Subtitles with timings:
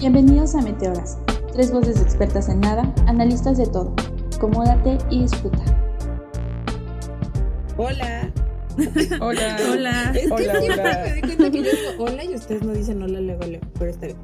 [0.00, 1.16] Bienvenidos a Meteoras,
[1.52, 3.94] tres voces expertas en nada, analistas de todo.
[4.36, 5.64] Acomódate y disfruta.
[7.78, 8.30] Hola.
[9.20, 9.56] Hola.
[9.72, 10.12] Hola.
[10.14, 11.02] Es que Hola, siempre hola.
[11.02, 13.90] me doy cuenta que yo digo hola y ustedes no dicen hola luego, luego, pero
[13.90, 14.18] está bien.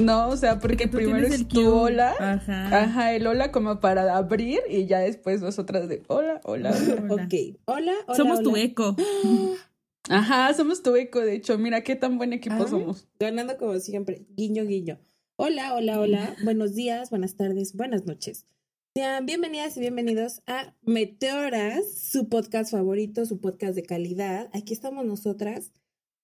[0.00, 2.14] No, o sea, porque, primero es tu hola.
[2.20, 2.82] Ajá.
[2.82, 6.72] Ajá, el hola como para abrir y ya después nosotras de hola, hola.
[7.08, 7.14] Hola.
[7.14, 7.34] Ok.
[7.64, 8.16] Hola, hola.
[8.16, 8.60] Somos tu hola.
[8.62, 8.94] eco.
[10.08, 11.58] Ajá, somos tu eco, de hecho.
[11.58, 13.08] Mira qué tan buen equipo somos.
[13.18, 14.26] Ganando como siempre.
[14.36, 15.00] Guiño, guiño.
[15.36, 16.36] Hola, hola, hola.
[16.44, 18.46] Buenos días, buenas tardes, buenas noches.
[18.94, 24.48] Sean bienvenidas y bienvenidos a Meteoras, su podcast favorito, su podcast de calidad.
[24.52, 25.72] Aquí estamos nosotras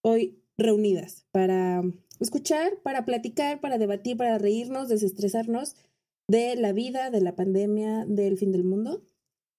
[0.01, 1.83] hoy reunidas para
[2.21, 5.75] escuchar, para platicar, para debatir, para reírnos, desestresarnos
[6.29, 9.03] de la vida, de la pandemia, del fin del mundo.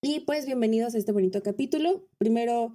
[0.02, 2.08] Y pues bienvenidos a este bonito capítulo.
[2.18, 2.74] Primero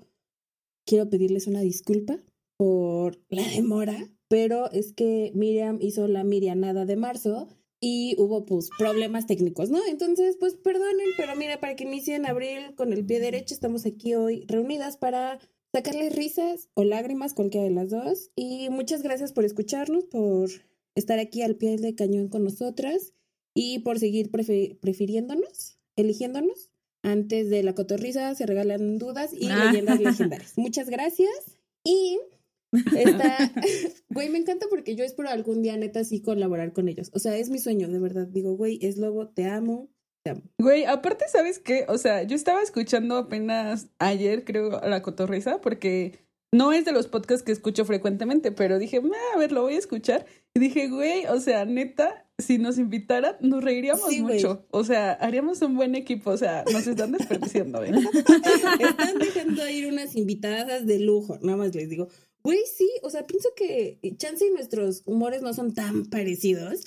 [0.89, 2.19] quiero pedirles una disculpa
[2.57, 7.49] por la demora, pero es que Miriam hizo la Mirianada de marzo
[7.81, 9.79] y hubo pues problemas técnicos, ¿no?
[9.87, 14.15] Entonces, pues perdonen, pero mira, para que inicien abril con el pie derecho, estamos aquí
[14.15, 15.39] hoy reunidas para
[15.73, 18.31] sacarles risas o lágrimas, cualquiera de las dos.
[18.35, 20.49] Y muchas gracias por escucharnos, por
[20.97, 23.13] estar aquí al pie de cañón con nosotras
[23.55, 26.71] y por seguir prefiriéndonos, eligiéndonos.
[27.03, 29.67] Antes de la cotorriza se regalan dudas y Ah.
[29.67, 30.53] leyendas legendarias.
[30.57, 31.31] Muchas gracias.
[31.85, 32.19] Y
[32.97, 33.37] está,
[34.11, 37.11] güey, me encanta porque yo espero algún día neta sí colaborar con ellos.
[37.15, 38.27] O sea, es mi sueño, de verdad.
[38.27, 39.89] Digo, güey, es lobo, te amo,
[40.25, 40.43] te amo.
[40.59, 41.87] Güey, aparte, ¿sabes qué?
[41.89, 46.19] O sea, yo estaba escuchando apenas ayer, creo, la cotorriza, porque
[46.53, 49.75] no es de los podcasts que escucho frecuentemente, pero dije, "Ah, a ver, lo voy
[49.75, 50.27] a escuchar.
[50.55, 54.65] Y dije, güey, o sea, neta, si nos invitaran, nos reiríamos Sí, mucho.
[54.71, 56.31] O sea, haríamos un buen equipo.
[56.31, 57.91] O sea, nos están desperdiciando, ¿eh?
[58.81, 62.09] Están dejando ir unas invitadas de lujo, nada más les digo.
[62.45, 66.87] Güey, sí, o sea, pienso que chance y nuestros humores no son tan parecidos,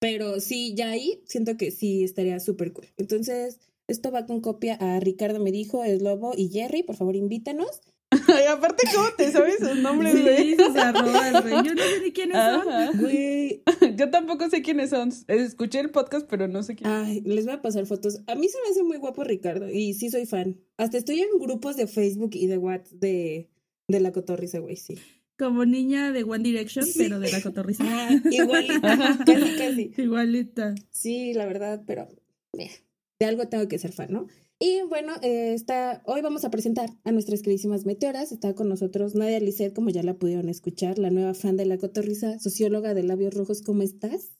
[0.00, 2.86] pero sí, ya ahí siento que sí estaría súper cool.
[2.96, 7.16] Entonces, esto va con copia a Ricardo me dijo, es Lobo y Jerry, por favor
[7.16, 7.82] invítanos.
[8.34, 10.54] Ay, aparte, ¿cómo te sabes sus nombres, güey?
[10.54, 11.54] Sí, se arroba, güey.
[11.64, 12.98] Yo no sé ni quiénes son.
[13.00, 13.62] Güey,
[13.96, 15.10] Yo tampoco sé quiénes son.
[15.28, 16.96] Escuché el podcast, pero no sé quiénes.
[17.06, 18.20] ay, les voy a pasar fotos.
[18.26, 20.58] A mí se me hace muy guapo Ricardo y sí soy fan.
[20.76, 23.48] Hasta estoy en grupos de Facebook y de WhatsApp de,
[23.88, 24.96] de la cotorriza, güey, sí.
[25.38, 26.94] Como niña de One Direction, Sí.
[26.98, 27.84] pero de la cotorriza.
[27.86, 29.92] Ah, igualita, casi, casi.
[29.98, 30.74] Igualita.
[30.90, 32.08] Sí, la verdad, pero
[32.54, 32.70] mira,
[33.18, 34.26] de algo tengo que ser fan, ¿no?
[34.58, 38.32] Y bueno, eh, está, hoy vamos a presentar a nuestras queridísimas meteoras.
[38.32, 41.76] Está con nosotros Nadia Lisset, como ya la pudieron escuchar, la nueva fan de la
[41.76, 43.60] cotorriza, socióloga de labios rojos.
[43.60, 44.30] ¿Cómo estás?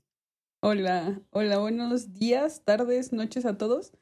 [0.63, 3.93] Hola, hola, buenos días, tardes, noches a todos.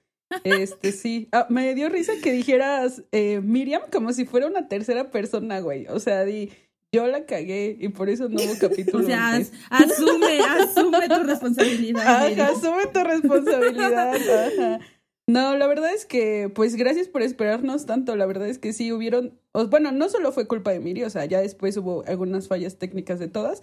[0.44, 1.28] Este, sí.
[1.32, 5.86] Ah, me dio risa que dijeras eh, Miriam como si fuera una tercera persona, güey.
[5.88, 6.50] O sea, di,
[6.92, 9.02] yo la cagué y por eso no hubo capítulo.
[9.02, 9.52] O sea, antes.
[9.68, 12.26] as- asume, asume tu responsabilidad.
[12.26, 14.14] Ajá, asume tu responsabilidad.
[14.14, 14.80] Ajá.
[15.26, 18.14] No, la verdad es que, pues gracias por esperarnos tanto.
[18.16, 19.38] La verdad es que sí hubieron,
[19.70, 23.18] bueno, no solo fue culpa de Miri, o sea, ya después hubo algunas fallas técnicas
[23.18, 23.62] de todas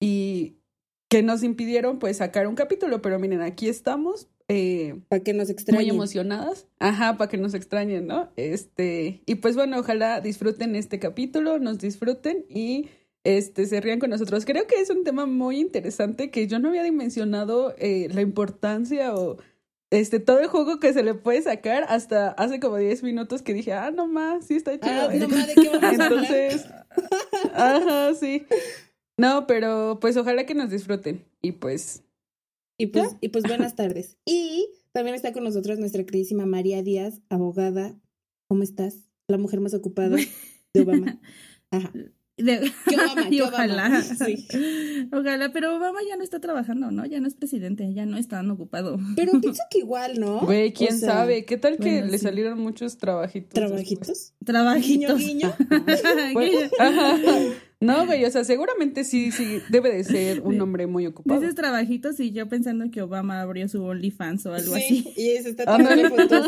[0.00, 0.58] y
[1.08, 4.28] que nos impidieron pues sacar un capítulo, pero miren, aquí estamos.
[4.50, 5.88] Eh, Para que nos muy extrañen.
[5.90, 6.66] emocionadas.
[6.78, 8.30] Ajá, para que nos extrañen, ¿no?
[8.36, 12.88] Este, y pues bueno, ojalá disfruten este capítulo, nos disfruten y
[13.24, 14.44] este se rían con nosotros.
[14.46, 19.14] Creo que es un tema muy interesante que yo no había dimensionado eh, la importancia
[19.14, 19.36] o
[19.90, 23.54] este todo el juego que se le puede sacar hasta hace como 10 minutos que
[23.54, 25.08] dije, ah, no más, sí está chido.
[25.08, 25.18] Ah, ¿eh?".
[25.20, 26.12] no más, ¿de qué vamos a hablar?
[26.12, 26.66] Entonces,
[27.54, 28.46] ajá, sí.
[29.18, 32.04] No, pero pues ojalá que nos disfruten y pues
[32.78, 34.16] Y pues, y pues buenas tardes.
[34.24, 37.98] Y también está con nosotros nuestra queridísima María Díaz, abogada.
[38.48, 39.10] ¿Cómo estás?
[39.26, 40.16] La mujer más ocupada
[40.74, 41.20] de Obama.
[41.70, 41.92] Ajá.
[42.38, 43.28] De- ¿Qué Obama?
[43.30, 44.02] y ojalá.
[44.02, 44.46] Sí.
[45.12, 47.04] Ojalá, pero Obama ya no está trabajando, ¿no?
[47.04, 48.98] Ya no es presidente, ya no está tan ocupado.
[49.16, 50.40] Pero pienso que igual, ¿no?
[50.40, 52.24] Güey, quién O sea, sabe, ¿qué tal que bueno, le sí.
[52.24, 53.50] salieron muchos trabajitos?
[53.54, 53.68] después?
[53.68, 54.32] ¿Trabajitos?
[54.44, 55.18] Trabajitos.
[55.18, 55.54] Guiño, guiño.
[56.32, 57.16] Bueno, ajá.
[57.80, 61.38] No, güey, o sea, seguramente sí, sí, debe de ser un hombre muy ocupado.
[61.40, 65.14] Dices trabajitos y yo pensando que Obama abrió su OnlyFans o algo Sí, así.
[65.16, 66.46] y se está tomando fotos.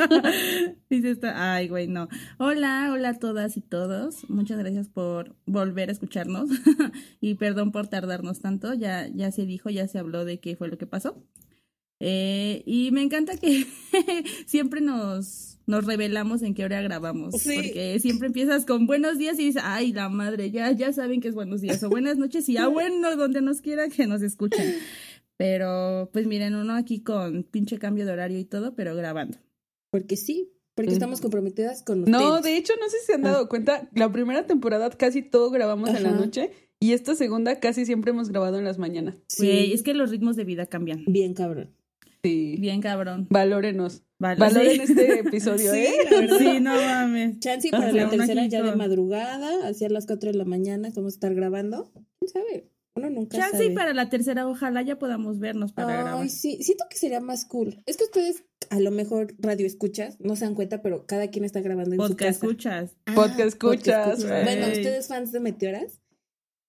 [0.91, 2.09] Dice esta, ay, güey, no.
[2.39, 4.29] Hola, hola a todas y todos.
[4.29, 6.51] Muchas gracias por volver a escucharnos
[7.21, 8.75] y perdón por tardarnos tanto.
[8.75, 11.23] Ya, ya se dijo, ya se habló de qué fue lo que pasó.
[12.01, 13.67] Eh, y me encanta que
[14.47, 17.35] siempre nos, nos revelamos en qué hora grabamos.
[17.41, 17.55] Sí.
[17.55, 21.29] Porque siempre empiezas con buenos días y dices, ay, la madre, ya, ya saben que
[21.29, 21.83] es buenos días.
[21.83, 24.75] O buenas noches y ah, bueno, donde nos quiera que nos escuchen.
[25.37, 29.39] Pero, pues miren, uno aquí con pinche cambio de horario y todo, pero grabando.
[29.91, 30.95] Porque sí, porque Mm.
[30.95, 32.21] estamos comprometidas con ustedes.
[32.21, 35.51] No, de hecho, no sé si se han dado cuenta, la primera temporada casi todo
[35.51, 36.19] grabamos en la Ajá.
[36.19, 39.17] noche y esta segunda casi siempre hemos grabado en las mañanas.
[39.29, 41.05] Sí, es que los ritmos de vida cambian.
[41.07, 41.71] bien cabrón.
[42.23, 42.57] Sí.
[42.59, 43.27] Bien cabrón.
[43.31, 44.03] Valórenos.
[44.21, 44.39] Vale.
[44.39, 44.81] Valoren Sí.
[44.93, 46.29] este episodio, Sí, ¿eh?
[46.39, 47.41] Sí, no mames.
[47.41, 51.15] Chance y para la tercera ya de madrugada, hacia las 4 de la mañana, vamos
[51.15, 51.91] a estar grabando.
[52.21, 52.71] ¿Quién sabe?
[52.97, 53.67] Uno nunca sabe.
[53.67, 56.23] y para la tercera, ojalá ya podamos vernos para grabar.
[56.23, 57.83] Ay, sí, siento que sería más cool.
[57.87, 61.45] Es que ustedes, a lo mejor radio escuchas, no se dan cuenta, pero cada quien
[61.45, 62.31] está grabando en Podcast su casa.
[62.83, 62.97] escuchas.
[63.07, 64.79] Ah, Podcast escuchas, Bueno, güey.
[64.81, 66.01] ustedes fans de Meteoras,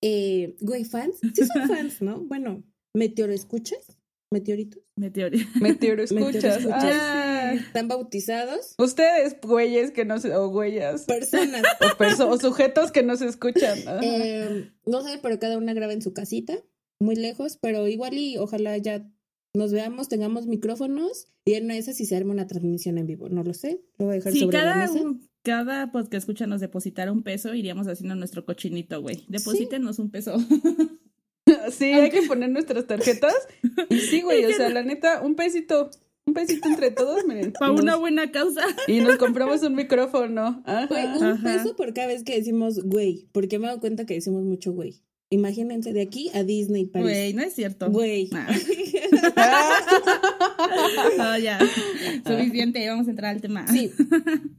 [0.01, 2.19] eh, güey, fans, sí son fans, ¿no?
[2.21, 2.63] Bueno,
[2.93, 3.97] Meteoro escuchas,
[4.31, 5.37] Meteoritos, Meteoro.
[5.59, 6.33] Meteoro escuchas.
[6.33, 6.85] Meteoro escuchas.
[6.95, 12.91] Ah, están bautizados, ustedes, güeyes que no se, o güeyas, personas, o, perso- o sujetos
[12.91, 13.77] que no se escuchan.
[14.01, 16.53] Eh, no sé, pero cada una graba en su casita,
[16.99, 19.05] muy lejos, pero igual y ojalá ya
[19.53, 23.43] nos veamos, tengamos micrófonos y en esa sí se arma una transmisión en vivo, no
[23.43, 25.01] lo sé, lo voy a dejar Si sobre la cada, mesa.
[25.01, 29.25] un- cada podcast escucha nos depositara un peso, iríamos haciendo nuestro cochinito, güey.
[29.27, 30.37] Deposítenos un peso.
[31.71, 33.35] Sí, hay que poner nuestras tarjetas.
[33.89, 35.89] Y sí, güey, o sea, la neta, un pesito,
[36.25, 37.53] un pesito entre todos, miren.
[37.53, 38.61] Para una buena causa.
[38.87, 40.61] Y nos compramos un micrófono.
[40.65, 40.87] Ajá.
[40.87, 41.43] Güey, un Ajá.
[41.43, 44.71] peso por cada vez que decimos güey, porque me he dado cuenta que decimos mucho
[44.73, 45.01] güey.
[45.33, 47.07] Imagínense de aquí a Disney París.
[47.07, 47.89] Güey, no es cierto.
[47.89, 48.29] Güey.
[49.35, 49.79] Ah.
[51.17, 51.59] No, ya.
[52.25, 53.67] Suficiente, vamos a entrar al tema.
[53.67, 53.91] Sí.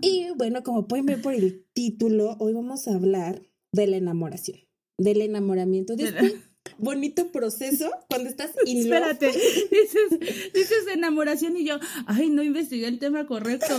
[0.00, 3.42] Y bueno, como pueden ver por el título, hoy vamos a hablar
[3.72, 4.58] de la enamoración,
[4.98, 6.36] del enamoramiento, de este
[6.78, 8.78] bonito proceso cuando estás in.
[8.78, 13.76] Espérate, dices, dices enamoración y yo, ay, no investigué el tema correcto.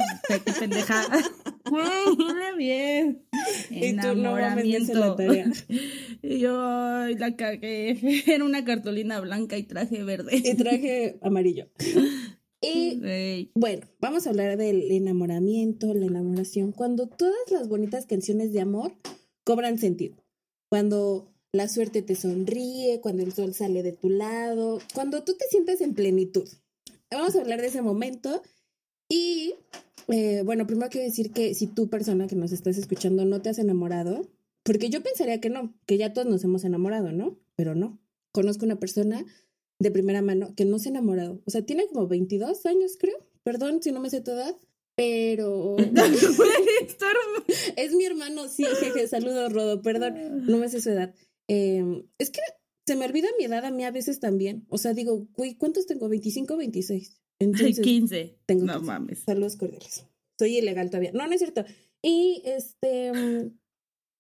[0.59, 1.05] Pendeja.
[1.69, 3.25] Güey, bien.
[3.71, 5.51] Y tú no mames, no hice la tarea.
[6.21, 8.23] Y yo, ay, la cagué.
[8.27, 10.35] Era una cartulina blanca y traje verde.
[10.35, 11.69] Y traje amarillo.
[12.61, 18.61] Y bueno, vamos a hablar del enamoramiento, la enamoración, cuando todas las bonitas canciones de
[18.61, 18.93] amor
[19.43, 20.15] cobran sentido.
[20.69, 25.45] Cuando la suerte te sonríe, cuando el sol sale de tu lado, cuando tú te
[25.47, 26.49] sientes en plenitud.
[27.11, 28.41] Vamos a hablar de ese momento.
[29.07, 29.53] Y
[30.07, 33.49] eh, bueno, primero quiero decir que si tú, persona que nos estás escuchando, no te
[33.49, 34.27] has enamorado,
[34.63, 37.37] porque yo pensaría que no, que ya todos nos hemos enamorado, ¿no?
[37.55, 37.99] Pero no.
[38.31, 39.23] Conozco una persona
[39.77, 41.39] de primera mano que no se ha enamorado.
[41.45, 43.17] O sea, tiene como 22 años, creo.
[43.43, 44.55] Perdón si no me sé tu edad,
[44.95, 45.75] pero
[47.77, 48.47] es mi hermano.
[48.47, 49.83] Sí, jeje, saludos, Rodo.
[49.83, 51.13] Perdón, no me sé su edad.
[51.47, 52.41] Eh, es que
[52.85, 54.65] se me olvida mi edad a mí a veces también.
[54.69, 56.09] O sea, digo, güey, ¿cuántos tengo?
[56.09, 57.09] ¿25 26?
[57.39, 58.39] Ay, Entonces, 15.
[58.45, 58.85] tengo no 15.
[58.85, 59.19] mames.
[59.19, 60.05] Saludos cordiales.
[60.39, 61.11] Soy ilegal todavía.
[61.13, 61.63] No, no es cierto.
[62.01, 63.13] Y este.
[63.13, 63.57] mm,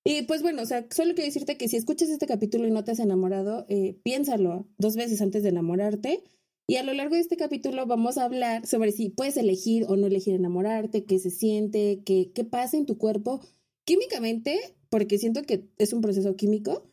[0.05, 2.83] Y pues bueno, o sea, solo quiero decirte que si escuchas este capítulo y no
[2.83, 6.23] te has enamorado, eh, piénsalo dos veces antes de enamorarte.
[6.67, 9.97] Y a lo largo de este capítulo vamos a hablar sobre si puedes elegir o
[9.97, 13.41] no elegir enamorarte, qué se siente, qué, qué pasa en tu cuerpo
[13.85, 14.59] químicamente,
[14.89, 16.89] porque siento que es un proceso químico,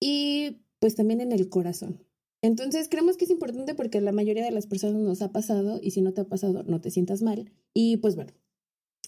[0.00, 2.04] y pues también en el corazón.
[2.42, 5.92] Entonces creemos que es importante porque la mayoría de las personas nos ha pasado y
[5.92, 7.50] si no te ha pasado no te sientas mal.
[7.72, 8.32] Y pues bueno,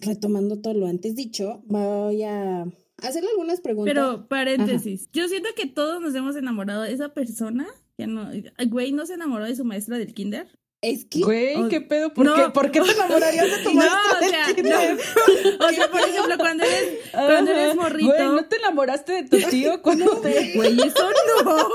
[0.00, 2.66] retomando todo lo antes dicho, voy a
[2.96, 3.94] hacerle algunas preguntas.
[3.94, 5.10] Pero, paréntesis.
[5.12, 7.66] Yo siento que todos nos hemos enamorado de esa persona.
[7.98, 8.30] Ya no,
[8.68, 10.48] güey, ¿no se enamoró de su maestra del kinder?
[10.82, 12.12] Es que Güey, ¿qué pedo?
[12.12, 12.34] ¿Por, No.
[12.34, 14.98] qué, ¿Por qué te enamorarías de tu No, maestra o sea, kinder?
[15.60, 18.08] O sea, por ejemplo, cuando eres, cuando eres morrito.
[18.14, 20.52] Güey, ¿no te enamoraste de tu tío cuando te...
[20.54, 21.08] Güey, eso
[21.44, 21.68] no.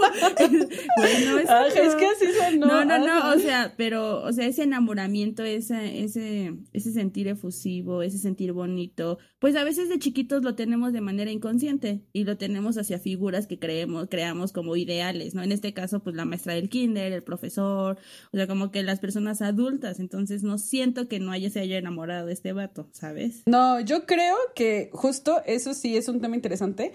[0.97, 1.67] Güey, no, eso Ajá, no.
[1.67, 2.67] es que así sonó.
[2.67, 3.33] No, no, no, Ajá.
[3.35, 9.17] o sea, pero, o sea, ese enamoramiento, ese, ese, ese sentir efusivo, ese sentir bonito,
[9.39, 13.47] pues a veces de chiquitos lo tenemos de manera inconsciente y lo tenemos hacia figuras
[13.47, 15.43] que creemos, creamos como ideales, ¿no?
[15.43, 17.97] En este caso, pues la maestra del kinder, el profesor,
[18.31, 21.77] o sea, como que las personas adultas, entonces no siento que no haya se haya
[21.77, 23.41] enamorado de este vato, ¿sabes?
[23.45, 26.93] No, yo creo que justo eso sí es un tema interesante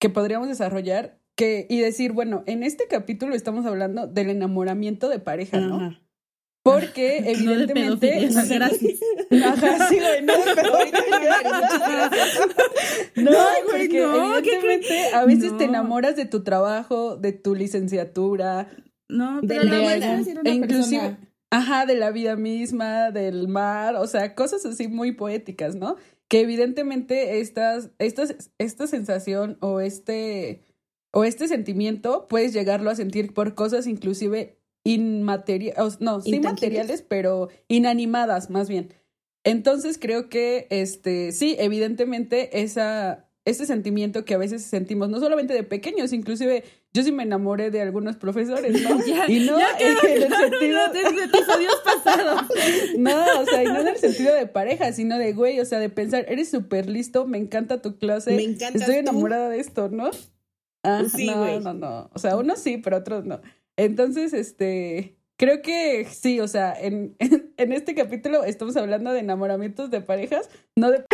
[0.00, 5.20] que podríamos desarrollar que, y decir, bueno, en este capítulo estamos hablando del enamoramiento de
[5.20, 5.76] pareja, ¿no?
[5.76, 5.98] Ajá.
[6.64, 8.28] Porque No de evidentemente...
[8.28, 9.00] gracias.
[9.44, 10.42] Ajá, sí, güey, no de.
[13.16, 13.30] No,
[13.68, 15.70] güey, no, ¿qué evidentemente a veces te No.
[15.70, 18.68] enamoras de tu trabajo, de tu licenciatura,
[19.08, 21.18] No, De pero la la era una e inclusive, persona.
[21.52, 25.96] Ajá, de la vida misma, del mar, o sea, cosas así muy poéticas, ¿no?
[26.26, 30.62] Que evidentemente estas, estas, esta sensación o este,
[31.12, 37.50] o este sentimiento puedes llegarlo a sentir por cosas inclusive inmateriales, no, sí materiales, pero
[37.68, 38.94] inanimadas más bien.
[39.44, 45.52] Entonces creo que, este, sí, evidentemente esa, ese sentimiento que a veces sentimos, no solamente
[45.52, 48.98] de pequeños, inclusive yo sí me enamoré de algunos profesores, ¿no?
[49.06, 50.78] Ya, y no ya quedó en el sentido...
[50.94, 52.42] en los episodios pasados.
[52.98, 55.78] No, o sea, y no en el sentido de pareja, sino de güey, o sea,
[55.80, 59.00] de pensar, eres súper listo, me encanta tu clase, Me encantas estoy tú.
[59.00, 60.10] enamorada de esto, ¿no?
[60.84, 61.60] Ah, Sí, no, güey.
[61.60, 62.10] no, no.
[62.12, 63.40] O sea, unos sí, pero otros no.
[63.76, 67.16] Entonces, este, creo que sí, o sea, en,
[67.56, 71.04] en, este capítulo estamos hablando de enamoramientos de parejas, no de...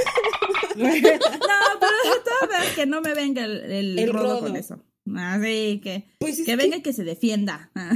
[0.85, 0.91] No,
[1.81, 4.41] pero de todas maneras que no me venga el, el, El rodo, rodo.
[4.41, 4.83] con eso.
[5.17, 7.71] Así que, Pues es que venga y que se defienda.
[7.75, 7.95] Ah.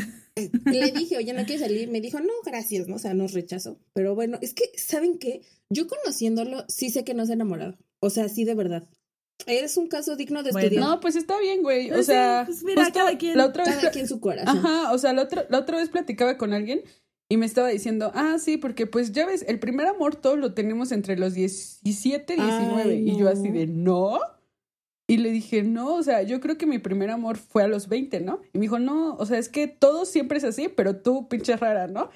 [0.65, 1.91] Le dije, oye, no quiero salir.
[1.91, 2.97] Me dijo, no, gracias, ¿no?
[2.97, 3.79] O sea, nos rechazó.
[3.93, 5.43] Pero bueno, es que, ¿saben qué?
[5.71, 7.77] Yo conociéndolo, sí sé que no se ha enamorado.
[8.01, 8.89] O sea, sí, de verdad.
[9.47, 10.67] Es un caso digno de Bueno.
[10.69, 10.89] estudiar.
[10.89, 11.91] No, pues está bien, güey.
[11.91, 14.57] O Pues sí, sea, pues mira, cada quien- la otra vez Cada quien su corazón.
[14.59, 16.83] Ajá, o sea, la otra, la otra vez platicaba con alguien
[17.33, 20.53] y me estaba diciendo, ah, sí, porque pues ya ves, el primer amor todo lo
[20.53, 22.83] tenemos entre los 17, 19.
[22.93, 24.21] Ay, Y yo así de, no.
[25.09, 27.89] Y le dije, no, o sea, yo creo que mi primer amor fue a los
[27.89, 28.43] 20, ¿no?
[28.53, 31.57] Y me dijo, no, o sea, es que todo siempre es así, pero tú, pinche
[31.57, 32.11] rara, ¿no?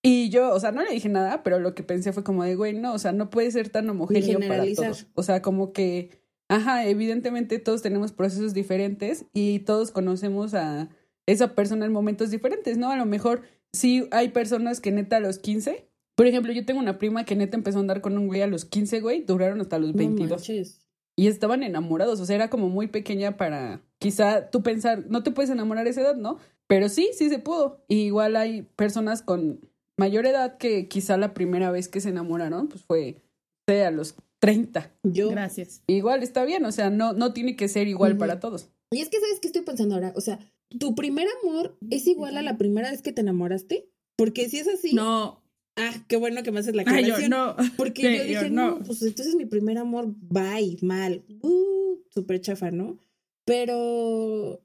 [0.00, 2.54] Y yo, o sea, no le dije nada, pero lo que pensé fue como de,
[2.54, 5.08] güey, no, o sea, no puede ser tan homogéneo para todos.
[5.16, 10.88] O sea, como que, ajá, evidentemente todos tenemos procesos diferentes y todos conocemos a
[11.26, 12.92] esa persona en momentos diferentes, ¿no?
[12.92, 13.42] A lo mejor
[13.74, 15.86] sí hay personas que neta a los 15,
[16.16, 18.46] por ejemplo, yo tengo una prima que neta empezó a andar con un güey a
[18.46, 20.86] los 15, güey, duraron hasta los No 22 manches.
[21.16, 25.30] y estaban enamorados, o sea, era como muy pequeña para quizá tú pensar, no te
[25.30, 26.38] puedes enamorar a esa edad, ¿no?
[26.66, 27.84] Pero sí, sí se pudo.
[27.88, 29.60] Y igual hay personas con
[29.98, 33.22] mayor edad que quizá la primera vez que se enamoraron, pues fue,
[33.68, 34.90] sé, a los 30.
[35.02, 35.30] Yo.
[35.30, 35.82] Gracias.
[35.88, 38.68] Igual está bien, o sea, no, no tiene que ser igual para todos.
[38.92, 40.12] Y es que, ¿sabes qué estoy pensando ahora?
[40.16, 40.38] O sea,
[40.78, 43.88] ¿tu primer amor es igual a la primera vez que te enamoraste?
[44.16, 44.94] Porque si es así.
[44.94, 45.40] No,
[45.76, 47.30] Ah, qué bueno que me haces la ay, yo aclaración.
[47.30, 47.56] no.
[47.76, 48.78] Porque Sí, yo dije, yo no.
[48.78, 48.84] no.
[48.84, 51.24] pues entonces mi primer amor, bye, mal.
[51.42, 52.98] Uh, súper chafa, ¿no?
[53.44, 54.62] Pero.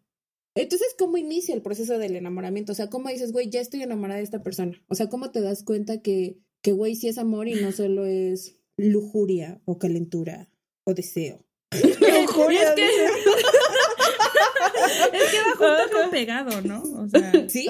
[0.55, 2.71] Entonces, ¿cómo inicia el proceso del enamoramiento?
[2.71, 4.81] O sea, ¿cómo dices, güey, ya estoy enamorada de esta persona?
[4.88, 8.05] O sea, ¿cómo te das cuenta que, que güey, sí es amor y no solo
[8.05, 10.50] es lujuria o calentura
[10.85, 11.45] o deseo?
[11.71, 12.25] es que,
[15.13, 16.81] es que va junto con pegado, ¿no?
[16.81, 17.67] O sea, ¿Sí?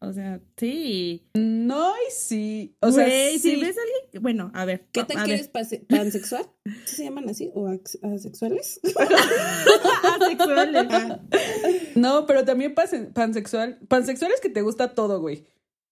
[0.00, 1.26] o sea, sí.
[1.34, 2.76] No, y sí.
[2.80, 3.38] O sea, sí.
[3.38, 5.48] si ves a alguien, bueno, a ver, ¿Qué tal que eres
[5.88, 6.46] pansexual?
[6.86, 7.50] ¿Sí se llaman así?
[7.54, 7.68] ¿O
[8.02, 8.80] asexuales?
[10.20, 10.86] Asexuales.
[10.90, 11.20] Ah,
[11.94, 13.78] No, pero también panse- pansexual.
[13.88, 15.46] Pansexual es que te gusta todo, güey.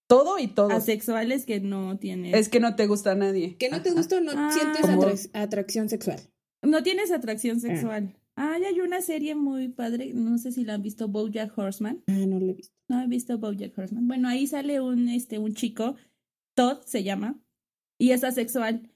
[0.08, 0.70] Todo y todo.
[0.70, 2.34] Asexuales que no tienen.
[2.34, 3.56] Es que no te gusta a nadie.
[3.56, 4.50] que no te gusta o no Ah.
[4.52, 6.20] sientes atracción sexual.
[6.62, 8.14] No tienes atracción sexual.
[8.36, 12.02] Ah, y hay una serie muy padre, no sé si la han visto, BoJack Horseman.
[12.06, 12.74] Ah, no lo he visto.
[12.88, 14.06] No he visto BoJack Horseman.
[14.08, 15.96] Bueno, ahí sale un este un chico,
[16.54, 17.38] Todd se llama,
[17.98, 18.88] y es asexual.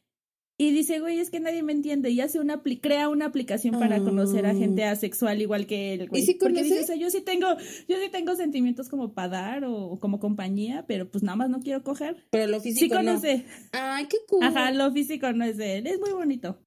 [0.59, 2.09] Y dice, güey, es que nadie me entiende.
[2.09, 4.03] Y hace una crea una aplicación para Ah.
[4.03, 6.23] conocer a gente asexual igual que él, güey.
[6.23, 7.47] ¿Y si Porque dice, o sea, yo sí tengo,
[7.89, 11.61] yo sí tengo sentimientos como para dar o, como compañía, pero pues nada más no
[11.61, 12.27] quiero coger.
[12.31, 13.11] Pero lo Sí físico no.
[13.11, 13.45] conoce.
[13.73, 14.43] Ay, qué cool.
[14.45, 15.87] Ajá, lo físico no es de él.
[15.89, 16.59] Es muy bonito.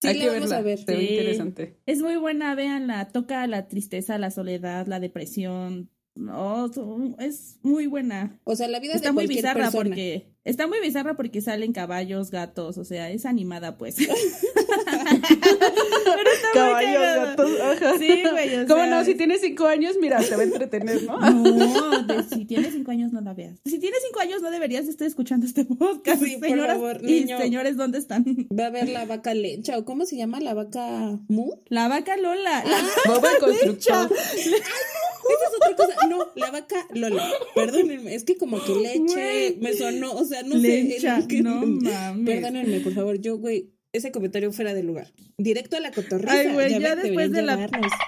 [0.00, 0.56] Sí, Hay la que vamos verla.
[0.58, 0.78] a ver.
[0.78, 1.08] Se ve Sí.
[1.14, 1.80] interesante.
[1.86, 3.08] Es muy buena, véanla.
[3.08, 5.90] Toca la tristeza, la soledad, la depresión.
[6.16, 8.38] No, son- es muy buena.
[8.44, 9.90] O sea, la vida Está de muy cualquier bizarra persona.
[9.90, 13.96] porque está muy bizarra porque salen caballos, gatos, o sea, es animada pues.
[14.90, 17.98] Pero está muy Caballos, gatos, ajá.
[17.98, 19.04] Sí, güey, o ¿Cómo sea, no?
[19.04, 21.18] Si tienes cinco años, mira, te va a entretener, ¿no?
[21.30, 23.58] No, de- si tienes cinco años no la veas.
[23.64, 26.22] Si tienes cinco años no deberías estar escuchando este podcast.
[26.22, 27.38] Sí, por señoras favor, y niño.
[27.38, 28.24] señores, ¿dónde están?
[28.58, 31.52] Va a ver la vaca lencha, o cómo se llama la vaca mu.
[31.68, 32.64] La vaca Lola.
[33.06, 34.10] La- constructor.
[35.30, 36.06] Esa es otra cosa.
[36.08, 37.28] No, la vaca Lola.
[37.54, 41.28] Perdónenme, es que como que leche me sonó, o sea, no Lencha, sé.
[41.28, 42.24] que- no mames.
[42.26, 45.12] Perdónenme, por favor, yo, güey, ese comentario fuera de lugar.
[45.38, 46.32] Directo a la cotorriza.
[46.32, 47.92] Ay, güey, ya después de la- llamarnos.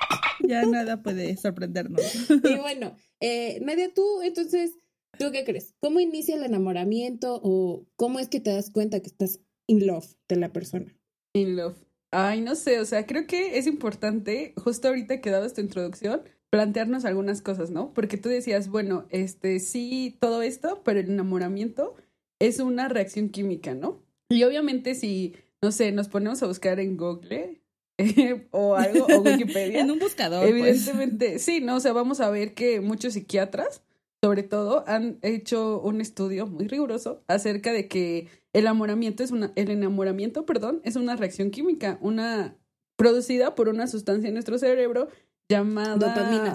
[0.45, 2.01] Ya nada puede sorprendernos.
[2.29, 4.73] Y bueno, eh, Nadia, tú, entonces,
[5.17, 5.75] ¿tú qué crees?
[5.79, 9.39] ¿Cómo inicia el enamoramiento o cómo es que te das cuenta que estás
[9.69, 10.93] in love de la persona?
[11.35, 11.77] In love.
[12.11, 16.23] Ay, no sé, o sea, creo que es importante, justo ahorita que dabas tu introducción,
[16.53, 17.95] plantearnos algunas cosas, ¿no?
[17.95, 21.95] Porque tú decías, bueno, este, sí, todo esto, pero el enamoramiento
[22.39, 24.03] es una reacción química, ¿no?
[24.29, 27.63] Y obviamente si, no sé, nos ponemos a buscar en Google
[27.97, 30.43] eh, o algo, o Wikipedia, En un buscador.
[30.43, 30.51] pues.
[30.53, 31.77] Evidentemente, sí, ¿no?
[31.77, 33.83] O sea, vamos a ver que muchos psiquiatras,
[34.23, 39.53] sobre todo, han hecho un estudio muy riguroso acerca de que el enamoramiento es una,
[39.57, 42.59] el enamoramiento, perdón, es una reacción química, una
[42.97, 45.09] producida por una sustancia en nuestro cerebro
[45.53, 45.97] llamada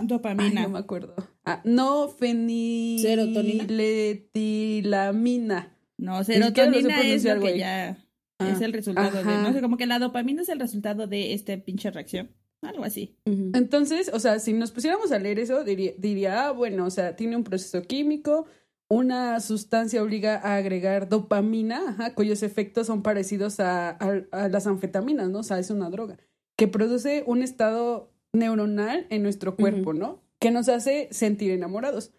[0.04, 0.62] Dopamina.
[0.62, 1.16] Ay, no me acuerdo.
[1.46, 3.66] Ah, no Serotonina.
[3.66, 5.74] feniletilamina.
[5.98, 7.98] No, siquiera lo sé serotonina es lo que ya.
[8.40, 8.50] Ah.
[8.52, 11.58] Es el resultado de, no sé, como que la dopamina es el resultado de este
[11.58, 12.30] pinche reacción.
[12.62, 13.16] Algo así.
[13.26, 17.16] Entonces, o sea, si nos pusiéramos a leer eso, diría, diría, ah, bueno, o sea,
[17.16, 18.46] tiene un proceso químico,
[18.90, 24.66] una sustancia obliga a agregar dopamina, ajá, cuyos efectos son parecidos a, a- a las
[24.66, 25.40] anfetaminas, ¿no?
[25.40, 26.18] O sea, es una droga,
[26.56, 30.22] que produce un estado neuronal en nuestro cuerpo, ¿no?
[30.40, 32.12] Que nos hace sentir enamorados.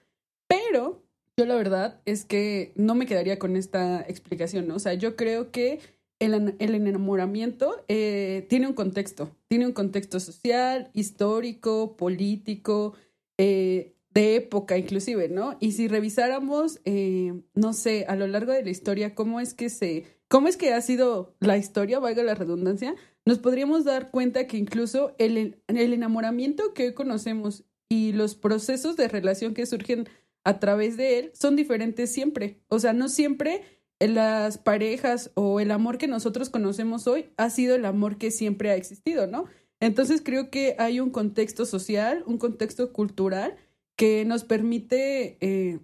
[0.47, 1.03] Pero
[1.37, 4.77] yo la verdad es que no me quedaría con esta explicación, ¿no?
[4.77, 5.81] O sea, yo creo que
[6.19, 12.95] el, el enamoramiento eh, tiene un contexto, tiene un contexto social, histórico, político,
[13.37, 15.57] eh, de época inclusive, ¿no?
[15.61, 19.71] Y si revisáramos, eh, no sé, a lo largo de la historia, cómo es que
[19.71, 22.97] se, cómo es que ha sido la historia, valga la redundancia,
[23.29, 28.97] nos podríamos dar cuenta que incluso el, el enamoramiento que hoy conocemos y los procesos
[28.97, 30.09] de relación que surgen
[30.45, 32.63] a través de él son diferentes siempre.
[32.69, 33.65] O sea, no siempre
[34.01, 38.71] las parejas o el amor que nosotros conocemos hoy ha sido el amor que siempre
[38.71, 39.45] ha existido, ¿no?
[39.79, 43.57] Entonces creo que hay un contexto social, un contexto cultural
[43.95, 45.81] que nos permite eh,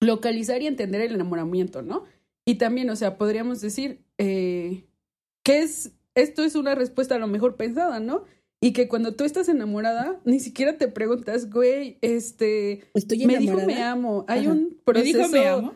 [0.00, 2.02] localizar y entender el enamoramiento, ¿no?
[2.44, 4.88] Y también, o sea, podríamos decir eh,
[5.44, 8.24] que es, esto es una respuesta a lo mejor pensada, ¿no?
[8.58, 13.66] Y que cuando tú estás enamorada, ni siquiera te preguntas, güey, este, Estoy me enamorada.
[13.66, 14.24] dijo me amo.
[14.28, 14.50] Hay Ajá.
[14.52, 15.74] un ¿Me proceso dijo me amo?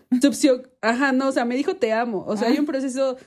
[0.80, 2.24] Ajá, no, o sea, me dijo te amo.
[2.26, 2.50] O sea, Ah.
[2.52, 3.18] hay un proceso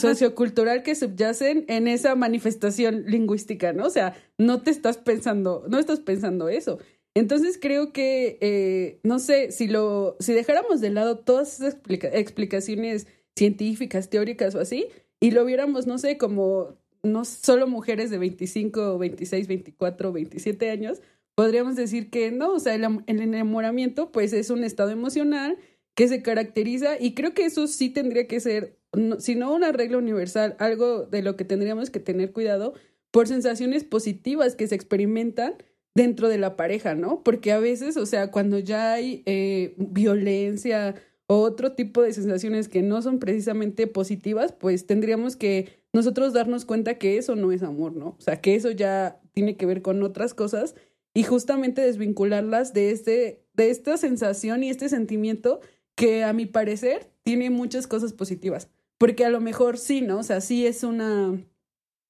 [0.00, 3.86] sociocultural que subyacen en esa manifestación lingüística, ¿no?
[3.86, 6.78] O sea, no te estás pensando, no estás pensando eso.
[7.14, 12.08] Entonces creo que, eh, no sé, si lo, si dejáramos de lado todas esas explica-
[12.12, 14.86] explicaciones científicas, teóricas o así,
[15.24, 21.00] y lo viéramos, no sé, como no solo mujeres de 25, 26, 24, 27 años,
[21.34, 25.56] podríamos decir que no, o sea, el, el enamoramiento pues es un estado emocional
[25.94, 28.78] que se caracteriza y creo que eso sí tendría que ser,
[29.18, 32.74] si no una regla universal, algo de lo que tendríamos que tener cuidado
[33.10, 35.54] por sensaciones positivas que se experimentan
[35.94, 37.22] dentro de la pareja, ¿no?
[37.22, 42.82] Porque a veces, o sea, cuando ya hay eh, violencia otro tipo de sensaciones que
[42.82, 47.94] no son precisamente positivas, pues tendríamos que nosotros darnos cuenta que eso no es amor,
[47.96, 48.16] ¿no?
[48.18, 50.74] O sea, que eso ya tiene que ver con otras cosas
[51.14, 55.60] y justamente desvincularlas de este de esta sensación y este sentimiento
[55.94, 60.18] que a mi parecer tiene muchas cosas positivas, porque a lo mejor sí, ¿no?
[60.18, 61.38] O sea, sí es una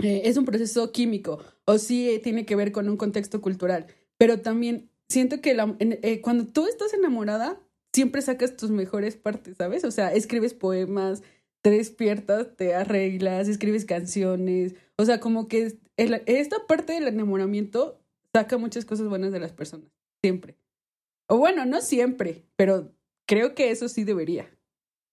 [0.03, 3.87] eh, es un proceso químico o sí eh, tiene que ver con un contexto cultural,
[4.17, 7.61] pero también siento que eh, cuando tú estás enamorada,
[7.95, 9.85] siempre sacas tus mejores partes, ¿sabes?
[9.85, 11.23] O sea, escribes poemas,
[11.63, 17.99] te despiertas, te arreglas, escribes canciones, o sea, como que el- esta parte del enamoramiento
[18.35, 19.89] saca muchas cosas buenas de las personas,
[20.23, 20.57] siempre.
[21.31, 22.93] O bueno, no siempre, pero
[23.27, 24.51] creo que eso sí debería.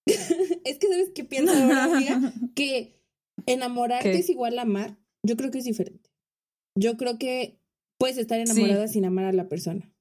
[0.64, 2.32] Es que, ¿sabes qué pienso ahora, amiga?
[2.54, 3.00] Que
[3.46, 4.18] enamorarte ¿Qué?
[4.18, 4.98] es igual a amar.
[5.24, 6.10] Yo creo que es diferente.
[6.76, 7.58] Yo creo que
[7.98, 9.91] puedes estar enamorada sin amar a la persona.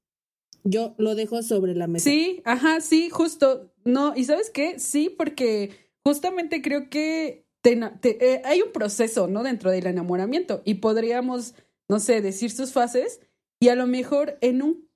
[0.64, 2.10] Yo lo dejo sobre la mesa.
[2.10, 3.72] Sí, ajá, sí, justo.
[3.84, 4.80] No, ¿y sabes qué?
[4.80, 5.72] Sí, porque
[6.04, 9.44] justamente creo que te eh, hay un proceso, ¿no?
[9.44, 11.56] Dentro del enamoramiento y podríamos,
[11.88, 13.22] no sé, decir sus fases
[13.60, 14.90] y a lo mejor en un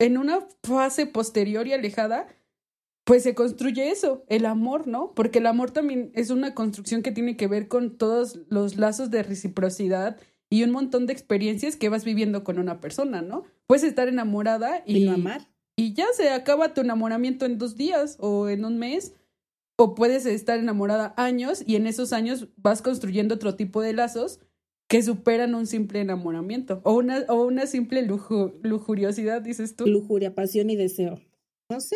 [0.00, 2.28] en una fase posterior y alejada,
[3.04, 5.12] pues se construye eso, el amor, ¿no?
[5.14, 9.10] Porque el amor también es una construcción que tiene que ver con todos los lazos
[9.10, 13.44] de reciprocidad y un montón de experiencias que vas viviendo con una persona, ¿no?
[13.68, 15.48] Puedes estar enamorada y, Y no amar.
[15.76, 19.14] y ya se acaba tu enamoramiento en dos días o en un mes.
[19.80, 24.40] O puedes estar enamorada años y en esos años vas construyendo otro tipo de lazos
[24.88, 29.86] que superan un simple enamoramiento o una, o una simple luju- lujuriosidad, dices tú.
[29.86, 31.20] Lujuria, pasión y deseo.
[31.70, 31.94] No sé.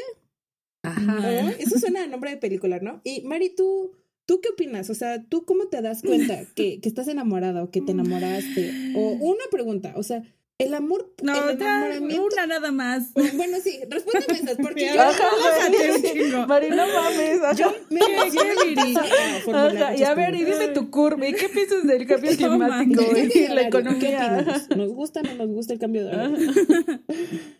[0.84, 1.50] Ajá.
[1.58, 3.00] Eso suena a nombre de película, ¿no?
[3.04, 3.92] Y Mari, ¿tú,
[4.26, 4.90] ¿tú qué opinas?
[4.90, 8.92] O sea, ¿tú cómo te das cuenta que, que estás enamorada o que te enamoraste?
[8.96, 10.22] O una pregunta, o sea,
[10.62, 12.24] el amor, No, el ya, enamoramiento.
[12.32, 13.12] una nada más.
[13.14, 16.46] Bueno, sí, respóndeme esas, porque yo, Ajá, Relájate un Mari, chingo.
[16.46, 17.42] Mari, no mames.
[17.42, 17.52] ajá.
[17.54, 18.82] yo me ¿Qué, emociono qué, Viri?
[18.88, 20.60] mucho a formular Ajá, Y a ver, y preguntas.
[20.60, 21.28] dime tu curva.
[21.28, 24.62] ¿Y qué piensas del cambio No climático y la ¿Qué economía?
[24.76, 26.36] ¿Nos gusta o no nos gusta el cambio de horario?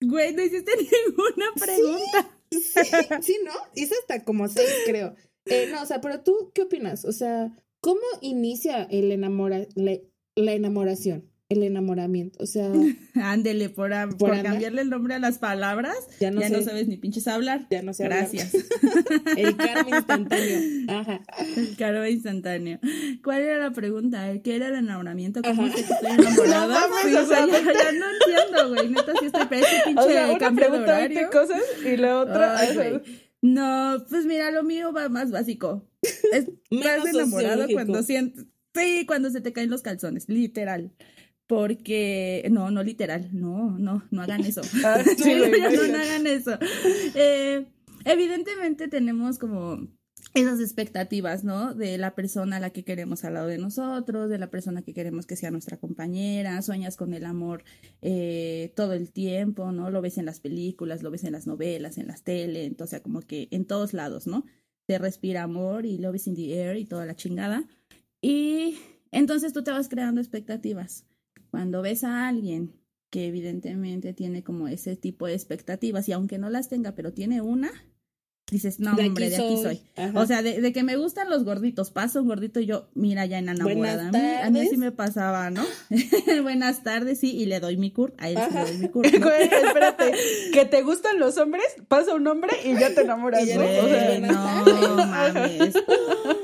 [0.00, 2.30] Güey, no hiciste ninguna pregunta.
[2.50, 2.90] Sí,
[3.22, 3.52] sí, ¿no?
[3.74, 5.14] Hice hasta como seis, creo.
[5.46, 7.04] Eh, no, o sea, pero tú, ¿qué opinas?
[7.04, 9.98] O sea, ¿cómo inicia el enamora, la,
[10.36, 11.30] la enamoración?
[11.50, 12.42] El enamoramiento.
[12.42, 12.70] O sea,
[13.14, 16.54] Ándele, por, a- Por cambiarle el nombre a las palabras, ya no ya sé.
[16.56, 17.66] no sabes ni pinches hablar.
[17.70, 18.20] Ya no sé hablar.
[18.20, 18.54] Gracias.
[19.36, 20.58] El karma instantáneo.
[20.88, 21.20] Ajá.
[21.56, 22.80] El caro instantáneo.
[23.22, 24.32] ¿Cuál era la pregunta?
[24.42, 25.42] ¿Qué era el enamoramiento?
[25.42, 25.74] ¿Cómo Ajá.
[25.74, 26.66] que estoy enamorada?
[26.80, 28.88] No mames, Sí, o sea, güey, ya, ya no entiendo, güey.
[28.88, 31.18] Neta, sí estoy para ese pinche O sea, una cambio de pregunta horario.
[31.20, 32.58] 20 cosas y la otra.
[32.58, 32.88] Ay, ajá.
[32.90, 33.02] güey.
[33.42, 35.86] No, pues mira, lo mío va más básico.
[36.00, 38.46] Estás Menos enamorado cuando sientes.
[38.74, 40.92] Sí, cuando se te caen los calzones, literal.
[41.46, 44.62] Porque, no, no literal, no, no, no hagan eso.
[44.84, 46.58] Ah, sí, no hagan eso.
[47.14, 47.66] Eh,
[48.04, 49.88] evidentemente tenemos como
[50.34, 51.74] esas expectativas, ¿no?
[51.74, 54.92] De la persona a la que queremos al lado de nosotros, de la persona que
[54.92, 57.62] queremos que sea nuestra compañera, sueñas con el amor
[58.02, 59.90] eh, todo el tiempo, ¿no?
[59.90, 63.20] Lo ves en las películas, lo ves en las novelas, en las tele, entonces como
[63.20, 64.44] que en todos lados, ¿no?
[64.86, 67.64] Te respira amor y love is in the air y toda la chingada.
[68.20, 68.76] Y
[69.12, 71.06] entonces tú te vas creando expectativas.
[71.54, 76.50] Cuando ves a alguien que evidentemente tiene como ese tipo de expectativas y aunque no
[76.50, 77.70] las tenga, pero tiene una,
[78.54, 79.80] dices, no, hombre, de aquí soy.
[80.14, 83.26] O sea, de, de que me gustan los gorditos, paso un gordito y yo, mira,
[83.26, 84.08] ya enamorada.
[84.08, 84.70] A mí, a mí tardes.
[84.70, 85.64] sí me pasaba, ¿no?
[86.42, 89.04] Buenas tardes, sí, y le doy mi cur, a él sí le doy mi cur.
[89.12, 89.26] ¿no?
[89.26, 90.12] Güey, espérate,
[90.52, 93.60] que te gustan los hombres, pasa un hombre y ya te enamoras, ¿no?
[93.62, 95.74] le- O sea, Güey, no mames.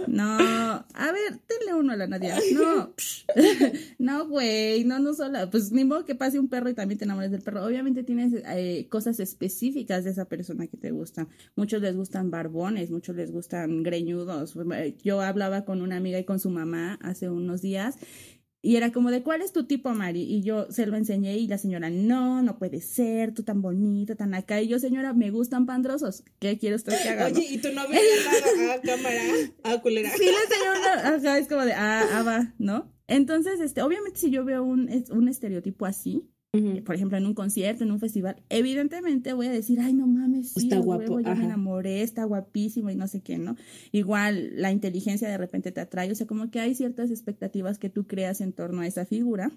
[0.08, 2.36] No, a ver, denle uno a la Nadia.
[2.52, 2.92] No,
[3.98, 5.50] no, güey, no, no sola.
[5.50, 7.64] Pues ni modo que pase un perro y también te enamores del perro.
[7.64, 11.28] Obviamente tienes eh, cosas específicas de esa persona que te gustan.
[11.56, 14.54] Muchos les gustan barbones, muchos les gustan greñudos.
[15.04, 17.98] Yo hablaba con una amiga y con su mamá hace unos días.
[18.62, 20.22] Y era como de, ¿cuál es tu tipo, Mari?
[20.22, 24.16] Y yo se lo enseñé y la señora, no, no puede ser, tú tan bonita,
[24.16, 24.60] tan acá.
[24.60, 26.24] Y yo, señora, me gustan pandrosos.
[26.38, 27.28] ¿Qué quiere usted que haga?
[27.30, 27.98] no?" Oye, ¿y tu novia
[28.74, 29.22] a cámara?
[29.62, 30.10] A culera.
[30.16, 32.92] Sí, la señora, ajá, es como de, ah, ah, va, ¿no?
[33.06, 36.82] Entonces, este, obviamente si yo veo un, un estereotipo así, Ujú.
[36.82, 40.50] por ejemplo, en un concierto, en un festival, evidentemente voy a decir, ay, no mames,
[40.50, 43.56] sí, Está a guapo, huevo, yo me enamoré, está guapísimo y no sé qué, ¿no?
[43.92, 47.88] Igual la inteligencia de repente te atrae, o sea, como que hay ciertas expectativas que
[47.88, 49.52] tú creas en torno a esa figura.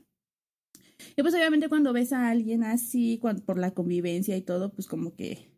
[1.15, 5.15] Y pues obviamente cuando ves a alguien así, por la convivencia y todo, pues como
[5.15, 5.51] que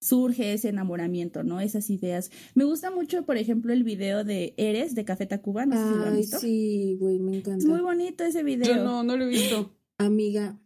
[0.00, 1.60] surge ese enamoramiento, ¿no?
[1.60, 2.30] Esas ideas.
[2.54, 5.94] Me gusta mucho, por ejemplo, el video de Eres de Café Tacuba, no sé si
[5.94, 6.38] lo han Ay, visto.
[6.38, 7.58] sí, güey, me encanta.
[7.58, 8.76] Es muy bonito ese video.
[8.76, 9.74] Yo no, no lo he visto.
[9.98, 10.58] Amiga,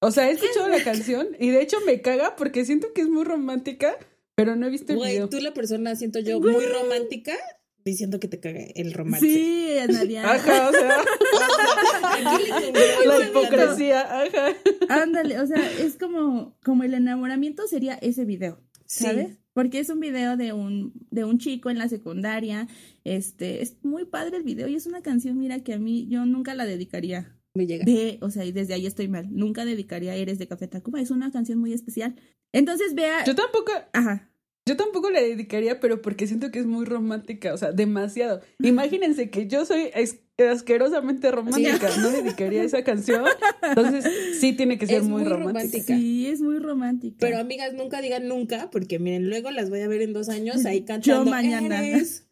[0.00, 3.08] O sea, he escuchado la canción y de hecho me caga porque siento que es
[3.08, 3.96] muy romántica,
[4.34, 5.28] pero no he visto el güey, video.
[5.28, 7.34] tú la persona, siento yo, muy romántica,
[7.84, 9.26] diciendo que te caga el romance.
[9.26, 10.30] Sí, Nadia.
[10.30, 10.98] Ajá, o sea,
[13.06, 14.48] la hipocresía, ajá.
[14.88, 19.04] Ándale, o sea, es como, como el enamoramiento sería ese video, Sí.
[19.04, 19.38] ¿sabes?
[19.52, 22.68] Porque es un video de un, de un chico en la secundaria.
[23.04, 26.26] Este, es muy padre el video y es una canción, mira, que a mí yo
[26.26, 27.34] nunca la dedicaría.
[27.56, 27.84] Me llega.
[27.84, 29.26] Ve, o sea, y desde ahí estoy mal.
[29.30, 31.00] Nunca dedicaría Eres de Café Tacuba.
[31.00, 32.14] Es una canción muy especial.
[32.52, 33.24] Entonces, vea.
[33.24, 34.30] Yo tampoco, Ajá.
[34.66, 38.40] yo tampoco la dedicaría, pero porque siento que es muy romántica, o sea, demasiado.
[38.62, 43.24] Imagínense que yo soy es- asquerosamente romántica, no dedicaría esa canción.
[43.62, 44.04] Entonces,
[44.38, 45.58] sí tiene que ser Es muy, muy romántica.
[45.62, 45.96] romántica.
[45.96, 47.16] Sí, es muy romántica.
[47.20, 50.64] Pero amigas, nunca digan nunca, porque miren, luego las voy a ver en dos años
[50.66, 51.24] ahí cantando.
[51.24, 51.80] Yo mañana.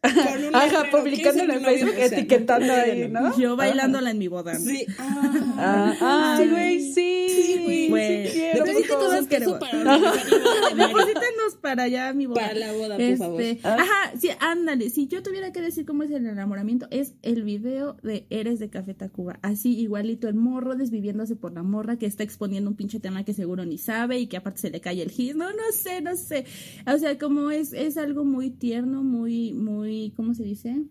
[0.05, 1.77] Ajá, "¿Quién en es tu novio?".
[1.87, 3.37] Facebook, etiquetando ahí, ¿no?
[3.37, 4.55] Yo bailándola en mi boda.
[4.55, 4.85] Sí.
[4.97, 7.27] Ah, Ah, ay, güey, sí.
[7.29, 8.31] Sí, güey.
[8.31, 9.27] Queremos.
[9.27, 9.97] pesos para.
[10.75, 12.41] Deposítenos para allá mi boda.
[12.41, 13.43] Para la boda, por Este, favor.
[13.63, 13.77] Ah.
[13.79, 14.89] Ajá, sí, ándale.
[14.89, 18.69] Si yo tuviera que decir cómo es el enamoramiento, es el video de Eres de
[18.69, 19.39] Café Tacuba.
[19.41, 23.33] Así, igualito, el morro desviviéndose por la morra que está exponiendo un pinche tema que
[23.33, 25.35] seguro ni sabe y que aparte se le cae el hit.
[25.35, 26.45] No, no sé, no sé.
[26.91, 30.83] O sea, como es, es algo muy tierno, muy, muy, ¿cómo se dice?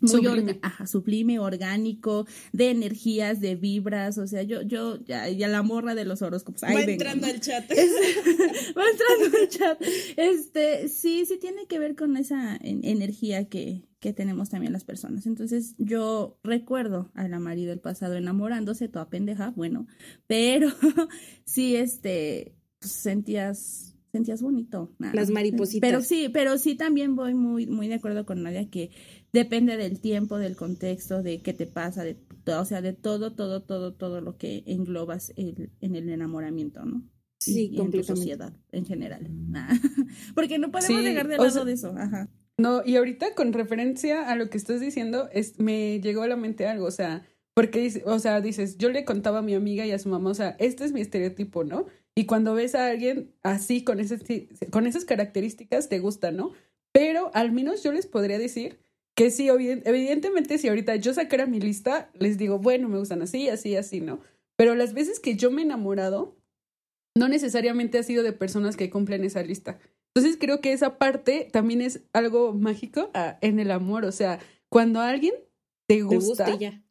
[0.00, 0.52] Muy Sublime.
[0.52, 5.62] orga- ajá, sublime, orgánico, de energías, de vibras, o sea, yo, yo, ya, ya la
[5.62, 6.62] morra de los horóscopos.
[6.62, 7.32] ahí Va vengo, entrando ¿no?
[7.32, 7.68] al chat.
[8.78, 9.82] Va entrando el chat.
[10.16, 14.84] Este, sí, sí tiene que ver con esa en- energía que, que tenemos también las
[14.84, 15.26] personas.
[15.26, 19.88] Entonces, yo recuerdo a la Mari del pasado enamorándose, toda pendeja, bueno,
[20.28, 20.68] pero
[21.44, 24.92] sí, este, pues, sentías, sentías bonito.
[24.98, 25.14] nada.
[25.14, 25.88] Las maripositas.
[25.88, 28.90] Pero sí, pero sí también voy muy, muy de acuerdo con Nadia que
[29.32, 33.34] depende del tiempo, del contexto, de qué te pasa, de todo, o sea, de todo,
[33.34, 37.02] todo, todo, todo lo que englobas el- en el enamoramiento, ¿no?
[37.40, 38.16] Sí, y, y en tu completamente.
[38.16, 39.28] sociedad en general.
[39.54, 39.68] Ah,
[40.34, 41.94] Porque no podemos Sí, dejar de lado sea- de eso.
[41.96, 42.28] Ajá.
[42.60, 46.34] No, y ahorita con referencia a lo que estás diciendo, es, me llegó a la
[46.36, 49.92] mente algo, o sea, porque, o sea, dices, yo le contaba a mi amiga y
[49.92, 51.86] a su mamá, o sea, este es mi estereotipo, ¿no?
[52.18, 54.18] Y cuando ves a alguien así, con, ese,
[54.70, 56.50] con esas características, te gusta, ¿no?
[56.90, 58.80] Pero al menos yo les podría decir
[59.14, 63.48] que sí, evidentemente, si ahorita yo sacara mi lista, les digo, bueno, me gustan así,
[63.48, 64.18] así, así, ¿no?
[64.56, 66.36] Pero las veces que yo me he enamorado,
[67.14, 69.78] no necesariamente ha sido de personas que cumplen esa lista.
[70.12, 74.04] Entonces creo que esa parte también es algo mágico ah, en el amor.
[74.04, 75.34] O sea, cuando alguien
[75.86, 76.82] te Te gusta, gusta y ya.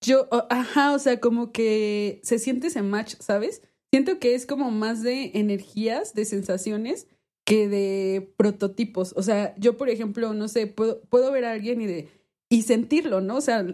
[0.00, 3.60] yo, ajá, o sea, como que se siente ese match, ¿sabes?
[3.92, 7.06] Siento que es como más de energías, de sensaciones,
[7.44, 9.12] que de prototipos.
[9.16, 12.08] O sea, yo, por ejemplo, no sé, puedo, puedo ver a alguien y de
[12.52, 13.36] y sentirlo, ¿no?
[13.36, 13.64] O sea,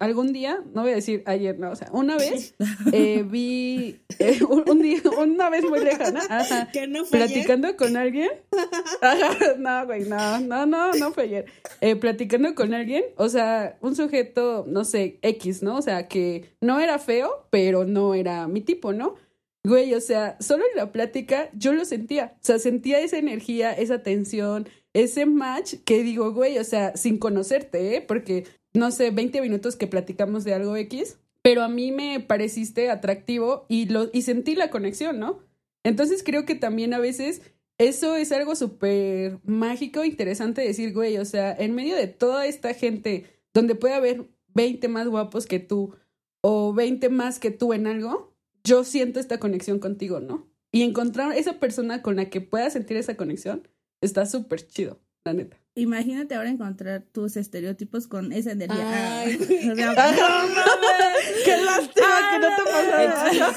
[0.00, 2.56] algún día, no voy a decir ayer, no, o sea, una vez
[2.92, 7.96] eh, vi, eh, un, día, una vez muy lejana, ajá, ¿Que no fue platicando con
[7.96, 8.28] alguien,
[9.00, 11.44] ajá, no, güey, no, no, no, no fue ayer,
[11.80, 15.76] eh, platicando con alguien, o sea, un sujeto, no sé, X, ¿no?
[15.76, 19.14] O sea, que no era feo, pero no era mi tipo, ¿no?
[19.62, 23.72] Güey, o sea, solo en la plática yo lo sentía, o sea, sentía esa energía,
[23.72, 28.00] esa tensión, ese match que digo, güey, o sea, sin conocerte, ¿eh?
[28.00, 32.90] Porque, no sé, 20 minutos que platicamos de algo X, pero a mí me pareciste
[32.90, 35.40] atractivo y, lo, y sentí la conexión, ¿no?
[35.84, 37.42] Entonces creo que también a veces
[37.78, 42.74] eso es algo súper mágico, interesante decir, güey, o sea, en medio de toda esta
[42.74, 45.94] gente donde puede haber 20 más guapos que tú
[46.42, 48.29] o 20 más que tú en algo,
[48.64, 50.48] yo siento esta conexión contigo, ¿no?
[50.72, 53.68] Y encontrar esa persona con la que pueda sentir esa conexión,
[54.00, 55.58] Está súper chido, la neta.
[55.74, 59.20] Imagínate ahora encontrar tus estereotipos con esa energía.
[59.20, 59.94] Ay, Ah, o sea,
[61.44, 63.52] ¡Qué lástima que no te pasara!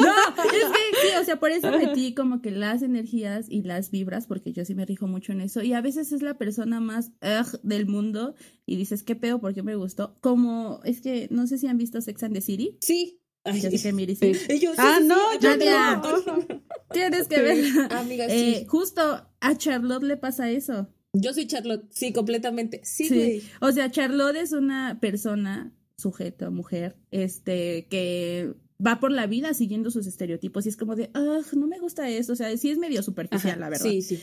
[0.00, 3.90] No, es que sí, o sea, por eso metí como que las energías y las
[3.90, 5.62] vibras, porque yo sí me rijo mucho en eso.
[5.62, 9.40] Y a veces es la persona más ugh del mundo y dices, ¿qué pedo?
[9.40, 10.14] ¿Por qué me gustó?
[10.20, 12.78] Como, es que no sé si han visto Sex and the City.
[12.80, 13.20] Sí.
[13.46, 14.32] Ay, sé que Miri sí.
[14.50, 16.62] Y yo, sí, Ah, sí, no, yo no.
[16.92, 17.86] Tienes que verla.
[17.98, 18.66] Amiga, Eh, sí.
[18.68, 20.88] justo a Charlotte le pasa eso.
[21.12, 21.86] Yo soy Charlotte.
[21.90, 22.80] Sí, completamente.
[22.84, 23.14] Sí, Sí.
[23.14, 23.42] güey.
[23.60, 28.52] O sea, Charlotte es una persona, sujeto, mujer, este, que
[28.84, 32.08] va por la vida siguiendo sus estereotipos y es como de, ah, no me gusta
[32.10, 32.34] eso.
[32.34, 33.86] O sea, sí es medio superficial, Ajá, la verdad.
[33.86, 34.20] Sí, sí.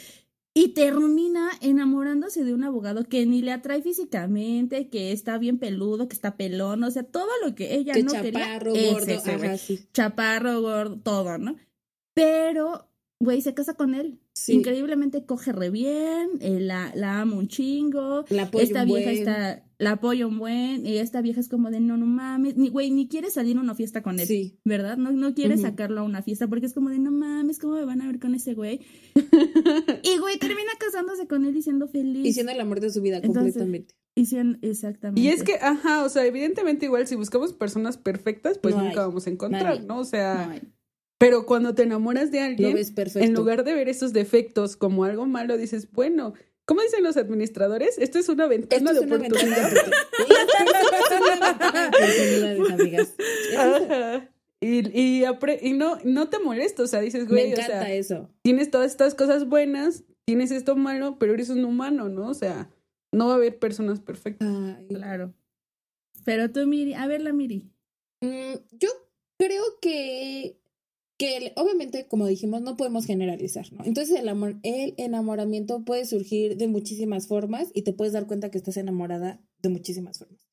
[0.56, 6.08] Y termina enamorándose de un abogado que ni le atrae físicamente, que está bien peludo,
[6.08, 8.92] que está pelón, o sea, todo lo que ella Que no chaparro, quería.
[8.92, 9.12] es gordo.
[9.14, 9.50] ese, güey.
[9.50, 9.88] Ajá, sí.
[9.94, 11.56] Chaparro, gordo, todo, ¿no?
[12.14, 12.88] Pero,
[13.24, 14.20] güey, se casa con él.
[14.34, 14.54] Sí.
[14.54, 18.26] Increíblemente coge re bien, eh, la, la ama un chingo.
[18.30, 19.18] La apoyo esta un vieja buen.
[19.20, 22.70] está, la apoya un buen, y esta vieja es como de no, no mames, ni
[22.70, 24.60] güey, ni quiere salir a una fiesta con él, Sí.
[24.66, 24.98] ¿verdad?
[24.98, 27.86] No, no quiere sacarlo a una fiesta porque es como de no mames, ¿cómo me
[27.86, 28.82] van a ver con ese güey?
[30.04, 32.26] y güey, termina casándose con él y siendo feliz.
[32.26, 33.96] Y siendo el amor de su vida Entonces, completamente.
[34.16, 35.22] Y siendo- exactamente.
[35.22, 39.02] Y es que, ajá, o sea, evidentemente igual si buscamos personas perfectas, pues No nunca
[39.02, 39.08] hay.
[39.08, 39.84] vamos a encontrar.
[39.84, 39.98] ¿no?
[40.00, 40.62] O sea, No, ay,
[41.24, 42.78] pero cuando te enamoras de alguien,
[43.16, 46.34] en lugar de ver esos defectos como algo malo, dices, bueno,
[46.66, 47.98] ¿cómo dicen los administradores?
[47.98, 49.72] Esto es una ventana Esto es de una oportunidad.
[49.72, 49.96] ventana.
[54.66, 57.82] Y, y, apre- y no, no te molesta, o sea, dices, güey, Me o encanta
[57.84, 58.30] sea, eso.
[58.44, 62.30] tienes todas estas cosas buenas, tienes esto malo, pero eres un humano, ¿no?
[62.30, 62.70] O sea,
[63.12, 64.48] no va a haber personas perfectas.
[64.48, 64.86] Ay.
[64.88, 65.34] claro.
[66.24, 67.70] Pero tú, Miri, a ver la Miri.
[68.22, 68.88] Mm, yo
[69.38, 70.56] creo que,
[71.18, 73.84] que obviamente, como dijimos, no podemos generalizar, ¿no?
[73.86, 78.50] Entonces el amor, el enamoramiento puede surgir de muchísimas formas y te puedes dar cuenta
[78.50, 80.48] que estás enamorada de muchísimas formas.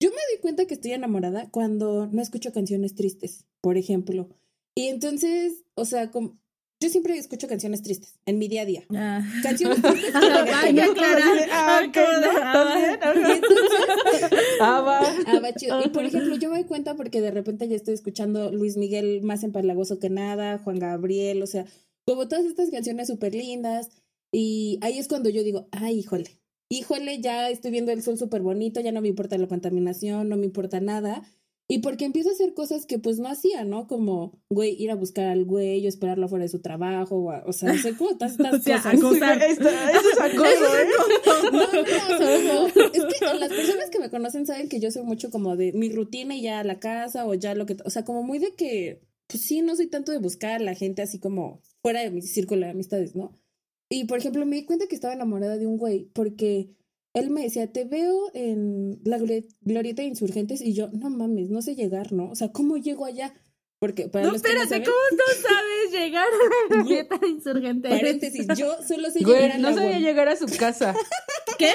[0.00, 4.28] Yo me doy cuenta que estoy enamorada cuando no escucho canciones tristes, por ejemplo.
[4.74, 6.38] Y entonces, o sea, como,
[6.80, 8.84] yo siempre escucho canciones tristes en mi día a día.
[8.94, 9.22] Ah.
[9.42, 10.14] Canciones tristes.
[10.14, 10.70] Ah.
[10.70, 10.80] Y
[14.60, 14.82] Ah.
[15.70, 19.22] Ah, por ejemplo, yo me doy cuenta porque de repente ya estoy escuchando Luis Miguel
[19.22, 21.64] más empalagoso que nada, Juan Gabriel, o sea,
[22.04, 23.90] como todas estas canciones súper lindas.
[24.32, 28.42] Y ahí es cuando yo digo, ay, híjole, híjole, ya estoy viendo el sol súper
[28.42, 31.22] bonito, ya no me importa la contaminación, no me importa nada.
[31.68, 33.88] Y porque empiezo a hacer cosas que pues no hacía, ¿no?
[33.88, 37.52] Como, güey, ir a buscar al güey o esperarlo fuera de su trabajo, o, o
[37.52, 38.94] sea, no sé cómo todas estas O sea, cosas.
[38.94, 39.42] acosar.
[39.42, 40.86] Esto- eso es acoso, ¿eh?
[41.26, 42.66] No, no, no.
[42.68, 45.90] Es que las personas que me conocen saben que yo soy mucho como de mi
[45.90, 48.54] rutina y ya a la casa o ya lo que, o sea, como muy de
[48.54, 52.10] que, pues sí, no soy tanto de buscar a la gente así como fuera de
[52.12, 53.32] mi círculo de amistades, ¿no?
[53.90, 56.70] Y por ejemplo, me di cuenta que estaba enamorada de un güey porque
[57.18, 61.50] él me decía, te veo en la glori- glorieta de insurgentes y yo, no mames,
[61.50, 62.30] no sé llegar, ¿no?
[62.30, 63.34] O sea, ¿cómo llego allá?
[63.78, 67.18] Porque para No, los que no espérate, saben, ¿cómo no sabes llegar a la dieta
[67.18, 67.88] de insurgente?
[67.90, 70.94] paréntesis, yo solo sé llegar Güey, a no la sabía llegar a su casa.
[71.58, 71.72] ¿Qué?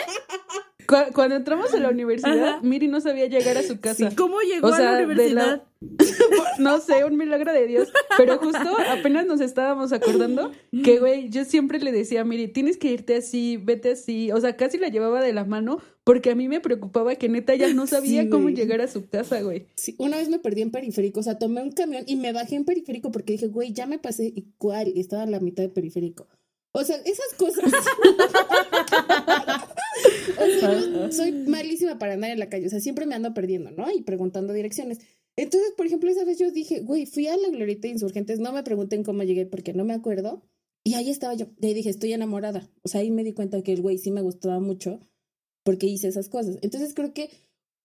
[0.88, 2.60] Cu- Cuando entramos a la universidad, Ajá.
[2.62, 4.10] Miri no sabía llegar a su casa.
[4.15, 5.63] ¿Cómo llegó O sea, a la universidad?
[6.60, 7.91] No sé, un milagro de Dios.
[8.17, 10.52] Pero justo apenas nos estábamos acordando
[10.84, 14.32] que, güey, yo siempre le decía a Miri, tienes que irte así, vete así.
[14.32, 17.56] O sea, casi la llevaba de la mano porque a mí me preocupaba que neta
[17.56, 18.56] ya no sabía Sí, cómo güey.
[18.56, 19.65] llegar a su casa, güey.
[19.76, 22.56] Sí, una vez me perdí en periférico, o sea, tomé un camión y me bajé
[22.58, 25.63] en periférico porque dije, güey, ya me pasé y cuál, y estaba a la mitad
[25.63, 26.28] de periférico.
[26.74, 27.66] O sea, esas cosas.
[30.40, 33.34] o sea, yo soy malísima para andar en la calle, o sea, siempre me ando
[33.34, 33.92] perdiendo, ¿no?
[33.92, 35.00] Y preguntando direcciones.
[35.36, 38.54] Entonces, por ejemplo, esa vez yo dije, güey, fui a la glorieta de insurgentes, no
[38.54, 40.44] me pregunten cómo llegué porque no me acuerdo.
[40.84, 41.48] Y ahí estaba yo.
[41.60, 42.70] Y ahí dije, estoy enamorada.
[42.84, 45.00] O sea, ahí me di cuenta que el güey sí me gustaba mucho
[45.64, 46.58] porque hice esas cosas.
[46.62, 47.30] Entonces creo que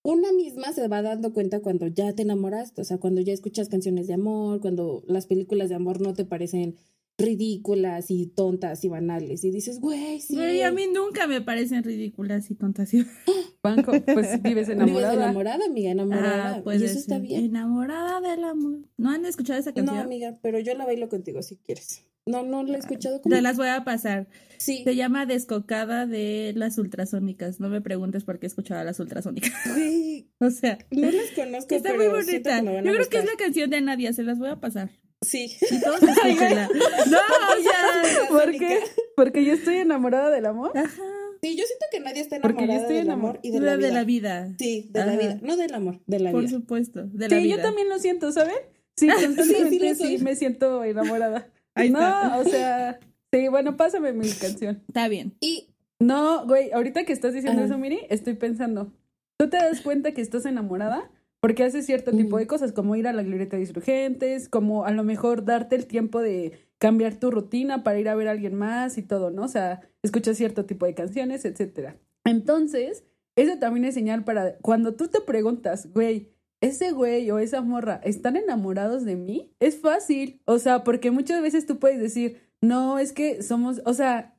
[0.03, 3.69] una misma se va dando cuenta cuando ya te enamoraste, o sea, cuando ya escuchas
[3.69, 6.77] canciones de amor, cuando las películas de amor no te parecen
[7.19, 10.35] ridículas y tontas y banales y dices, güey, sí.
[10.37, 12.93] Güey, a mí nunca me parecen ridículas y tontas.
[12.95, 13.07] y-
[13.63, 15.11] Banco, pues vives enamorada.
[15.13, 16.55] Vives enamorada, amiga, enamorada.
[16.57, 17.45] Ah, puede y eso está bien.
[17.47, 18.81] Enamorada del amor.
[18.97, 19.99] ¿No han escuchado esa No, canción?
[19.99, 22.03] amiga, pero yo la bailo contigo si quieres.
[22.27, 23.35] No, no la he escuchado como.
[23.35, 24.29] Te las voy a pasar.
[24.59, 24.83] Sí.
[24.85, 27.61] Se llama Descocada de las ultrasónicas.
[27.61, 29.53] No me preguntes por qué he escuchado a las ultrasónicas.
[29.75, 32.57] Güey, o sea, no las conozco, está muy pero bonita.
[32.57, 34.13] que me Yo van a creo que es la canción de Nadia.
[34.13, 34.91] Se las voy a pasar.
[35.23, 35.57] Sí.
[35.71, 36.69] Y todos escúchenla.
[36.69, 37.19] no,
[37.59, 38.29] o sea.
[38.29, 38.81] ¿Por qué?
[39.17, 40.73] Porque yo estoy enamorada del amor.
[40.77, 41.03] Ajá.
[41.43, 43.67] Sí, yo siento que nadie está Porque yo enamorada estoy del amor y de De
[43.67, 43.91] la vida.
[43.93, 44.55] la vida.
[44.59, 45.39] Sí, de la vida.
[45.43, 46.51] No del amor, de la Por vida.
[46.51, 47.05] supuesto.
[47.07, 47.57] De la Sí, vida.
[47.57, 48.55] yo también lo siento, ¿saben?
[48.97, 50.19] Sí, sí constantemente sí, soy.
[50.19, 51.51] me siento enamorada.
[51.75, 52.39] Ahí no, está.
[52.39, 53.01] o sea,
[53.33, 54.83] sí, bueno, pásame mi canción.
[54.89, 55.35] Está bien.
[55.41, 55.69] Y
[56.01, 57.69] No, güey, ahorita que estás diciendo Ajá.
[57.71, 58.93] eso, Miri, estoy pensando.
[59.39, 61.11] ¿Tú te das cuenta que estás enamorada?
[61.47, 64.91] Porque haces cierto tipo de cosas, como ir a la glorieta de insurgentes, como a
[64.91, 68.57] lo mejor darte el tiempo de cambiar tu rutina para ir a ver a alguien
[68.57, 69.45] más y todo, ¿no?
[69.45, 72.01] O sea, escuchas cierto tipo de canciones, etcétera.
[72.25, 73.05] Entonces,
[73.37, 78.01] eso también es señal para cuando tú te preguntas, güey, ese güey o esa morra
[78.03, 82.99] están enamorados de mí, es fácil, o sea, porque muchas veces tú puedes decir, no,
[82.99, 84.37] es que somos, o sea,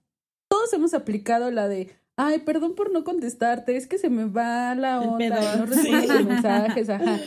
[0.50, 1.88] todos hemos aplicado la de,
[2.18, 6.24] ay, perdón por no contestarte, es que se me va la onda, no respondo Sí.
[6.26, 7.20] mensajes, ajá.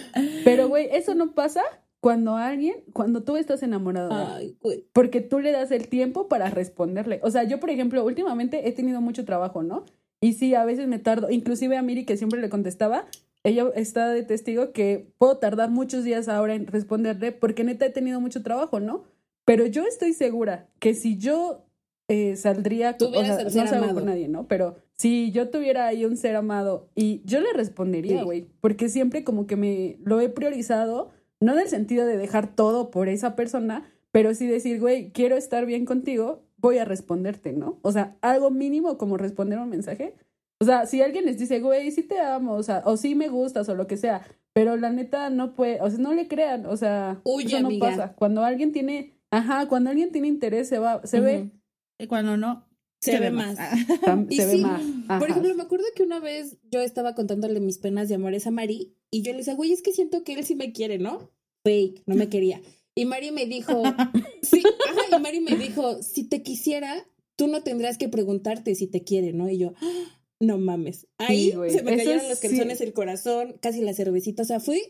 [0.45, 1.63] Pero, güey, eso no pasa
[2.01, 4.87] cuando alguien, cuando tú estás enamorado ay, güey.
[4.93, 7.21] Porque tú le das el tiempo para responderle.
[7.23, 9.85] O sea, yo, por ejemplo, últimamente he tenido mucho trabajo, ¿no?
[10.21, 11.31] Y sí, a veces me tardo.
[11.31, 13.07] Inclusive a Miri, que siempre le contestaba,
[13.45, 17.91] ella está de testigo que puedo tardar muchos días ahora en responderle porque neta he
[17.91, 19.05] tenido mucho trabajo, ¿no?
[19.47, 21.65] Pero yo estoy segura que si yo
[22.13, 24.49] eh, saldría, o Tuvieras sea, no salgo con nadie, ¿no?
[24.49, 28.25] Pero si yo tuviera ahí un ser amado y yo le respondería, Sí.
[28.25, 32.55] güey, porque siempre como que me lo he priorizado, no en el sentido de dejar
[32.55, 37.53] todo por esa persona, pero sí decir, güey, quiero estar bien contigo, voy a responderte,
[37.53, 37.79] ¿no?
[37.83, 40.15] O sea, algo mínimo como responder un mensaje.
[40.59, 43.29] O sea, si alguien les dice, güey, sí te amo, o sea, o sí me
[43.29, 46.67] gustas, o lo que sea, pero la neta no puede, o sea, no le crean,
[46.67, 47.89] o sea, Huye, eso no amiga.
[47.89, 48.13] pasa.
[48.15, 51.51] Cuando alguien tiene, ajá, cuando alguien tiene interés, se va, se ve, Ujú.
[51.55, 51.60] Y
[52.09, 52.67] Cuando no,
[53.01, 53.59] Se, ve más.
[54.31, 54.83] Y se ve sí, más.
[55.19, 58.51] Por ejemplo, me acuerdo que una vez yo estaba contándole mis penas de amores a
[58.51, 61.31] Mari y yo le decía, güey, es que siento que él sí me quiere, ¿no?
[61.65, 62.61] Fake, no me quería.
[62.95, 63.83] Y Mari me dijo,
[64.43, 68.87] sí, ajá, y Mari me dijo, si te quisiera, tú no tendrías que preguntarte si
[68.87, 69.49] te quiere, ¿no?
[69.49, 70.05] Y yo, "Ah,
[70.41, 71.07] no mames.
[71.19, 72.49] Ahí Sí, se me Eso cayeron los sí.
[72.49, 74.83] calzones, el corazón, casi la cervecita, o sea, fui.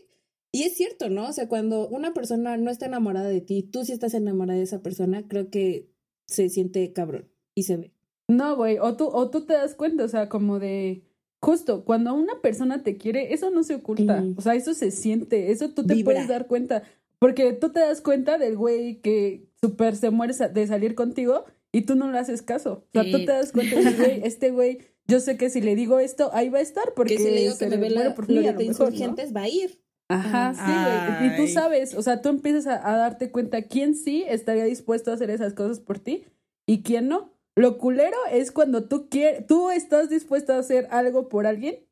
[0.53, 1.27] Y es cierto, ¿no?
[1.29, 4.63] O sea, cuando una persona no está enamorada de ti, tú sí estás enamorada de
[4.65, 5.89] esa persona, creo que
[6.31, 7.91] se siente cabrón y se ve.
[8.27, 11.03] No, güey, o tú, o tú te das cuenta, o sea, como de,
[11.41, 15.51] justo, cuando una persona te quiere, eso no se oculta, o sea, eso se siente,
[15.51, 16.13] eso tú te Vibra.
[16.13, 16.83] puedes dar cuenta,
[17.19, 21.81] porque tú te das cuenta del güey que súper se muere de salir contigo y
[21.81, 23.25] tú no le haces caso, o sea, tú Sí.
[23.25, 26.47] te das cuenta de, güey, este güey, yo sé que si le digo esto, ahí
[26.49, 28.33] va a estar, porque que si le digo se que me ve la por lo
[28.33, 28.89] Glorieta mejor, ¿no?
[28.93, 29.81] Insurgentes, va a ir.
[30.13, 31.33] Ajá, sí, güey.
[31.33, 35.11] Y tú sabes, o sea, tú empiezas a, a darte cuenta quién sí estaría dispuesto
[35.11, 36.25] a hacer esas cosas por ti
[36.67, 37.33] y quién no.
[37.55, 41.85] Lo culero es cuando tú quieres, tú estás dispuesto a hacer algo por alguien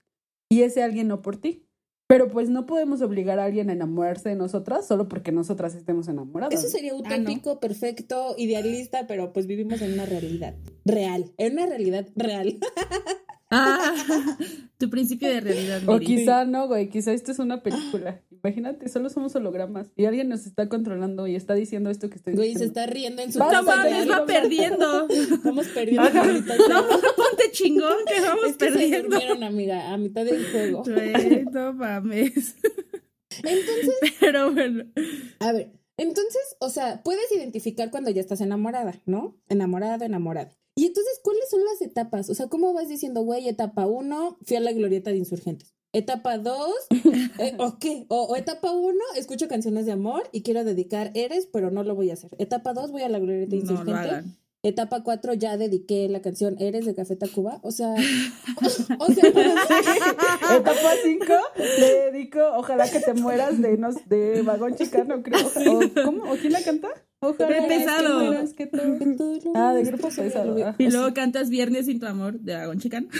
[0.50, 1.66] y ese alguien no por ti.
[2.08, 6.08] Pero pues no podemos obligar a alguien a enamorarse de nosotras solo porque nosotras estemos
[6.08, 6.58] enamoradas.
[6.58, 7.22] Eso sería Ah, ¿no?
[7.22, 10.56] utópico, perfecto, idealista, pero pues vivimos en una realidad
[10.86, 12.58] real, en una realidad real.
[13.52, 13.96] Ah,
[14.78, 15.82] tu principio de realidad.
[15.88, 16.06] O Miri.
[16.06, 18.22] quizá no, güey, quizá esto es una película.
[18.44, 22.36] Imagínate, solo somos hologramas y alguien nos está controlando y está diciendo esto que estoy
[22.36, 23.90] Güey, se está riendo en su Vamos No a casa.
[23.90, 25.08] mames, va perdiendo.
[25.44, 26.04] Vamos perdiendo.
[26.08, 26.24] Ajá.
[26.26, 29.10] No, ponte chingón que vamos es que se perdiendo.
[29.10, 30.84] durmieron, amiga, a mitad del juego.
[30.84, 32.56] Güey, no mames.
[33.44, 34.86] Entonces, Pero bueno.
[35.40, 39.38] a ver, entonces, o sea, puedes identificar cuando ya estás enamorada, ¿no?
[39.50, 40.52] Enamorado, enamorada.
[40.80, 42.30] Y entonces, ¿cuáles son las etapas?
[42.30, 45.74] O sea, ¿cómo vas diciendo, güey, etapa uno, fui a la glorieta de insurgentes?
[45.92, 46.74] Etapa dos,
[47.38, 48.06] eh, ¿o qué?
[48.08, 51.96] O, o etapa uno, escucho canciones de amor y quiero dedicar Eres, pero no lo
[51.96, 52.32] voy a hacer.
[52.38, 54.06] Etapa dos, voy a la glorieta de No insurgentes.
[54.06, 54.38] hagan.
[54.64, 57.60] Etapa 4 ya dediqué la canción Eres de Café Tacuba.
[57.62, 57.94] O sea,
[59.00, 59.30] o sea,
[60.58, 61.26] Etapa 5,
[61.78, 65.46] le dedico, ojalá que te mueras de, nos, de vagón chicano, creo.
[65.46, 66.32] O, ¿Cómo?
[66.32, 66.88] ¿O quién la canta?
[67.22, 68.32] Ojalá pesado.
[68.56, 70.56] que que tú- Ah, de grupo pesado.
[70.66, 70.76] ah.
[70.78, 73.10] Y luego cantas Viernes sin tu amor de Agón Chican.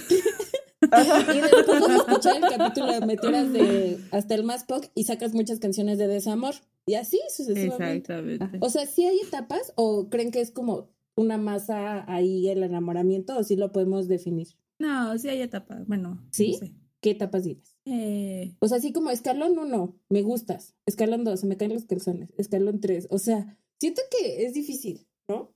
[0.82, 5.04] Y después vas a escuchar el capítulo de Meteoras de hasta el más pop y
[5.04, 6.56] sacas muchas canciones de desamor.
[6.86, 7.98] Y así sucesivamente.
[8.14, 8.58] Exactamente.
[8.62, 13.38] O sea, ¿sí hay etapas o creen que es como una masa ahí el enamoramiento
[13.38, 14.48] o sí lo podemos definir?
[14.80, 15.86] No, sí hay etapas.
[15.86, 16.54] Bueno, ¿Sí?
[16.54, 16.74] no sé.
[17.02, 17.76] ¿Qué etapas dices?
[17.86, 20.76] Eh, O sea, así como escalón 1, me gustas.
[20.86, 22.34] Escalón 2, se me caen los calzones.
[22.38, 25.54] Escalón 3, o sea, siento que es difícil, ¿no?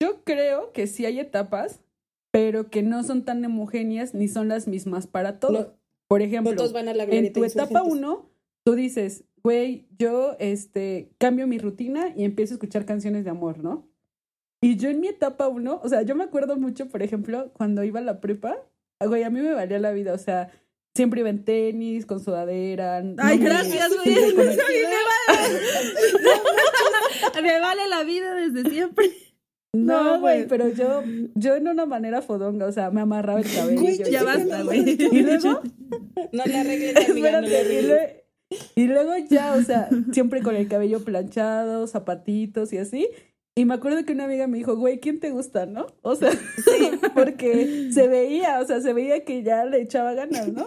[0.00, 1.80] Yo creo que sí hay etapas,
[2.30, 5.68] pero que no son tan homogéneas ni son las mismas para todos.
[5.68, 5.74] No,
[6.08, 7.98] Por ejemplo, todos van a la en tu etapa insurgentes.
[7.98, 8.30] 1,
[8.64, 13.58] tú dices, güey, yo este, cambio mi rutina y empiezo a escuchar canciones de amor,
[13.58, 13.88] ¿no?
[14.60, 17.84] Y yo en mi etapa 1, o sea, yo me acuerdo mucho, por ejemplo, cuando
[17.84, 18.56] iba a la prepa,
[18.98, 20.50] güey, a mí me valía la vida, o sea,
[20.94, 23.02] siempre iba en tenis, con sudadera.
[23.18, 24.14] Ay, gracias, güey.
[27.42, 29.10] me vale la vida desde siempre.
[29.72, 31.02] No, güey, pero yo,
[31.34, 33.80] yo en una manera fodonga, o sea, me amarraba el cabello.
[33.80, 34.88] Güey, Ya basta, güey.
[34.88, 35.62] Y luego,
[36.32, 38.12] No le arregles, amiga, no le arregles.
[38.76, 43.08] y luego ya, o sea, siempre con el cabello planchado, zapatitos y así.
[43.56, 45.86] Y me acuerdo que una amiga me dijo, güey, ¿quién te gusta, no?
[46.02, 50.48] O sea, sí, porque se veía, o sea, se veía que ya le echaba ganas,
[50.48, 50.66] ¿no?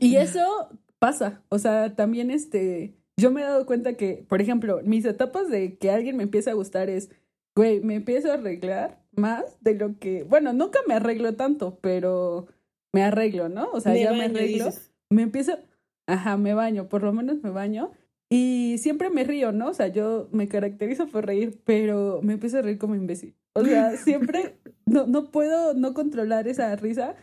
[0.00, 4.80] Y eso pasa, o sea, también este, yo me he dado cuenta que, por ejemplo,
[4.84, 7.10] mis etapas de que alguien me empieza a gustar es,
[7.54, 12.48] güey, me empiezo a arreglar más de lo que, bueno, nunca me arreglo tanto, pero
[12.92, 13.70] me arreglo, ¿no?
[13.72, 14.92] O sea, Me ya me arreglo, dices.
[15.08, 15.56] me empiezo,
[16.06, 17.92] ajá, me baño, por lo menos me baño.
[18.32, 19.68] Y siempre me río, ¿no?
[19.68, 23.36] O sea, yo me caracterizo por reír, pero me empiezo a reír como imbécil.
[23.52, 24.56] O sea, siempre
[24.86, 27.14] no, no puedo no controlar esa risa,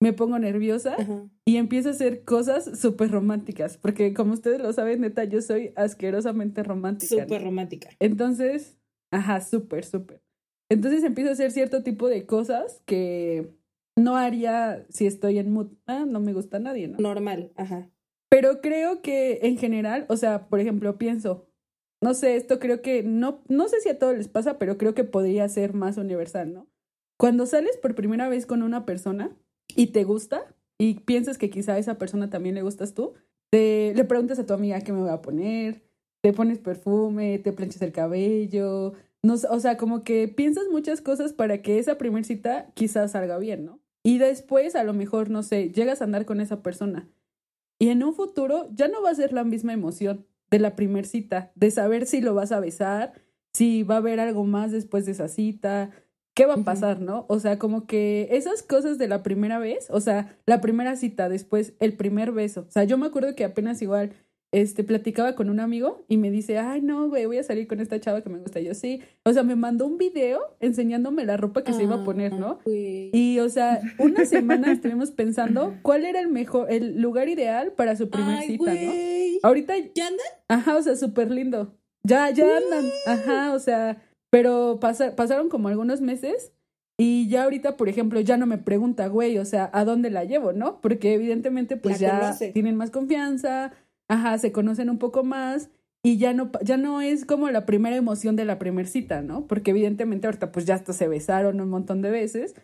[0.00, 1.28] me pongo nerviosa Ajá.
[1.44, 5.74] y empiezo a hacer cosas súper románticas, porque como ustedes lo saben, neta, yo soy
[5.76, 7.14] asquerosamente romántica.
[7.14, 7.22] ¿no?
[7.24, 7.90] Súper romántica.
[8.00, 8.78] Entonces,
[9.10, 10.22] ajá, súper, súper.
[10.70, 13.54] Entonces empiezo a hacer cierto tipo de cosas que
[13.96, 15.72] no haría si estoy en mood.
[15.86, 16.96] Ah, no me gusta a nadie, ¿no?
[16.96, 17.90] Normal, ajá.
[18.34, 21.46] Pero creo que en general, o sea, por ejemplo, pienso,
[22.02, 24.92] no sé, esto creo que no, no sé si a todos les pasa, pero creo
[24.92, 26.66] que podría ser más universal, ¿no?
[27.16, 29.30] Cuando sales por primera vez con una persona
[29.76, 33.14] y te gusta y piensas que quizá a esa persona también le gustas tú,
[33.52, 35.84] te, le preguntas a tu amiga qué me voy a poner,
[36.20, 41.32] te pones perfume, te planchas el cabello, no, o sea, como que piensas muchas cosas
[41.34, 43.78] para que esa primer cita quizás salga bien, ¿no?
[44.02, 47.08] Y después, a lo mejor, no sé, llegas a andar con esa persona
[47.84, 51.04] y en un futuro ya no va a ser la misma emoción de la primer
[51.04, 53.12] cita, de saber si lo vas a besar,
[53.52, 55.90] si va a haber algo más después de esa cita,
[56.32, 57.26] qué va a pasar, ¿no?
[57.28, 61.28] O sea, como que esas cosas de la primera vez, o sea, la primera cita,
[61.28, 62.64] después el primer beso.
[62.66, 64.14] O sea, yo me acuerdo que apenas igual
[64.60, 67.80] este platicaba con un amigo y me dice, "Ay, no, güey, voy a salir con
[67.80, 69.00] esta chava que me gusta." Yo sí.
[69.24, 72.38] O sea, me mandó un video enseñándome la ropa que se iba a poner, Ah,
[72.38, 72.58] ¿no?
[72.64, 73.10] güey.
[73.12, 77.96] Y, o sea, una semana estuvimos pensando cuál era el mejor, el lugar ideal para
[77.96, 78.80] su primer Ay, cita, ¿no?
[78.86, 79.38] güey.
[79.42, 80.26] Ahorita, ¿Ya andan?
[80.48, 81.74] ajá, o sea, súper lindo.
[82.06, 86.52] Ya, ya andan, ajá, o sea, pero pasa- pasaron como algunos meses
[86.98, 90.24] y ya ahorita, por ejemplo, ya no me pregunta, güey, o sea, ¿a dónde la
[90.24, 90.80] llevo, no?
[90.80, 92.52] Porque evidentemente, pues La ya conoce.
[92.52, 93.72] tienen más confianza,
[94.08, 95.70] ajá, se conocen un poco más
[96.02, 99.46] y ya no, ya no es como la primera emoción de la primer cita, ¿no?
[99.46, 102.54] Porque evidentemente ahorita pues ya hasta se besaron un montón de veces.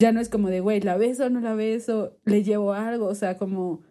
[0.00, 2.16] Ya no es como de, güey, ¿la beso o no la beso?
[2.24, 3.06] ¿Le llevo algo?
[3.06, 3.82] O sea, como,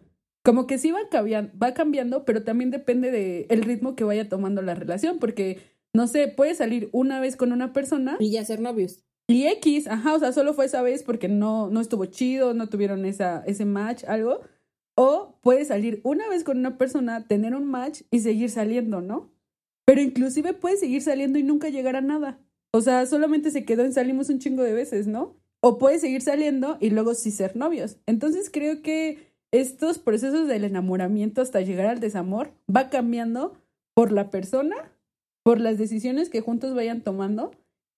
[0.42, 4.28] como que sí va cambiando, va cambiando, pero también depende de el ritmo que vaya
[4.28, 5.60] tomando la relación, porque,
[5.94, 9.02] no sé, puede salir una vez con una persona Y ya ser novios.
[9.28, 12.68] y X, ajá, o sea, solo fue esa vez porque no, no estuvo chido, no
[12.68, 14.40] tuvieron esa, ese match, algo.
[14.96, 19.32] O puede salir una vez con una persona, tener un match y seguir saliendo, ¿no?
[19.84, 22.38] Pero inclusive puede seguir saliendo y nunca llegar a nada.
[22.72, 25.36] O sea, solamente se quedó en salimos un chingo de veces, ¿no?
[25.60, 27.98] O puede seguir saliendo y luego sí ser novios.
[28.06, 33.54] Entonces creo que estos procesos del enamoramiento hasta llegar al desamor va cambiando
[33.94, 34.74] por la persona,
[35.44, 37.52] por las decisiones que juntos vayan tomando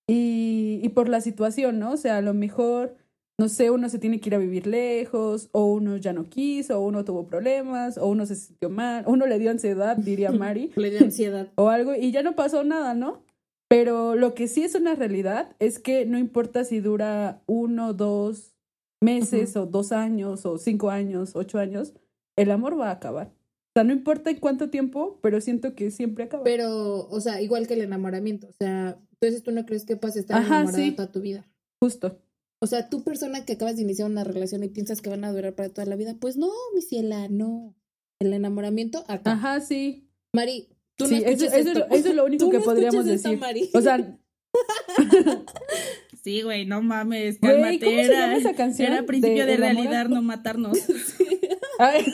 [0.07, 1.93] y, y por la situación, ¿no?
[1.93, 2.97] O sea, a lo mejor,
[3.39, 6.81] no sé, uno se tiene que ir a vivir lejos, o uno ya no quiso,
[6.81, 10.31] o uno tuvo problemas, o uno se sintió mal, o uno le dio ansiedad, diría
[10.33, 11.49] Mari, Le dio ansiedad.
[11.57, 13.23] o algo, y ya no pasó nada, ¿no?
[13.69, 18.55] Pero lo que sí es una realidad es que no importa si dura uno, dos
[19.03, 21.93] meses, o dos años, o cinco años, ocho años,
[22.37, 23.27] el amor va a acabar.
[23.29, 26.45] O sea, no importa en cuánto tiempo, pero siento que siempre acaba.
[26.45, 28.47] Pero, o sea, igual que el enamoramiento.
[28.47, 30.93] O sea, entonces tú no crees que puedas estar Ajá, enamorada sí.
[30.93, 31.47] toda tu vida.
[31.81, 32.19] Justo.
[32.67, 35.31] O sea, tú persona que acabas de iniciar una relación y piensas que van a
[35.33, 37.77] durar para toda la vida, pues no, mi ciela, no.
[38.19, 39.33] El enamoramiento acá.
[39.35, 40.09] Ajá, sí.
[40.35, 41.95] Mari, tú no Sí, eso- escuchas eso es lo- esto.
[41.95, 43.39] eso es lo único que no podríamos decir.
[43.39, 43.71] Mari.
[43.73, 44.19] O sea,
[46.25, 47.79] Sí, güey, no mames, Güey, cálmate.
[47.85, 50.77] ¿cómo se era, llama esa canción Era principio de realidad, no matarnos.
[51.79, 52.05] ay.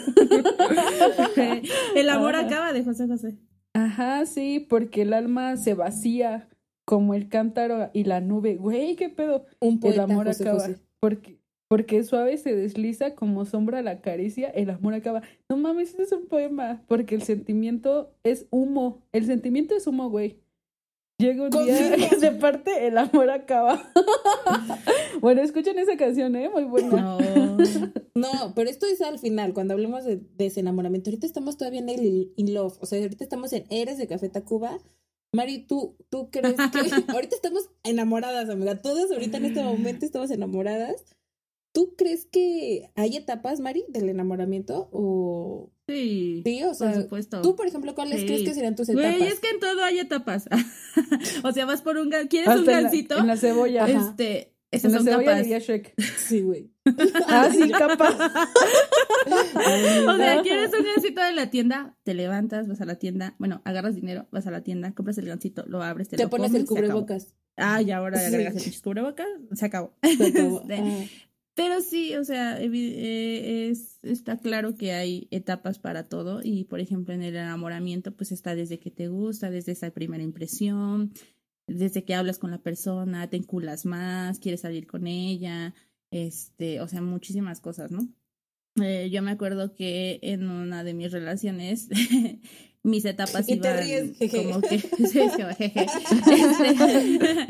[1.96, 2.46] El amor Ajá.
[2.46, 3.38] acaba de José José.
[3.72, 6.46] Ajá, sí, porque el alma se vacía
[6.92, 8.56] como el cántaro y la nube.
[8.56, 9.46] Güey, qué pedo.
[9.60, 10.60] Un El poeta, amor José acaba.
[10.60, 10.76] José.
[11.00, 15.22] Porque, porque suave se desliza como sombra la caricia, el amor acaba.
[15.48, 16.84] No mames, ese es un poema.
[16.88, 19.06] Porque el sentimiento es humo.
[19.12, 20.42] El sentimiento es humo, güey.
[21.16, 23.90] Llega un día se parte, el amor acaba.
[25.22, 26.50] bueno, escuchen esa canción, ¿eh?
[26.50, 26.90] Muy buena.
[26.90, 27.18] No.
[28.14, 31.08] No, pero esto es al final, cuando hablemos de desenamoramiento.
[31.08, 32.76] Ahorita estamos todavía en el in love.
[32.82, 34.78] O sea, ahorita estamos en Eres de Café Tacuba.
[35.34, 36.62] Mari, ¿tú, ¿tú crees que
[37.12, 38.82] ahorita estamos enamoradas, amiga?
[38.82, 41.04] Todas ahorita en este momento estamos enamoradas.
[41.74, 44.90] ¿Tú crees que hay etapas, Mari, del enamoramiento?
[44.92, 46.42] O Sí.
[46.44, 47.40] sí, o Por sea, supuesto.
[47.42, 48.26] tú, por ejemplo, ¿cuáles Sí.
[48.26, 49.16] crees que serían tus etapas?
[49.18, 50.48] Güey, es que en todo hay etapas.
[51.44, 53.18] o sea, vas por un ¿Quieres un Hasta en la- gancito?
[53.18, 53.86] En la, cebolla.
[53.88, 55.42] Este, En esas la son cebolla capas.
[55.42, 55.94] diría Shrek.
[56.18, 56.70] Sí, güey.
[57.28, 58.16] Ah, sí, capaz.
[59.26, 61.96] O sea, ¿quieres un gancito de la tienda?
[62.02, 65.26] Te levantas, vas a la tienda, bueno, agarras dinero, vas a la tienda, compras el
[65.26, 66.86] gancito, lo abres, te, Te lo pones comes, el se acabó.
[67.02, 67.34] cubrebocas.
[67.56, 68.26] Ah, y ahora Sí.
[68.26, 69.94] agregas el cubrebocas, se acabó.
[70.02, 70.62] Se acabó.
[70.68, 71.06] Este, Ah.
[71.54, 76.80] Pero sí, o sea, eh, es, está claro que hay etapas para todo y, por
[76.80, 81.12] ejemplo, en el enamoramiento, pues está desde que te gusta, desde esa primera impresión,
[81.66, 85.74] desde que hablas con la persona, te enculas más, quieres salir con ella,
[86.10, 88.08] este, o sea, muchísimas cosas, ¿no?
[88.82, 91.88] Eh, yo me acuerdo que en una de mis relaciones
[92.82, 94.44] mis etapas Y te iban ríes, jeje.
[94.44, 94.78] como que
[95.58, 95.86] jeje.
[96.32, 97.46] Este,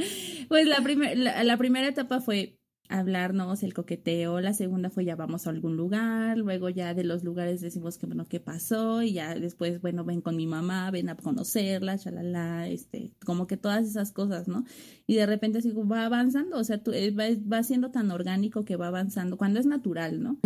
[0.48, 2.58] pues la, primer- la, la primera etapa fue
[2.98, 7.24] hablarnos, el coqueteo, la segunda fue ya vamos a algún lugar, luego ya de los
[7.24, 11.08] lugares decimos que bueno, qué pasó y ya después, bueno, ven con mi mamá, ven
[11.08, 14.64] a conocerla, chalala, este, como que todas esas cosas, ¿no?
[15.06, 18.64] Y de repente así va avanzando, o sea, tú, eh, va, va siendo tan orgánico
[18.64, 20.38] que va avanzando, cuando es natural, ¿no?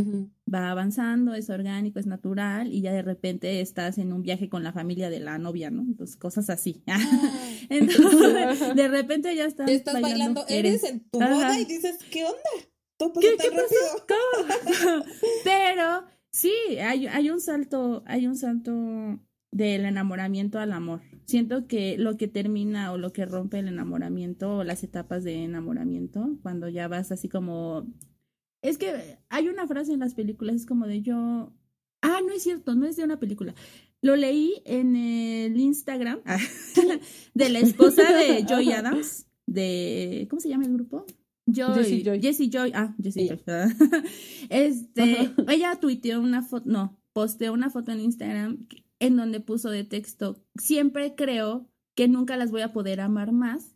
[0.53, 4.63] Va avanzando, es orgánico, es natural, y ya de repente estás en un viaje con
[4.63, 5.83] la familia de la novia, ¿no?
[5.83, 6.83] Entonces, cosas así.
[7.69, 11.61] Entonces, de repente ya estás, estás bailando, eres en tu boda Ajá.
[11.61, 12.37] y dices, ¿qué onda?
[12.97, 15.05] Todo pasó ¿Qué- tan qué pasó?
[15.45, 18.73] Pero sí, hay, hay un salto, hay un salto
[19.51, 21.01] del enamoramiento al amor.
[21.25, 25.43] Siento que lo que termina o lo que rompe el enamoramiento o las etapas de
[25.45, 27.87] enamoramiento, cuando ya vas así como...
[28.67, 31.53] Es que hay una frase en las películas, es como de yo...
[32.03, 33.55] Ah, no es cierto, no es de una película.
[34.03, 36.21] Lo leí en el Instagram
[37.35, 40.27] de la esposa de Joy Adams, de...
[40.29, 41.07] ¿Cómo se llama el grupo?
[41.47, 42.21] Joy, Jessie Joy.
[42.21, 43.29] Jessie Joy, ah, Jessie.
[43.29, 43.41] Joy.
[44.51, 48.67] este, ella tuiteó una foto, no, posteó una foto en Instagram
[48.99, 53.76] en donde puso de texto, siempre creo que nunca las voy a poder amar más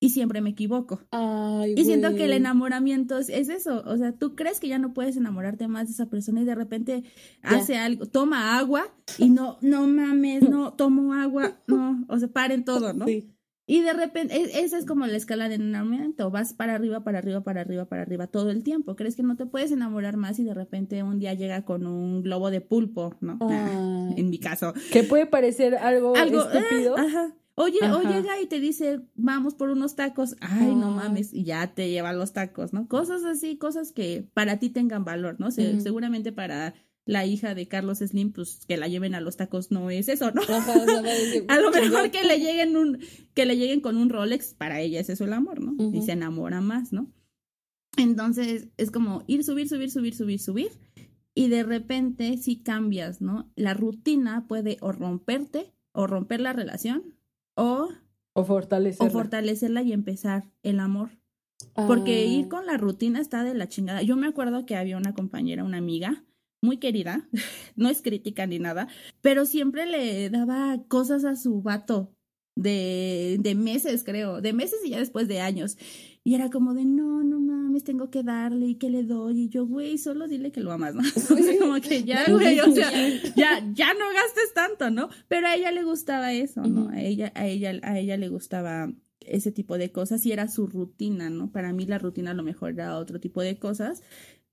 [0.00, 1.00] y siempre me equivoco.
[1.10, 4.78] Ay, Y siento que el enamoramiento es, es eso, o sea, tú crees que ya
[4.78, 7.02] no puedes enamorarte más de esa persona y de repente
[7.42, 7.50] Ya.
[7.50, 8.84] hace algo, toma agua
[9.18, 13.04] y no, no mames, no, tomo agua, no, o sea, paren todo, ¿no?
[13.06, 13.30] Sí.
[13.66, 16.28] Y de repente, e- esa es como la escala de enamoramiento.
[16.32, 18.96] Vas para arriba, para arriba, para arriba, para arriba todo el tiempo.
[18.96, 22.20] Crees que no te puedes enamorar más y de repente un día llega con un
[22.22, 23.38] globo de pulpo, ¿no?
[23.40, 24.14] Ay.
[24.16, 24.74] En mi caso.
[24.90, 26.96] Que puede parecer algo, Algo, estúpido.
[26.96, 27.34] eh, ajá.
[27.56, 30.36] Oye, o llega y te dice, vamos por unos tacos.
[30.40, 31.34] Ay, no mames.
[31.34, 32.88] Y ya te lleva los tacos, ¿no?
[32.88, 35.50] Cosas así, cosas que para ti tengan valor, ¿no?
[35.50, 35.80] Se-.
[35.80, 36.74] Seguramente para
[37.04, 40.30] la hija de Carlos Slim, pues que la lleven a los tacos no es eso,
[40.30, 40.42] ¿no?
[40.42, 40.74] Ajá,
[41.48, 41.90] a lo chingón.
[41.90, 42.98] mejor que le lleguen un,
[43.34, 45.74] que le lleguen con un Rolex, para ella es eso el amor, ¿no?
[45.92, 47.12] Y se enamora más, ¿no?
[47.96, 50.70] Entonces es como ir, subir, subir, subir, subir, subir.
[51.34, 53.50] Y de repente si cambias, ¿no?
[53.56, 57.16] La rutina puede o romperte, o romper la relación,
[57.60, 57.88] o,
[58.32, 59.06] O fortalecer.
[59.06, 61.10] o fortalecerla y empezar el amor.
[61.74, 62.24] Porque Ah.
[62.38, 64.02] ir con la rutina está de la chingada.
[64.02, 66.24] Yo me acuerdo que había una compañera, una amiga,
[66.62, 67.28] muy querida,
[67.76, 68.88] no es crítica ni nada,
[69.20, 72.14] pero siempre le daba cosas a su vato
[72.56, 75.76] de, de meses, creo, de meses y ya después de años.
[76.30, 79.40] Y era como de, no, no mames, tengo que darle y que le doy.
[79.40, 81.02] Y yo, güey, solo dile que lo amas, ¿no?
[81.16, 82.88] O sea, como que ya, güey, o sea,
[83.34, 83.68] ya.
[83.72, 85.08] ya, no gastes tanto, ¿no?
[85.26, 86.88] Pero a ella le gustaba eso, ¿no?
[86.90, 90.68] A ella, a ella, a ella le gustaba ese tipo de cosas y era su
[90.68, 91.50] rutina, ¿no?
[91.50, 94.00] Para mí la rutina a lo mejor era otro tipo de cosas,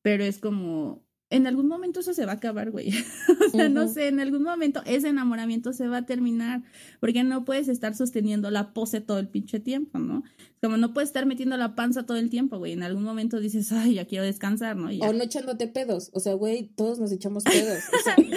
[0.01, 2.89] pero es como, en algún momento eso se va a acabar, güey.
[3.47, 6.63] o sea, no sé, en algún momento ese enamoramiento se va a terminar,
[6.99, 10.23] porque no puedes estar sosteniendo la pose todo el pinche tiempo, ¿no?
[10.61, 12.71] Como no puedes estar metiendo la panza todo el tiempo, güey.
[12.71, 14.91] En algún momento dices, ay, ya quiero descansar, ¿no?
[14.91, 15.09] Y ya.
[15.09, 16.09] O no echándote pedos.
[16.13, 17.83] O sea, güey, todos nos echamos pedos.
[17.93, 18.15] O sea,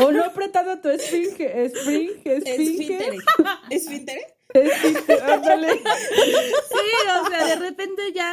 [0.06, 3.18] o no apretando tu esfinge, esfinge, esfíntere.
[3.70, 4.36] esfinge.
[4.54, 5.22] ¿Esfíntere?
[5.22, 5.72] ándale.
[5.72, 6.80] Sí,
[7.22, 8.30] o sea, de repente ya.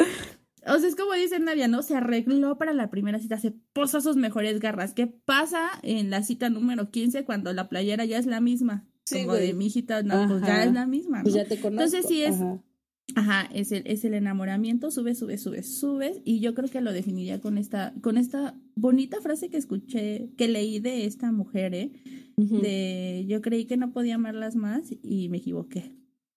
[0.66, 1.82] O sea, es como dice Nadia, ¿no?
[1.84, 4.93] Se arregló para la primera cita, se puso sus mejores garras.
[4.93, 8.88] ¿Qué pasa en la cita número 15 cuando la playera ya es la misma?
[9.05, 9.47] Sí, como güey.
[9.47, 11.18] de mi hijita, no, pues ya es la misma.
[11.18, 11.24] ¿no?
[11.24, 11.84] Pues ya te conozco.
[11.84, 12.64] Entonces sí es- Ajá.
[13.16, 16.22] Ajá, es el, es el enamoramiento, sube, sube, sube, sube.
[16.24, 20.47] Y yo creo que lo definiría con esta, con esta bonita frase que escuché, que
[20.47, 21.91] leí de esta mujer, ¿eh?
[22.38, 25.91] De yo creí que no podía amarlas más y me equivoqué.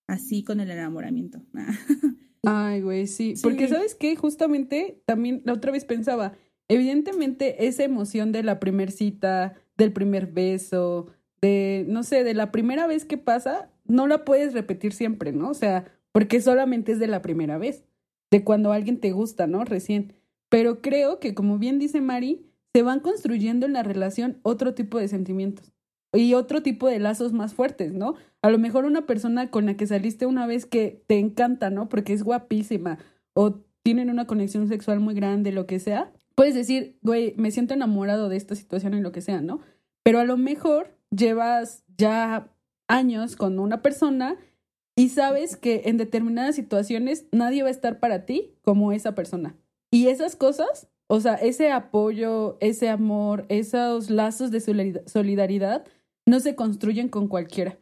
[0.09, 1.41] Así con el enamoramiento.
[2.45, 3.37] Ay, güey, sí.
[3.37, 3.43] Sí.
[3.43, 4.17] Porque, ¿sabes qué?
[4.17, 6.33] Justamente también la otra vez pensaba,
[6.69, 11.07] evidentemente esa emoción de la primer cita, del primer beso,
[11.41, 15.51] de, no sé, de la primera vez que pasa, no la puedes repetir siempre, ¿no?
[15.51, 17.85] O sea, porque solamente es de la primera vez,
[18.31, 19.65] de cuando alguien te gusta, ¿no?
[19.65, 20.15] Recién.
[20.49, 24.99] Pero creo que, como bien dice Mari, se van construyendo en la relación otro tipo
[24.99, 25.73] de sentimientos
[26.13, 28.15] y otro tipo de lazos más fuertes, ¿no?
[28.47, 31.89] A lo mejor una persona con la que saliste una vez que te encanta, ¿no?
[31.89, 32.99] Porque es guapísima
[33.35, 36.13] o tienen una conexión sexual muy grande, lo que sea.
[36.37, 39.63] Puedes decir, güey, me siento enamorado de esta situación y lo que sea, ¿no?
[40.05, 42.55] Pero a lo mejor llevas ya
[42.87, 44.37] años con una persona
[44.95, 49.57] y sabes que en determinadas situaciones nadie va a estar para ti como esa persona.
[49.91, 55.85] Y esas cosas, o sea, ese apoyo, ese amor, esos lazos de solidar- solidaridad,
[56.27, 57.77] no se construyen con cualquiera.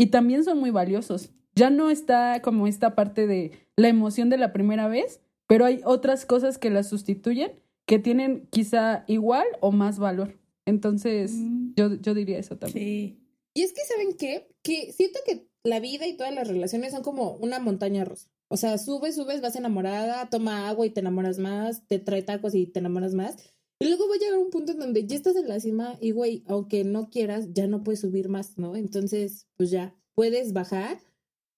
[0.00, 1.30] Y también son muy valiosos.
[1.54, 5.82] Ya no está como esta parte de la emoción de la primera vez, pero hay
[5.84, 7.52] otras cosas que las sustituyen
[7.84, 10.38] que tienen quizá igual o más valor.
[10.64, 11.72] Entonces, Mm.
[11.76, 12.86] yo, yo diría eso también.
[12.86, 13.18] Sí.
[13.52, 14.48] Y es que, ¿saben qué?
[14.62, 18.30] Que siento que la vida y todas las relaciones son como una montaña rusa.
[18.48, 22.54] O sea, subes, subes, vas enamorada, toma agua y te enamoras más, te trae tacos
[22.54, 23.36] y te enamoras más.
[23.80, 26.10] Y luego va a llegar un punto en donde ya estás en la cima y,
[26.10, 28.76] güey, aunque no quieras, ya no puedes subir más, ¿no?
[28.76, 31.00] Entonces, pues ya, puedes bajar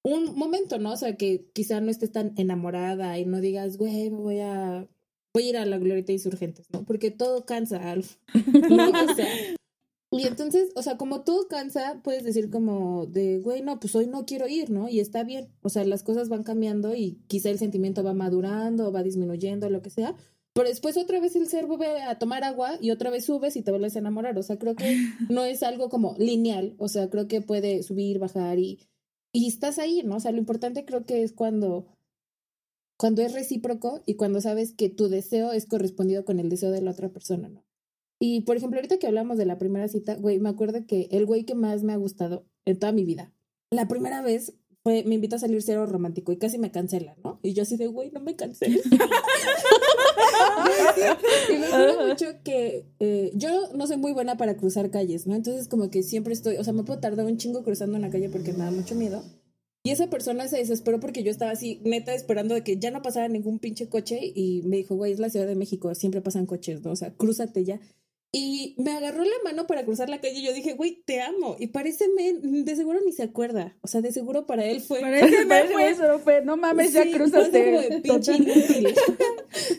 [0.04, 0.92] un momento, ¿no?
[0.92, 4.88] O sea, que quizá no estés tan enamorada y no digas, güey, me voy a,
[5.34, 6.84] voy a ir a la glorieta insurgentes, ¿no?
[6.84, 8.16] Porque todo cansa, Alf.
[8.70, 8.92] ¿no?
[9.10, 9.26] O sea,
[10.12, 14.06] y entonces, o sea, como todo cansa, puedes decir como de, güey, no, pues hoy
[14.06, 14.90] no quiero ir, ¿no?
[14.90, 15.48] Y está bien.
[15.62, 19.80] O sea, las cosas van cambiando y quizá el sentimiento va madurando, va disminuyendo, lo
[19.80, 20.14] que sea.
[20.54, 23.62] Pero después otra vez el ser vuelve a tomar agua y otra vez subes y
[23.62, 24.38] te vuelves a enamorar.
[24.38, 24.96] O sea, creo que
[25.30, 26.74] no es algo como lineal.
[26.78, 28.80] O sea, creo que puede subir, bajar y,
[29.32, 30.16] y estás ahí, ¿no?
[30.16, 31.86] O sea, lo importante creo que es cuando,
[32.98, 36.82] cuando es recíproco y cuando sabes que tu deseo es correspondido con el deseo de
[36.82, 37.64] la otra persona, ¿no?
[38.20, 41.26] Y por ejemplo, ahorita que hablamos de la primera cita, güey, me acuerdo que el
[41.26, 43.32] güey que más me ha gustado en toda mi vida,
[43.70, 47.38] la primera vez fue, me invitó a salir cero romántico y casi me cancela, ¿no?
[47.42, 48.82] Y yo así de, güey, no me canceles.
[51.48, 55.34] y me acuerdo mucho que eh, yo no soy muy buena para cruzar calles, ¿no?
[55.34, 58.28] Entonces como que siempre estoy, o sea, me puedo tardar un chingo cruzando una calle
[58.28, 59.22] porque me da mucho miedo.
[59.84, 63.02] Y esa persona se desesperó porque yo estaba así, neta, esperando de que ya no
[63.02, 64.20] pasara ningún pinche coche.
[64.22, 66.92] Y me dijo, güey, es la Ciudad de México, siempre pasan coches, ¿no?
[66.92, 67.80] O sea, crúzate ya.
[68.34, 71.56] Y me agarró la mano para cruzar la calle y yo dije, güey, te amo.
[71.58, 73.76] Y parece men, de seguro ni se acuerda.
[73.82, 75.00] O sea, de seguro para él fue.
[75.00, 78.00] Parece Parece fue- eso, fue, no mames, ya Sí, crúzate.
[78.02, 78.88] pinche inútil.
[79.52, 79.74] Sí.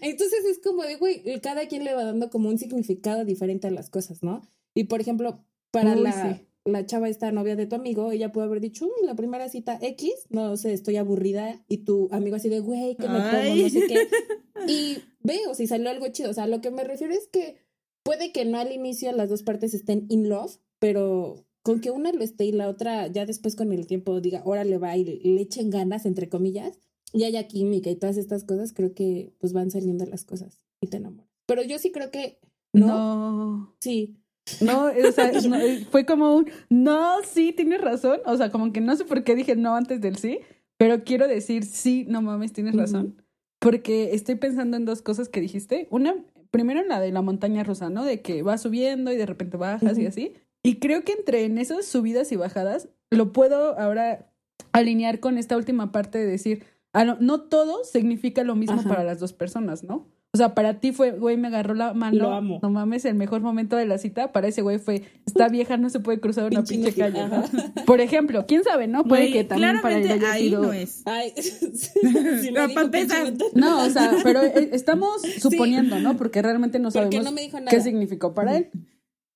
[0.00, 3.70] Entonces es como de, güey, cada quien le va dando como un significado diferente a
[3.70, 4.40] las cosas, ¿no?
[4.74, 6.46] Y por ejemplo, para Uy, la, sí.
[6.64, 9.78] La chava esta novia de tu amigo, ella puede haber dicho, "Mm, la primera cita
[9.80, 13.68] X, no sé, estoy aburrida, y tu amigo así de, güey, que me pongo, no
[13.68, 13.96] sé qué.
[14.68, 16.30] Y veo si salió algo chido.
[16.30, 17.56] O sea, lo que me refiero es que
[18.04, 22.12] puede que no al inicio las dos partes estén in love, pero con que una
[22.12, 25.40] lo esté y la otra ya después con el tiempo diga, órale va y le
[25.40, 26.78] echen ganas, entre comillas,
[27.14, 30.88] y haya química y todas estas cosas, creo que pues van saliendo las cosas y
[30.88, 31.30] te enamoras.
[31.46, 32.38] Pero yo sí creo que
[32.74, 33.76] no, No.
[33.80, 34.16] sí.
[34.60, 35.58] No, o sea, no,
[35.90, 38.20] fue como un, no, sí, tienes razón.
[38.26, 40.40] O sea, como que no sé por qué dije no antes del sí,
[40.76, 43.22] pero quiero decir sí, no mames, tienes razón.
[43.58, 45.86] Porque estoy pensando en dos cosas que dijiste.
[45.90, 46.14] Una,
[46.50, 48.04] primero en la de la montaña rusa, ¿no?
[48.04, 50.08] De que vas subiendo y de repente bajas y Ujú.
[50.08, 50.32] así.
[50.62, 54.30] Y creo que entre en esas subidas y bajadas, lo puedo ahora
[54.72, 56.64] alinear con esta última parte de decir,
[56.94, 58.88] no, no todo significa lo mismo Ajá.
[58.88, 60.06] para las dos personas, ¿no?
[60.32, 62.16] O sea, para ti fue, güey, me agarró la mano.
[62.16, 62.60] Lo amo.
[62.62, 64.30] No mames, el mejor momento de la cita.
[64.30, 67.20] Para ese güey fue, esta vieja no se puede cruzar una Pinche calle.
[67.86, 69.02] Por ejemplo, quién sabe, ¿no?
[69.02, 70.62] Puede Güey, que también para él claramente haya ahí sido...
[70.62, 71.02] no es.
[71.04, 72.52] Ay, si
[73.54, 76.16] No, o sea, pero eh, estamos suponiendo, ¿no?
[76.16, 77.70] Porque realmente no Porque sabemos no me dijo nada.
[77.70, 78.70] qué significó para él.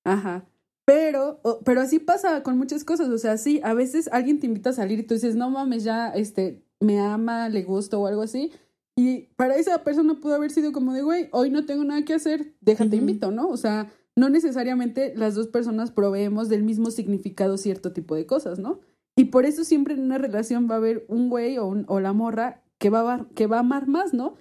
[0.05, 0.45] Ajá.
[0.85, 3.09] Pero, o- pero así pasa con muchas cosas.
[3.09, 5.83] O sea, sí, a veces alguien te invita a salir y tú dices, no mames,
[5.83, 8.51] ya, este, me ama, le gusto o algo así.
[8.97, 12.13] Y para esa persona pudo haber sido como de, güey, hoy no tengo nada que
[12.13, 13.49] hacer, déjate invito, ¿no?
[13.49, 18.57] O sea, no necesariamente las dos personas proveemos del mismo significado cierto tipo de cosas,
[18.59, 18.79] ¿no?
[19.17, 21.99] Y por eso siempre en una relación va a haber un güey o, un- o
[21.99, 24.35] la morra que va, a, que va a amar más, ¿no?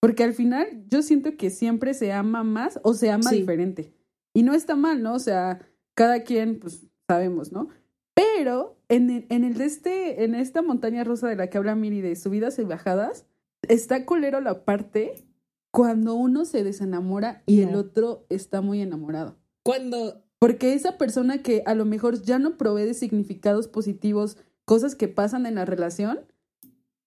[0.00, 3.36] Porque al final yo siento que siempre se ama más o se ama Sí.
[3.38, 3.92] diferente.
[4.34, 5.14] Y no está mal, ¿no?
[5.14, 5.60] O sea,
[5.94, 7.68] cada quien pues sabemos, ¿no?
[8.14, 11.74] Pero en el, en el de este, en esta montaña rusa de la que habla
[11.76, 13.26] Miri de subidas y bajadas,
[13.68, 15.14] está culero la parte
[15.70, 19.36] cuando uno se desenamora y el otro está muy enamorado.
[19.62, 24.94] Cuando Porque esa persona que a lo mejor ya no provee de significados positivos, cosas
[24.94, 26.20] que pasan en la relación,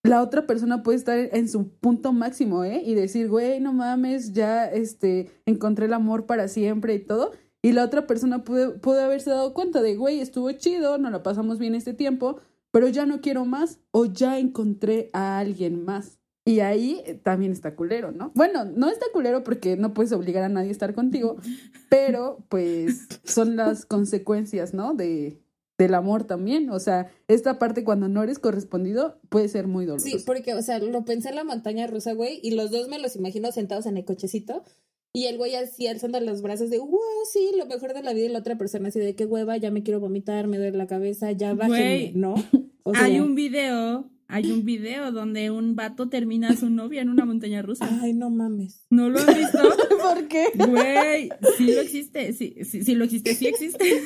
[0.04, 2.84] la otra persona puede estar en su punto máximo, ¿eh?
[2.86, 7.32] Y decir, güey, no mames, ya este, encontré el amor para siempre y todo.
[7.62, 11.24] Y la otra persona puede, puede haberse dado cuenta de, güey, estuvo chido, nos la
[11.24, 12.42] pasamos bien este tiempo,
[12.72, 16.20] pero ya no quiero más o ya encontré a alguien más.
[16.46, 18.32] Y ahí también está culero, ¿no?
[18.36, 21.38] Bueno, no está culero porque no puedes obligar a nadie a estar contigo,
[21.90, 24.94] pero pues son las consecuencias, ¿no?
[24.94, 25.40] De,
[25.78, 26.70] del amor también.
[26.70, 30.10] O sea, esta parte cuando no eres correspondido puede ser muy dolorosa.
[30.10, 33.00] Sí, porque, o sea, lo pensé en la montaña rusa, güey, y los dos me
[33.00, 34.64] los imagino sentados en el cochecito.
[35.16, 37.00] Y el güey así alzando los brazos de, wow,
[37.32, 38.26] sí, lo mejor de la vida.
[38.26, 40.88] Y la otra persona así de, qué hueva, ya me quiero vomitar, me duele la
[40.88, 42.14] cabeza, ya bájenme, Güey.
[42.16, 42.36] ¿no?
[42.86, 47.04] O sea, Hay un video, hay un video donde un vato termina a su novia
[47.04, 47.88] en una montaña rusa.
[48.02, 48.84] Ay, no mames.
[48.90, 49.60] ¿No lo han visto?
[50.02, 50.48] ¿Por qué?
[50.56, 53.86] Güey, sí lo existe, sí, sí, sí lo existe, sí existe.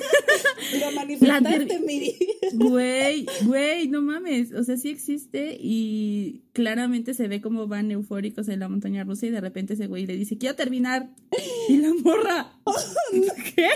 [0.81, 2.17] Lo manifestaste, Miri.
[2.53, 8.49] Güey, güey, no mames, o sea, sí existe y claramente se ve como van eufóricos
[8.49, 11.09] en la montaña rusa y de repente ese güey le dice, quiero terminar.
[11.69, 12.51] Y la morra,
[13.55, 13.69] ¿qué?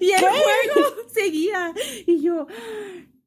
[0.00, 1.72] Y el juego seguía.
[2.06, 2.48] Y yo,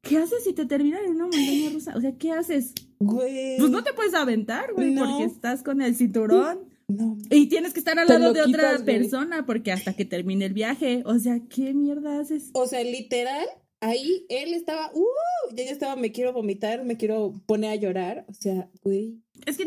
[0.08, 1.94] ¿qué haces si te terminan en una montaña rusa?
[1.96, 2.72] O sea, ¿qué haces?
[2.98, 3.58] Güey.
[3.58, 5.04] Pues no te puedes aventar, güey, No.
[5.06, 6.60] porque estás con el cinturón.
[6.88, 7.16] No.
[7.30, 8.84] Y tienes que estar al lado de otra güey.
[8.84, 11.02] persona porque hasta que termine el viaje.
[11.04, 12.50] O sea, ¿qué mierda haces?
[12.52, 13.44] O sea, literal,
[13.80, 18.24] ahí él estaba, uh, ya ya estaba, me quiero vomitar, me quiero poner a llorar.
[18.28, 19.20] O sea, güey.
[19.46, 19.66] Es que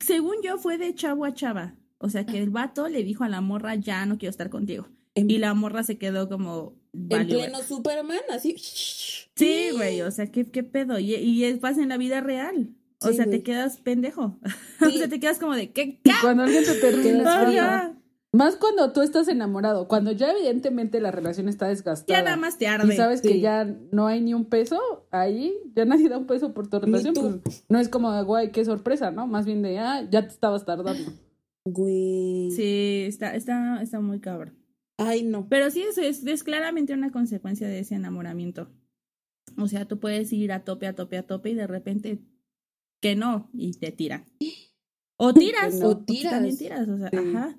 [0.00, 1.74] según yo fue de chavo a chava.
[1.98, 4.88] O sea, que el vato le dijo a la morra, ya no quiero estar contigo.
[5.14, 6.74] En, Y la morra se quedó como...
[6.92, 7.66] en "Valió pleno verga".
[7.68, 8.56] Superman, así.
[8.58, 10.98] Sí, güey, o sea, ¿qué, qué pedo?
[10.98, 12.70] Y, y es- pasa en la vida real.
[13.04, 14.38] O Sí, sea, te quedas pendejo.
[14.80, 14.98] o Sí.
[14.98, 16.00] sea, te quedas como de, ¿qué?
[16.04, 17.98] Y cuando alguien te termina.
[18.34, 22.18] Más cuando tú estás enamorado, cuando ya evidentemente la relación está desgastada.
[22.18, 22.94] Ya nada más te arde.
[22.94, 23.28] Y sabes Sí.
[23.28, 24.80] que ya no hay ni un peso
[25.10, 28.64] ahí, ya nadie da un peso por tu relación, pues no es como, guay, qué
[28.64, 29.26] sorpresa, ¿no?
[29.26, 31.12] Más bien de, ah, ya te estabas tardando.
[31.66, 32.50] Güey.
[32.52, 34.54] Sí, está, está, está muy cabrón.
[35.08, 35.48] Ay, no.
[35.48, 38.68] Pero sí, eso es, es claramente una consecuencia de ese enamoramiento.
[39.58, 42.18] O sea, tú puedes ir a tope, a tope, a tope y de repente
[43.00, 44.24] que no y te tiran.
[45.18, 45.88] O tiras, no.
[45.88, 46.32] o O tiras.
[46.32, 47.16] también tiras, o sea, Sí.
[47.16, 47.58] ajá.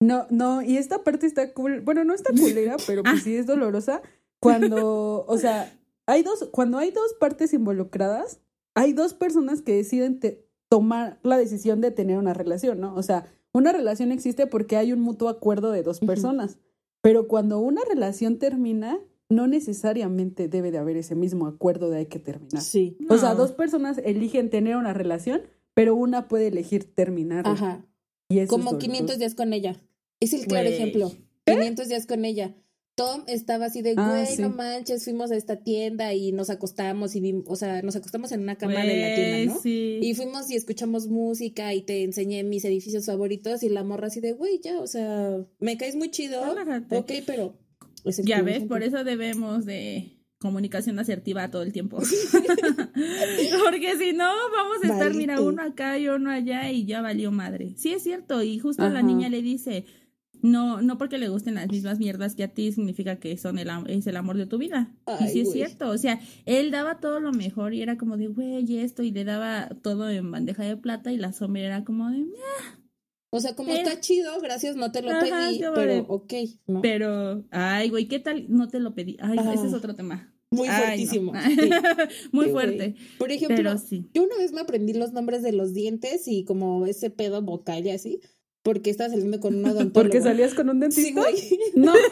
[0.00, 3.20] No, no, y esta parte está cool, bueno, no está culera, pero pues Ah.
[3.24, 4.02] sí es dolorosa
[4.40, 5.72] cuando, o sea,
[6.06, 8.38] hay dos, cuando hay dos partes involucradas,
[8.74, 12.94] hay dos personas que deciden te- tomar la decisión de tener una relación, ¿no?
[12.94, 13.24] O sea,
[13.54, 16.58] una relación existe porque hay un mutuo acuerdo de dos personas,
[17.06, 18.98] pero cuando una relación termina,
[19.28, 22.60] no necesariamente debe de haber ese mismo acuerdo de hay que terminar.
[22.60, 22.98] Sí.
[23.08, 25.42] O sea, dos personas eligen tener una relación,
[25.72, 27.46] pero una puede elegir terminar.
[27.46, 27.86] Ajá.
[28.28, 28.86] Y eso es Como doloroso.
[28.86, 29.80] 500 días con ella.
[30.18, 31.12] Es el claro ejemplo.
[31.44, 32.56] 500 días con ella.
[32.96, 34.40] Tom estaba así de, güey, Ah, sí.
[34.40, 38.32] no manches, fuimos a esta tienda y nos acostamos y vimos, o sea, nos acostamos
[38.32, 39.60] en una cama de la tienda, ¿no?
[39.60, 39.98] Güey, sí.
[40.00, 44.20] Y fuimos y escuchamos música y te enseñé mis edificios favoritos y la morra así
[44.20, 46.42] de, güey, ya, o sea, me caes muy chido.
[46.54, 46.96] Relájate.
[46.96, 47.54] Ok, pero...
[48.24, 51.98] Ya ves, por eso debemos de comunicación asertiva todo el tiempo.
[53.64, 57.32] Porque si no, vamos a estar, mira, uno acá y uno allá y ya valió
[57.32, 57.74] madre.
[57.76, 58.42] Sí, es cierto.
[58.42, 59.84] Y justo la niña le dice,
[60.50, 63.68] no, no porque le gusten las mismas mierdas que a ti significa que son el,
[63.88, 64.94] es el amor de tu vida.
[65.20, 65.58] y sí es güey.
[65.58, 65.88] cierto.
[65.90, 69.24] O sea, él daba todo lo mejor y era como de, güey, esto, y le
[69.24, 72.24] daba todo en bandeja de plata y la sombra era como de,
[73.30, 76.04] O sea, como está chido, gracias, no te lo Ajá, pedí, pero vale.
[76.08, 76.32] ok,
[76.66, 76.80] ¿no?
[76.80, 78.46] pero, ay, güey, ¿qué tal?
[78.48, 79.16] No te lo pedí.
[79.20, 79.52] Ay, Ah.
[79.54, 80.32] ese es otro tema.
[80.50, 80.84] Muy Ay, no.
[80.86, 81.32] fuertísimo.
[81.44, 81.70] Sí.
[82.32, 82.52] Muy Sí, güey.
[82.52, 82.94] fuerte.
[83.18, 84.08] Por ejemplo, Pero sí.
[84.14, 87.84] yo una vez me aprendí los nombres de los dientes y como ese pedo vocal
[87.84, 88.20] y así,
[88.66, 89.92] porque estaba saliendo con un odontólogo.
[89.92, 91.20] Porque salías con un Sí, dentista.
[91.20, 91.58] güey.
[91.76, 91.92] No.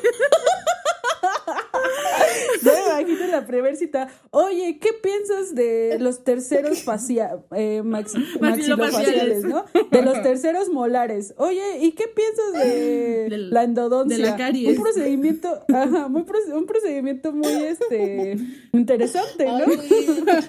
[2.63, 4.09] No me imagino la primera cita.
[4.31, 9.65] Oye, ¿qué piensas de los terceros facia, eh, max- maxilofaciales, ¿no?
[9.91, 11.35] De los terceros molares.
[11.37, 14.17] Oye, ¿y qué piensas de la endodoncia?
[14.17, 14.77] de la caries.
[14.79, 16.25] Un procedimiento, ajá, muy
[16.55, 18.37] un procedimiento muy este
[18.73, 19.65] interesante, ¿no?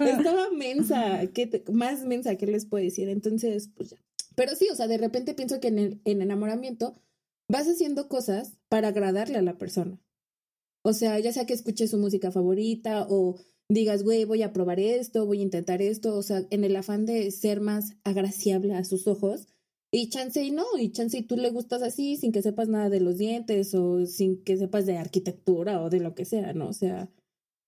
[0.06, 3.08] Estaba mensa, ¿qué te- más mensa, ¿qué les puedo decir?
[3.08, 3.96] Entonces, pues ya.
[4.36, 6.94] Pero sí, o sea, de repente pienso que en el en enamoramiento
[7.48, 10.00] vas haciendo cosas para agradarle a la persona.
[10.84, 14.78] O sea, ya sea que escuches su música favorita o digas, güey, voy a probar
[14.78, 18.84] esto, voy a intentar esto, o sea, en el afán de ser más agraciable a
[18.84, 19.48] sus ojos.
[19.90, 23.18] Y chance no, y chance tú le gustas así sin que sepas nada de los
[23.18, 26.68] dientes o sin que sepas de arquitectura o de lo que sea, ¿no?
[26.68, 27.10] O sea,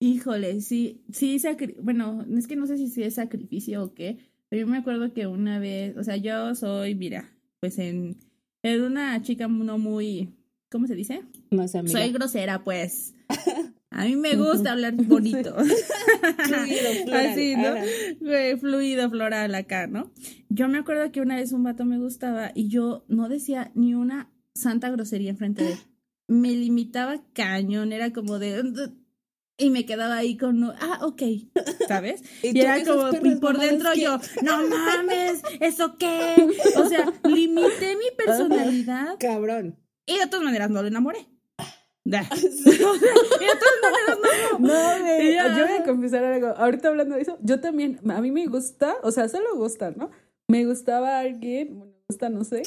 [0.01, 1.41] Híjole, sí, sí,
[1.83, 4.19] bueno, es que no sé si es sacrificio o qué,
[4.49, 7.31] pero yo me acuerdo que una vez, o sea, yo soy, mira,
[7.61, 8.17] pues en,
[8.63, 10.35] en una chica no muy,
[10.71, 11.23] ¿cómo se dice?
[11.51, 11.99] No sé, amiga.
[11.99, 13.15] Soy grosera, pues.
[13.91, 15.55] A mí me gusta hablar bonito.
[16.45, 18.59] Fluido, floral, Así, ¿no?
[18.59, 20.13] fluido, floral acá, ¿no?
[20.51, 23.95] Yo me acuerdo que una vez un vato me gustaba y yo no decía ni
[23.95, 25.79] una santa grosería enfrente de él.
[26.27, 28.63] Me limitaba cañón, era como de...
[29.61, 30.63] Y me quedaba ahí con...
[30.81, 31.23] Ah, ok,
[31.89, 32.23] ¿sabes?
[32.43, 36.49] Y era como, y por dentro que- yo, no mames, ¿eso qué?
[36.77, 39.77] O sea, limité mi personalidad Cabrón.
[40.07, 41.27] y de todas maneras no lo enamoré.
[42.05, 42.23] Da.
[42.33, 44.59] y de todas maneras no.
[44.61, 45.59] No, Ya.
[45.59, 46.49] yo voy a confesar algo.
[46.57, 50.11] Ahorita hablando de eso, yo también, a mí me gusta, o sea, solo gusta, ¿no?
[50.49, 52.63] Me gustaba alguien, me gusta, no sé,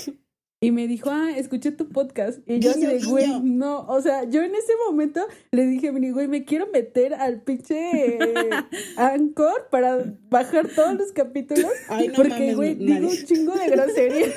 [0.64, 2.40] y me dijo, ah, escuché tu podcast.
[2.48, 6.28] Y yo así de, güey, no, o sea, yo en ese momento le dije, güey,
[6.28, 8.20] me quiero meter al pinche
[8.96, 11.72] Anchor para bajar todos los capítulos.
[11.90, 14.28] Ay, no porque, güey, no, digo un chingo de grosería.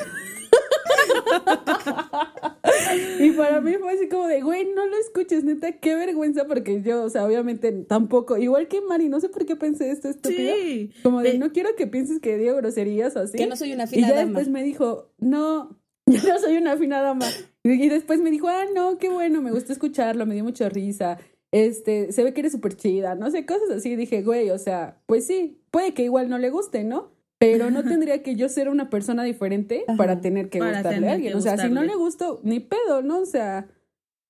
[3.21, 6.81] y para mí fue así como de, güey, no lo escuches, neta, qué vergüenza, porque
[6.81, 10.55] yo, o sea, obviamente tampoco, igual que Mari, no sé por qué pensé esto estúpido.
[10.55, 10.91] Sí.
[11.03, 13.37] Como de, no quiero que pienses que digo groserías o así.
[13.37, 14.25] Que no soy una y fina ya dama.
[14.25, 15.84] después me dijo, no,
[16.23, 17.27] yo no soy una fina dama.
[17.63, 20.69] Y y después me dijo, ah, no, qué bueno, me gusta escucharlo, me dio mucha
[20.69, 21.19] risa.
[21.53, 23.95] Este, se ve que eres súper chida, no sé, cosas así.
[23.97, 27.13] Dije, güey, o sea, pues sí, puede que igual no le guste, ¿no?
[27.39, 29.97] Pero no tendría que yo ser una persona diferente Ajá.
[29.99, 31.35] para tener que Para gustarle tener a alguien.
[31.37, 33.21] O sea, si no le gusto, ni pedo, ¿no?
[33.21, 33.69] O sea,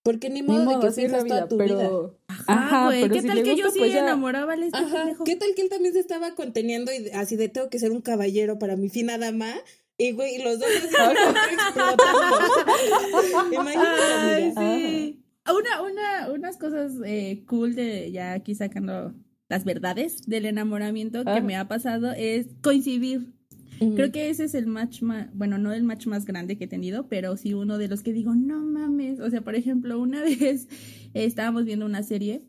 [0.03, 1.69] Porque ni ni modo, modo, de que así es la fijas toda vida.
[1.69, 1.89] tu vida.
[1.89, 2.19] Pero,
[2.49, 4.01] Ah, güey, pero ¿qué si tal que yo sí pues ya.
[4.01, 5.13] enamoraba a este Ajá.
[5.25, 8.01] ¿Qué tal que él también se estaba conteniendo y así de tengo que ser un
[8.01, 9.53] caballero para mi fina dama?
[9.97, 11.21] Y güey, los dos explotando.
[13.53, 15.21] Imagínate, Ay, sí.
[15.47, 19.15] Una, una, unas cosas eh, cool de ya aquí sacando
[19.49, 21.41] las verdades del enamoramiento que Ajá.
[21.43, 23.35] me ha pasado es coincidir.
[23.79, 26.69] Creo que ese es el match más, bueno, no el match más grande que he
[26.69, 29.21] tenido, pero sí uno de los que digo, no mames.
[29.21, 30.69] O sea, por ejemplo, una vez
[31.13, 32.43] eh, estábamos viendo una serie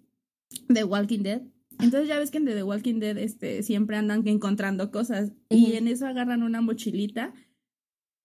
[0.69, 1.41] de Walking Dead.
[1.81, 5.73] Entonces ya ves que en The Walking Dead este, siempre andan encontrando cosas y Ujú.
[5.77, 7.33] en eso agarran una mochilita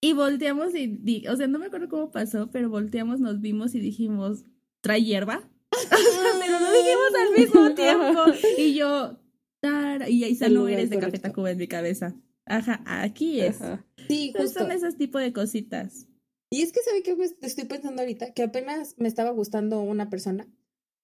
[0.01, 3.79] y volteamos y, o sea, no me acuerdo cómo pasó, pero volteamos, nos vimos y
[3.79, 4.45] dijimos,
[4.81, 5.47] ¿trae hierba?
[6.39, 8.23] pero lo dijimos al mismo tiempo
[8.57, 9.19] y yo,
[9.59, 11.19] "Tara", y ahí lugar eres de Café.
[11.19, 12.15] Tacuba en mi cabeza.
[12.45, 13.61] Ajá, aquí es.
[13.61, 13.85] Ajá.
[14.07, 14.61] Sí, justo.
[14.61, 16.07] Son esos tipos de cositas.
[16.49, 18.33] Y es que, ¿sabe qué me estoy pensando ahorita?
[18.33, 20.47] Que apenas me estaba gustando una persona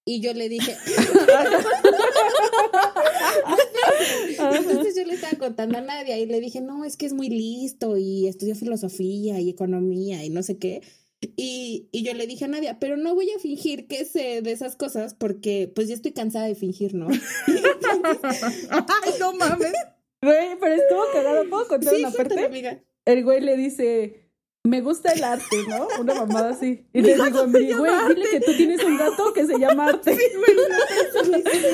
[0.07, 0.75] y yo le dije...
[4.39, 7.29] Entonces yo le estaba contando a Nadia y le dije, no, es que es muy
[7.29, 10.81] listo y estudió filosofía y economía y no sé qué.
[11.35, 14.51] Y, y yo le dije a Nadia, pero no voy a fingir que sé de
[14.51, 17.07] esas cosas porque pues ya estoy cansada de fingir, ¿no?
[17.47, 19.73] Ay, no mames.
[20.19, 21.47] Güey, pero estuvo cagado.
[21.47, 22.45] ¿Puedo contar Sí, una cuéntame, parte?
[22.57, 22.83] amiga.
[23.05, 24.26] el güey le dice,
[24.63, 25.87] me gusta el arte, ¿no?
[25.99, 26.85] Una mamada así.
[26.93, 30.17] Y le digo, "Mi güey, dile que tú tienes un gato que se llama arte.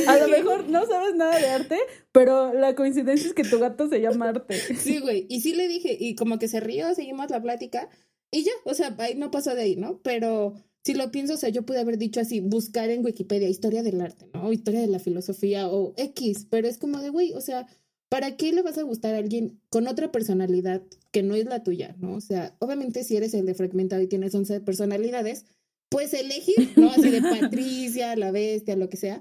[0.07, 1.79] A lo mejor no sabes nada de arte,
[2.11, 4.55] pero la coincidencia es que tu gato se llama arte.
[4.75, 5.25] Sí, güey.
[5.29, 7.89] Y sí le dije, y como que se rió, seguimos la plática
[8.31, 9.99] y ya, o sea, ahí no pasó de ahí, ¿no?
[10.01, 13.84] Pero si lo pienso, o sea, yo pude haber dicho así, buscar en Wikipedia historia
[13.84, 14.47] del arte, ¿no?
[14.47, 17.67] O historia de la filosofía o X, pero es como de, güey, o sea,
[18.14, 21.64] ¿para qué le vas a gustar a alguien con otra personalidad que no es la
[21.64, 22.14] tuya, ¿no?
[22.14, 25.45] O sea, obviamente si eres el de fragmentado y tienes 11 personalidades,
[25.89, 26.91] puedes elegir, ¿no?
[26.91, 29.20] Así de Patricia, la bestia, lo que sea.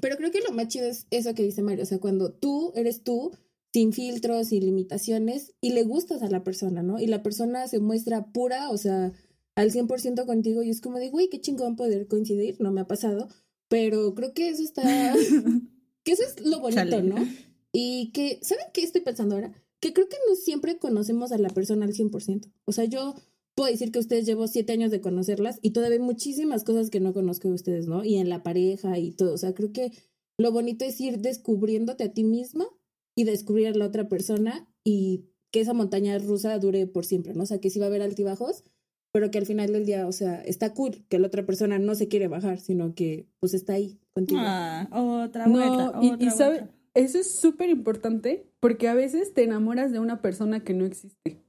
[0.00, 2.72] Pero creo que lo más chido es eso que dice Mario, o sea, cuando tú
[2.76, 3.32] eres tú,
[3.72, 7.00] sin filtros, sin limitaciones, y le gustas a la persona, ¿no?
[7.00, 9.12] Y la persona se muestra pura, o sea,
[9.56, 12.86] al 100% contigo, y es como de, güey, qué chingón poder coincidir, no me ha
[12.86, 13.26] pasado,
[13.66, 14.82] pero creo que eso está,
[16.04, 17.02] que eso es lo bonito, Chale.
[17.02, 17.47] ¿no?
[17.72, 19.52] Y que, ¿saben qué estoy pensando ahora?
[19.80, 22.50] Que creo que no siempre conocemos a la persona al 100%.
[22.64, 23.14] O sea, yo
[23.54, 27.00] puedo decir que ustedes llevo siete años de conocerlas y todavía hay muchísimas cosas que
[27.00, 28.04] no conozco de ustedes, ¿no?
[28.04, 29.34] Y en la pareja y todo.
[29.34, 29.92] O sea, creo que
[30.38, 32.66] lo bonito es ir descubriéndote a ti misma
[33.16, 37.42] y descubrir a la otra persona y que esa montaña rusa dure por siempre, ¿no?
[37.42, 38.64] O sea, que sí va a haber altibajos,
[39.12, 41.94] pero que al final del día, o sea, está cool que la otra persona no
[41.94, 44.40] se quiere bajar, sino que pues está ahí contigo.
[44.42, 44.88] Ah,
[45.26, 45.98] otra No, vuelta.
[46.02, 46.77] y, otra y sabe, vuelta.
[46.98, 51.42] Eso es súper importante porque a veces te enamoras de una persona que no existe.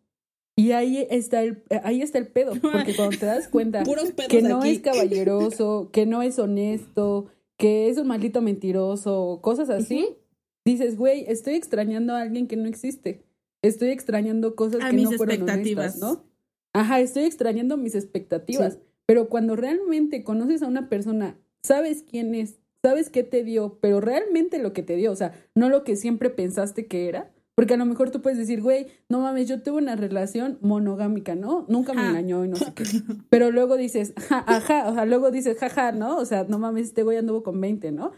[0.56, 3.84] Y ahí está el, ahí está el pedo, porque cuando te das cuenta
[4.30, 4.72] que no aquí.
[4.72, 7.28] es caballeroso, que no es honesto,
[7.58, 10.18] que es un maldito mentiroso, cosas así,
[10.66, 13.24] dices, güey, estoy extrañando a alguien que no existe.
[13.62, 15.95] Estoy extrañando cosas A que mis no fueron expectativas.
[15.95, 16.26] honestas, ¿no?
[16.74, 18.74] Ajá, estoy extrañando mis expectativas.
[18.74, 18.80] Sí.
[19.06, 24.02] Pero cuando realmente conoces a una persona, sabes quién es, sabes qué te dio, pero
[24.02, 27.32] realmente lo que te dio, o sea, no lo que siempre pensaste que era.
[27.56, 31.36] Porque a lo mejor tú puedes decir, güey, no mames, yo tuve una relación monogámica,
[31.36, 31.66] ¿no?
[31.68, 32.12] Nunca me Ajá.
[32.12, 32.84] engañó y no sé qué.
[33.30, 36.16] Pero luego dices, "Ja, ajá, o sea, luego dices, jaja, ¿no?
[36.20, 38.14] O sea, no mames, este güey anduvo con 20, ¿no?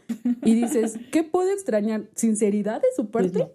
[0.46, 2.04] Y dices, ¿qué puedo extrañar?
[2.14, 3.32] ¿Sinceridad de su parte?
[3.32, 3.52] Pues no.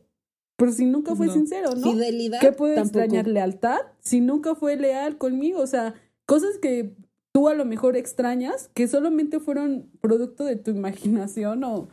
[0.57, 1.35] Pero si nunca fue No.
[1.35, 1.93] sincero, ¿no?
[1.93, 2.41] Fidelidad.
[2.41, 2.99] ¿Qué puede tampoco.
[2.99, 3.29] extrañar?
[3.29, 3.79] ¿Lealtad?
[4.01, 5.61] Si nunca fue leal conmigo.
[5.61, 5.95] O sea,
[6.27, 6.97] cosas que
[7.37, 11.91] tú a lo mejor extrañas, que solamente fueron producto de tu imaginación o,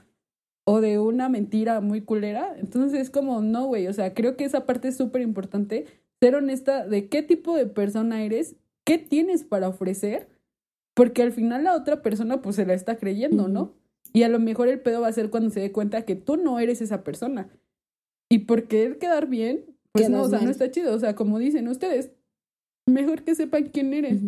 [0.63, 2.55] o de una mentira muy culera.
[2.57, 3.87] Entonces es como, no, güey.
[3.87, 5.85] O sea, creo que esa parte es súper importante.
[6.21, 10.29] Ser honesta de qué tipo de persona eres, qué tienes para ofrecer,
[10.93, 13.73] porque al final la otra persona pues se la está creyendo, ¿no?
[14.13, 16.37] Y a lo mejor el pedo va a ser cuando se dé cuenta que tú
[16.37, 17.49] no eres esa persona.
[18.29, 20.45] Y por querer quedar bien, pues no, o sea, mal.
[20.45, 20.95] no está chido.
[20.95, 22.11] O sea, como dicen ustedes,
[22.85, 24.21] mejor que sepan quién eres.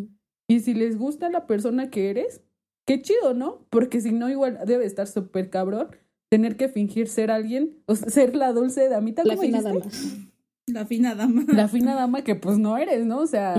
[0.48, 2.42] Y si les gusta la persona que eres,
[2.86, 3.66] qué chido, ¿no?
[3.70, 5.90] Porque si no, igual debe estar súper cabrón
[6.30, 9.90] tener que fingir ser alguien, o sea, ser la dulce damita, La ¿cómo fina dijiste?
[9.90, 10.32] dama.
[10.68, 11.46] La fina dama.
[11.48, 13.20] La fina dama que pues no eres, ¿no?
[13.20, 13.56] O sea,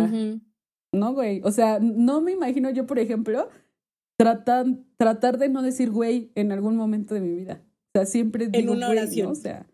[0.92, 1.40] no, güey.
[1.44, 3.48] O sea, no me imagino yo, por ejemplo,
[4.18, 4.66] tratar,
[4.96, 7.62] tratar de no decir güey en algún momento de mi vida.
[7.94, 9.26] O sea, siempre digo una güey, oración.
[9.26, 9.32] ¿no?
[9.32, 9.66] O sea,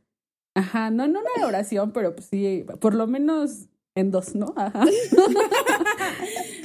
[0.54, 4.52] ajá, no en una oración, pero pues sí, por lo menos en dos, ¿no?
[4.56, 4.84] Ajá.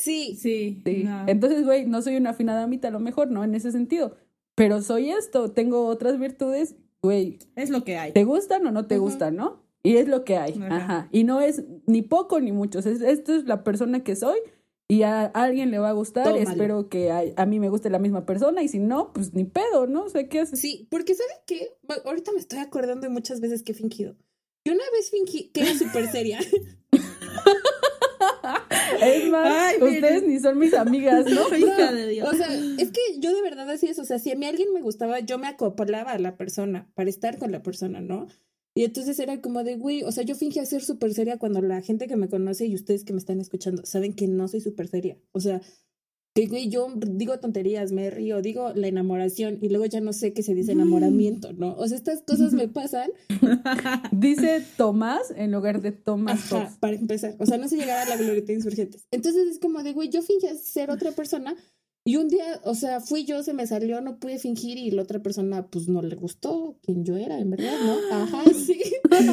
[0.00, 0.82] Sí, Sí.
[0.84, 1.02] Sí.
[1.04, 1.24] no.
[1.28, 3.44] Entonces, güey, no soy una fina damita, a lo mejor, ¿no?
[3.44, 4.16] En ese sentido.
[4.54, 8.12] Pero soy esto, tengo otras virtudes, güey, Es lo que hay.
[8.12, 9.06] ¿te gustan o no te Ujú.
[9.06, 9.62] gustan, no?
[9.82, 10.52] Y es lo que hay.
[10.60, 10.76] Ajá.
[10.76, 11.08] Ajá.
[11.12, 12.78] Y no es ni poco ni mucho.
[12.80, 14.38] Es- esto es la persona que soy
[14.88, 16.24] y a alguien le va a gustar.
[16.24, 16.42] Tómalo.
[16.50, 19.44] Espero que a, a mí me guste la misma persona y si no, pues ni
[19.44, 20.04] pedo, ¿no?
[20.04, 20.60] O sea, ¿qué haces?
[20.60, 21.68] sí, porque ¿saben qué?
[22.04, 24.16] Ahorita me estoy acordando de muchas veces que he fingido.
[24.66, 26.38] Yo una vez fingí que era súper seria.
[29.00, 29.94] Es más, Ay, miren.
[29.94, 31.42] ustedes ni son mis amigas, ¿no?
[31.56, 32.28] Hija de Dios.
[32.28, 33.98] O sea, es que yo de verdad así es.
[33.98, 37.10] O sea, si a mí alguien me gustaba, yo me acoplaba a la persona para
[37.10, 38.28] estar con la persona, ¿no?
[38.74, 41.82] Y entonces era como de, güey, o sea, yo fingía ser súper seria cuando la
[41.82, 44.86] gente que me conoce y ustedes que me están escuchando saben que no soy súper
[44.88, 45.18] seria.
[45.32, 45.60] O sea,
[46.34, 50.32] que, güey, yo digo tonterías, me río, digo la enamoración y luego ya no sé
[50.32, 51.74] qué se dice enamoramiento, ¿no?
[51.74, 53.10] O sea, estas cosas me pasan
[54.12, 57.34] Dice Tomás en lugar de Tomás Ajá, para empezar.
[57.38, 59.06] O sea, no se llegara a la glorieta de insurgentes.
[59.10, 61.56] Entonces es como de, güey, yo fingía ser otra persona
[62.02, 65.02] y un día, o sea, fui yo, se me salió, no pude fingir y la
[65.02, 68.16] otra persona, pues no le gustó quien yo era, en verdad, ¿no?
[68.16, 68.80] Ajá, sí.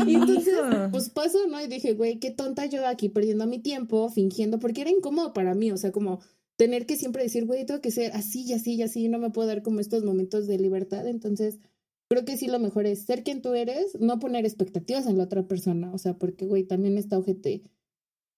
[0.06, 0.56] Y entonces,
[0.92, 1.62] pues pasó, ¿no?
[1.64, 5.56] Y dije, güey, qué tonta yo aquí perdiendo mi tiempo, fingiendo, porque era incómodo para
[5.56, 6.20] mí, o sea, como
[6.58, 9.30] tener que siempre decir, güey, tengo que ser así y así y así, no me
[9.30, 11.08] puedo dar como estos momentos de libertad.
[11.08, 11.60] Entonces,
[12.10, 15.26] creo que sí lo mejor es ser quien tú eres, no poner expectativas en la
[15.26, 17.64] otra persona, o sea, porque, güey, también está ojete,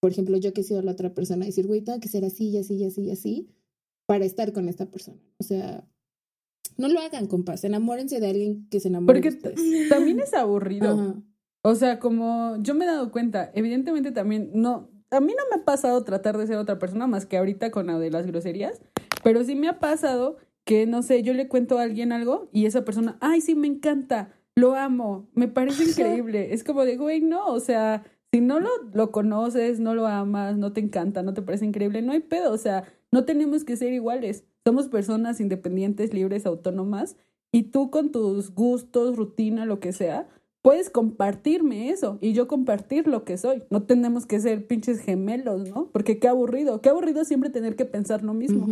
[0.01, 2.49] por ejemplo, yo que he sido la otra persona, decir, güey, tengo que ser así
[2.49, 3.49] y así y así y así
[4.07, 5.21] para estar con esta persona.
[5.37, 5.87] O sea,
[6.77, 9.55] no lo hagan, compas, enamórense de alguien que se enamore Porque de ustedes.
[9.55, 10.89] t- también es aburrido.
[10.89, 11.21] Ajá.
[11.61, 15.61] O sea, como yo me he dado cuenta, evidentemente también no, a mí no me
[15.61, 18.81] ha pasado tratar de ser otra persona más que ahorita con la de las groserías,
[19.23, 22.65] pero sí me ha pasado que, no sé, yo le cuento a alguien algo y
[22.65, 26.53] esa persona, ay, sí, me encanta, lo amo, me parece increíble.
[26.53, 30.57] Es como de, güey, no, o sea, si no lo, lo conoces, no lo amas,
[30.57, 33.75] no te encanta, no te parece increíble, no hay pedo, o sea, no tenemos que
[33.75, 34.43] ser iguales.
[34.63, 37.15] Somos personas independientes, libres, autónomas,
[37.51, 40.27] y tú con tus gustos, rutina, lo que sea,
[40.61, 43.63] puedes compartirme eso y yo compartir lo que soy.
[43.69, 45.89] No tenemos que ser pinches gemelos, ¿no?
[45.91, 48.67] Porque qué aburrido, qué aburrido siempre tener que pensar lo mismo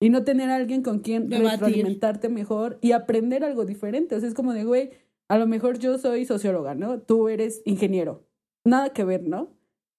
[0.00, 1.50] y no tener a alguien con quien Debatir.
[1.52, 4.16] retroalimentarte mejor y aprender algo diferente.
[4.16, 4.90] O sea, es como de, güey,
[5.28, 7.00] a lo mejor yo soy socióloga, ¿no?
[7.00, 8.26] Tú eres ingeniero.
[8.64, 9.48] Nada que ver, ¿no?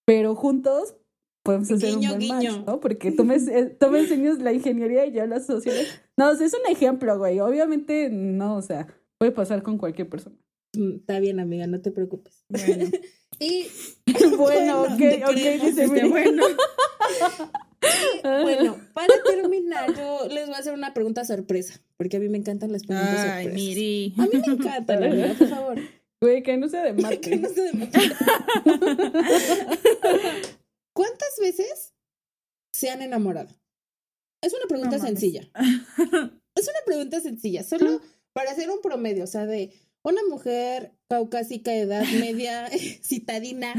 [0.06, 0.96] Pero juntos
[1.44, 2.34] podemos hacer Guiño, un buen guiño.
[2.34, 2.80] match, ¿no?
[2.80, 5.88] Porque tú me, eh, tú me enseñas la ingeniería y yo la sociología.
[6.18, 7.40] No, o sea, es un ejemplo, güey.
[7.40, 8.88] Obviamente, no, o sea,
[9.18, 10.36] puede pasar con cualquier persona.
[10.78, 12.44] Mm, Está bien, amiga, no te preocupes.
[12.50, 12.90] Bueno,
[13.40, 13.68] Y
[14.38, 16.10] bueno, ok, te ok, creemos, dice este, Miri.
[16.10, 16.44] bueno.
[18.24, 22.38] Bueno, para terminar, yo les voy a hacer una pregunta sorpresa, porque a mí me
[22.40, 23.54] encantan las preguntas Ay, sorpresas.
[23.54, 24.14] Miri.
[24.18, 25.80] A mí me encantan, amiga, por favor.
[26.20, 28.02] Güey, que no sea de que no se demuestre.
[30.94, 31.94] ¿Cuántas veces
[32.74, 33.50] se han enamorado?
[34.42, 35.42] Es una pregunta No sencilla.
[36.56, 38.02] Es una pregunta sencilla, solo
[38.34, 39.72] para hacer un promedio, o sea, de
[40.06, 42.70] una mujer caucásica, edad media,
[43.02, 43.74] citadina,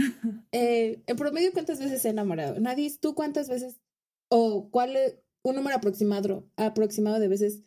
[0.53, 2.61] eh, en promedio, ¿cuántas veces se ha enamorado?
[2.61, 3.81] Nadie, ¿tú cuántas veces
[4.29, 7.62] o cuál es un número aproximado, aproximado de veces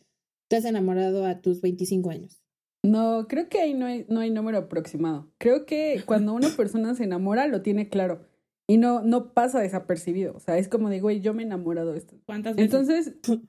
[0.48, 2.42] te has enamorado a tus 25 años?
[2.82, 5.30] No, creo que ahí no hay, no hay número aproximado.
[5.38, 8.26] Creo que cuando una persona se enamora lo tiene claro.
[8.70, 10.32] Y no, no pasa desapercibido.
[10.36, 12.14] O sea, es como de, güey, yo me he enamorado de esto.
[12.26, 12.72] ¿Cuántas veces?
[12.72, 13.14] Entonces,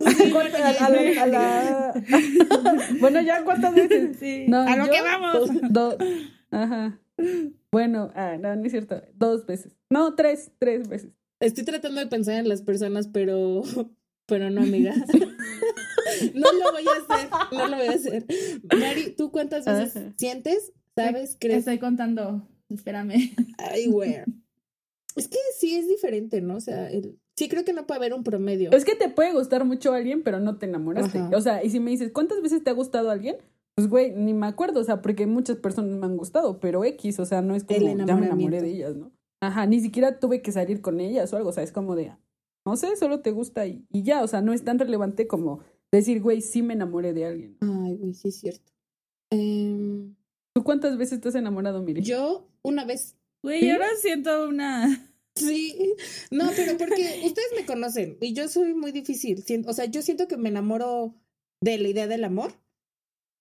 [0.00, 2.04] a- a la- a la-
[3.00, 4.18] bueno, ya cuántas veces.
[4.18, 4.44] Sí.
[4.48, 5.50] No, a lo yo- que vamos.
[5.70, 5.96] Dos.
[6.50, 7.00] Ajá.
[7.72, 9.00] Bueno, ah, no, no es cierto.
[9.14, 9.76] Dos veces.
[9.88, 11.10] No, tres, tres veces.
[11.40, 13.62] Estoy tratando de pensar en las personas, pero,
[14.26, 14.92] pero no, amiga.
[16.34, 18.26] no lo voy a hacer, no lo voy a hacer.
[18.78, 20.12] Mari, ¿tú cuántas veces Ajá.
[20.18, 21.60] sientes, sabes, crees?
[21.60, 22.46] Estoy contando.
[22.68, 23.32] Espérame.
[23.58, 24.16] Ay, güey.
[25.16, 26.56] Es que sí es diferente, ¿no?
[26.56, 28.70] O sea, el- sí creo que no puede haber un promedio.
[28.72, 31.18] Es que te puede gustar mucho alguien, pero no te enamoraste.
[31.18, 31.36] Ajá.
[31.36, 33.36] O sea, y si me dices, ¿cuántas veces te ha gustado alguien?
[33.76, 37.18] Pues, güey, ni me acuerdo, o sea, porque muchas personas me han gustado, pero X,
[37.20, 39.10] o sea, no es como, ya me enamoré de ellas, ¿no?
[39.42, 42.12] Ajá, ni siquiera tuve que salir con ellas o algo, o sea, es como de,
[42.66, 45.60] no sé, solo te gusta y, y ya, o sea, no es tan relevante como
[45.90, 47.56] decir, güey, sí me enamoré de alguien.
[47.60, 48.70] Ay, güey, sí es cierto.
[49.30, 50.14] Em,
[50.54, 52.02] ¿Tú cuántas veces te has enamorado, Miri?
[52.02, 55.06] yo una vez Güey, yo ahora siento una.
[55.36, 55.94] Sí,
[56.32, 59.42] no, pero porque ustedes me conocen y yo soy muy difícil.
[59.66, 61.14] O sea, yo siento que me enamoro
[61.62, 62.52] de la idea del amor,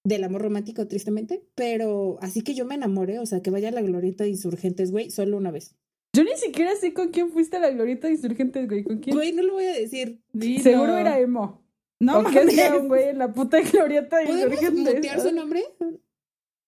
[0.05, 3.71] del amor romántico, tristemente, pero así que yo me enamoré, o sea, que vaya a
[3.71, 5.75] la glorieta de insurgentes, güey, solo una vez.
[6.15, 9.15] Yo ni siquiera sé con quién fuiste a la glorieta de insurgentes, güey, ¿con quién?
[9.15, 10.21] Güey, no lo voy a decir.
[10.61, 11.65] Seguro era emo.
[11.99, 14.95] No, ¿O qué sea un güey en la puta glorieta de ¿Podemos insurgentes?
[14.95, 15.63] mutear su nombre?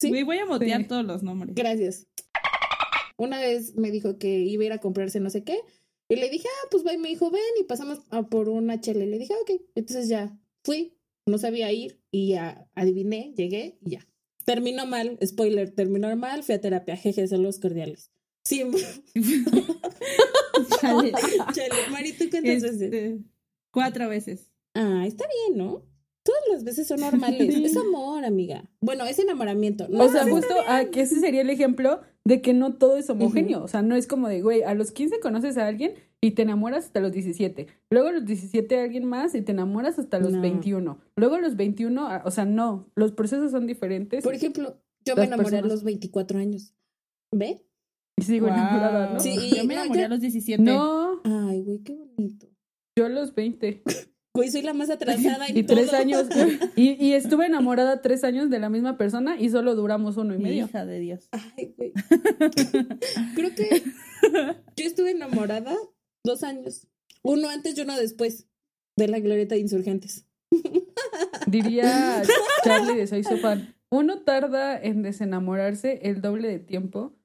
[0.02, 0.10] Sí.
[0.10, 0.88] Güey, voy a motear Sí.
[0.88, 1.54] todos los nombres.
[1.56, 2.08] Gracias.
[3.22, 5.60] Una vez me dijo que iba a ir a comprarse no sé qué.
[6.10, 6.92] Y le dije, ah, pues va.
[6.92, 9.04] Y me dijo, ven y pasamos a por una chela.
[9.04, 9.62] Y le dije, ah, ok.
[9.76, 10.98] Entonces ya fui.
[11.28, 12.02] No sabía ir.
[12.10, 14.08] Y ya adiviné, llegué y ya.
[14.44, 15.20] Terminó mal.
[15.24, 16.42] Spoiler, terminó mal.
[16.42, 16.98] Fui a terapia.
[16.98, 18.12] Jeje, saludos cordiales.
[18.44, 18.64] Sí.
[20.82, 21.12] Chale.
[21.54, 21.90] Chale.
[21.92, 22.82] Mari, ¿tú cuántas veces?
[22.82, 23.20] Este,
[23.70, 24.50] cuatro veces.
[24.74, 25.86] Ah, está bien, ¿no?
[26.24, 27.56] Todas las veces son normales.
[27.56, 28.68] Es amor, amiga.
[28.80, 29.88] Bueno, es enamoramiento.
[29.90, 33.10] No, O sea, justo ah, que ese sería el ejemplo de que no todo es
[33.10, 33.64] homogéneo.
[33.64, 36.44] O sea, no es como de, güey, a los 15 conoces a alguien y te
[36.44, 37.68] enamoras hasta los 17.
[37.90, 40.42] Luego a los 17 a alguien más y te enamoras hasta los No.
[40.42, 41.00] 21.
[41.16, 44.24] Luego a los 21, ah, o sea, no, los procesos son diferentes.
[44.24, 46.76] Por ejemplo, yo me enamoré a los 24 años.
[47.34, 47.66] ¿Ve?
[48.20, 49.20] Y sigo enamorada, ¿no?
[49.20, 50.62] Sí, Yo me no, enamoré yo- a los 17.
[50.62, 52.48] No, Ay, güey, qué bonito.
[52.96, 53.82] yo a los 20.
[54.34, 55.98] Güey, soy la más atrasada y, Y tres todo.
[56.00, 56.28] años.
[56.76, 60.38] Y, y estuve enamorada tres años de la misma persona y solo duramos uno y
[60.40, 60.66] medio.
[60.66, 61.28] Hija de Dios.
[61.32, 61.92] Ay, güey.
[63.36, 63.84] Creo que
[64.78, 65.76] yo estuve enamorada
[66.24, 66.88] dos años.
[67.24, 68.48] Uno antes y uno después
[68.98, 70.28] de la glorieta de insurgentes.
[71.48, 72.22] Diría
[72.64, 73.76] Charlie de Soy su fan.
[73.90, 77.18] Uno tarda en desenamorarse el doble de tiempo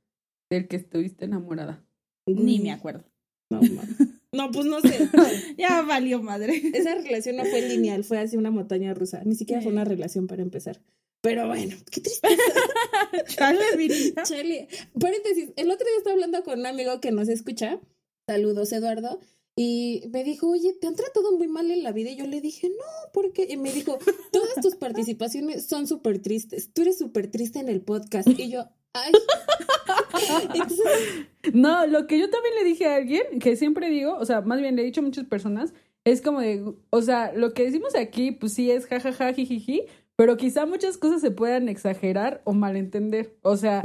[0.51, 1.85] del que estuviste enamorada.
[2.27, 3.05] Ni me acuerdo.
[3.51, 3.97] No, mames.
[4.37, 5.09] No, pues no sé.
[5.59, 6.63] Ya valió madre.
[6.75, 9.23] Esa relación no fue lineal, fue así una montaña rusa.
[9.25, 10.81] Ni siquiera fue una relación para empezar.
[11.23, 12.29] Pero bueno, qué triste.
[13.37, 14.69] Chale,
[15.01, 17.81] paréntesis, el otro día estaba hablando con un amigo que nos escucha,
[18.29, 19.19] saludos Eduardo,
[19.57, 22.11] y me dijo, oye, ¿te han tratado muy mal en la vida?
[22.11, 23.47] Y yo le dije, no, ¿por qué?
[23.51, 23.99] Y me dijo,
[24.31, 28.29] todas tus participaciones son súper tristes, tú eres súper triste en el podcast.
[28.29, 28.69] Y yo,
[29.05, 29.13] ay.
[31.53, 34.61] No, lo que yo también le dije a alguien, que siempre digo, o sea, más
[34.61, 35.75] bien le he dicho a muchas personas,
[36.05, 39.83] es como de, o sea, lo que decimos aquí, pues sí es jajaja, jijiji,
[40.17, 43.37] pero quizá muchas cosas se puedan exagerar o malentender.
[43.43, 43.83] O sea,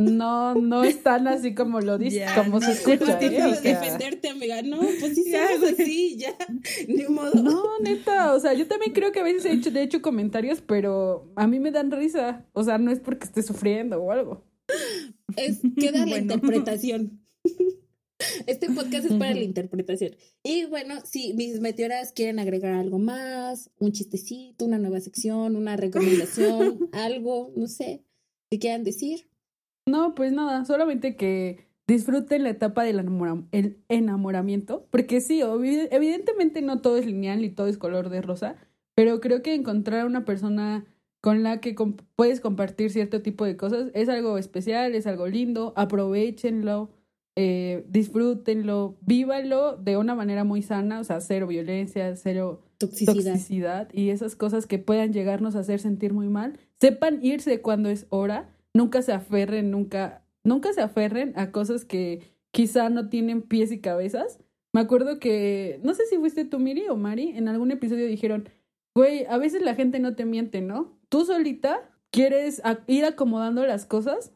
[0.00, 3.12] no, no es tan así como lo dice, como no se escucha.
[3.12, 3.14] ¿eh?
[3.14, 4.62] O tienes que sea, defenderte, amiga.
[4.62, 6.36] No, pues sí, Ya, así, ya,
[6.88, 7.40] ni modo.
[7.40, 10.60] No, neta, o sea, yo también creo que a veces he hecho, de hecho comentarios,
[10.60, 12.44] pero a mí me dan risa.
[12.52, 14.44] O sea, no es porque esté sufriendo o algo.
[15.36, 17.20] Es, queda la interpretación.
[18.46, 20.12] Este podcast es para la interpretación.
[20.42, 25.76] Y bueno, si mis meteoras quieren agregar algo más, un chistecito, una nueva sección, una
[25.76, 28.04] recomendación, algo, no sé,
[28.50, 29.28] que quieran decir.
[29.86, 35.40] No, pues nada, solamente que disfruten la etapa del enamora- el enamoramiento, porque sí,
[35.90, 38.56] evidentemente no todo es lineal y todo es color de rosa,
[38.94, 40.84] pero creo que encontrar una persona
[41.20, 41.74] con la que
[42.16, 46.90] puedes compartir cierto tipo de cosas es algo especial, es algo lindo, aprovechenlo,
[47.36, 53.14] eh, disfrútenlo, vívanlo de una manera muy sana, o sea, cero violencia, cero Toxicidad.
[53.14, 56.58] toxicidad y esas cosas que puedan llegarnos a hacer sentir muy mal.
[56.80, 62.22] Sepan irse cuando es hora, nunca se aferren, nunca, nunca se aferren a cosas que
[62.52, 64.38] quizá no tienen pies y cabezas.
[64.72, 68.48] Me acuerdo que, no sé si fuiste tú, Miri o Mari, en algún episodio dijeron,
[68.94, 70.98] güey, a veces la gente no te miente, ¿no?
[71.08, 74.32] Tú solita quieres ir acomodando las cosas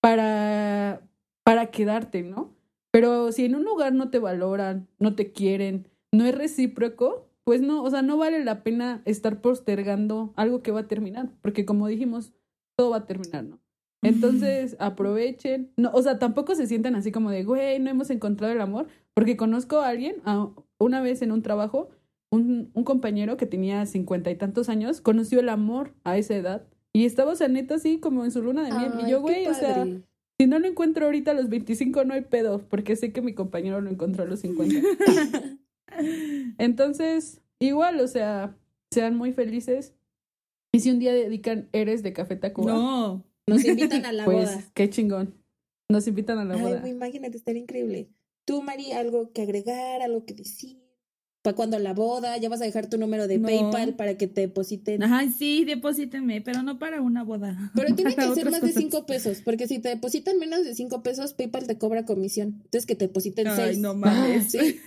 [0.00, 1.02] para,
[1.46, 2.52] para quedarte, ¿no?
[2.90, 7.60] Pero si en un lugar no te valoran, no te quieren, no es recíproco, pues
[7.60, 11.64] no, o sea, no vale la pena estar postergando algo que va a terminar, porque
[11.64, 12.32] como dijimos,
[12.76, 13.60] todo va a terminar, ¿no?
[14.02, 15.70] Entonces, aprovechen.
[15.76, 18.86] No, o sea, tampoco se sientan así como de, güey, no hemos encontrado el amor.
[19.14, 21.88] Porque conozco a alguien, a, una vez en un trabajo,
[22.30, 26.66] un, un compañero que tenía cincuenta y tantos años, conoció el amor a esa edad.
[26.92, 28.92] Y estaba, o sea, neta, así como en su luna de miel.
[29.06, 29.86] y yo, güey, o sea,
[30.38, 33.34] si no lo encuentro ahorita a los 25, no hay pedo, porque sé que mi
[33.34, 34.74] compañero lo encontró a los 50.
[36.58, 38.56] Entonces, igual, o sea,
[38.90, 39.94] sean muy felices.
[40.72, 42.72] Y si un día dedican Eres de Café Tacuba.
[42.72, 44.64] No, nos invitan a la pues, boda.
[44.74, 45.34] qué chingón.
[45.88, 46.82] Nos invitan a la boda.
[46.84, 48.10] Ay, imagínate, estaría increíble.
[48.44, 50.85] Tú, Mari, algo que agregar, algo que decir.
[51.46, 53.46] Para cuando la boda, ya vas a dejar tu número de No.
[53.46, 55.00] PayPal para que te depositen.
[55.04, 57.70] Ay, sí, deposítenme, pero no para una boda.
[57.76, 61.04] Pero tiene que ser más de cinco pesos, porque si te depositan menos de cinco
[61.04, 62.62] pesos, PayPal te cobra comisión.
[62.64, 63.78] Entonces que te depositen Ay, seis.
[63.78, 64.50] no mames.
[64.50, 64.80] Sí.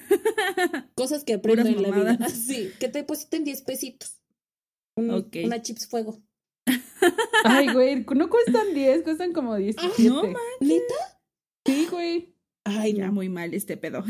[0.96, 2.28] Cosas que aprendo Puras en la vida.
[2.28, 4.18] Sí, que te depositen diez pesitos.
[4.98, 5.38] Un- Ok.
[5.46, 6.20] Una chips fuego.
[7.46, 10.04] Ay, güey, no cuestan 10, cuestan como 17.
[10.10, 10.24] no,
[10.60, 11.20] ¿Neta?
[11.66, 12.36] Sí, güey.
[12.66, 13.14] Ay, Ya no.
[13.14, 14.04] muy mal este pedo.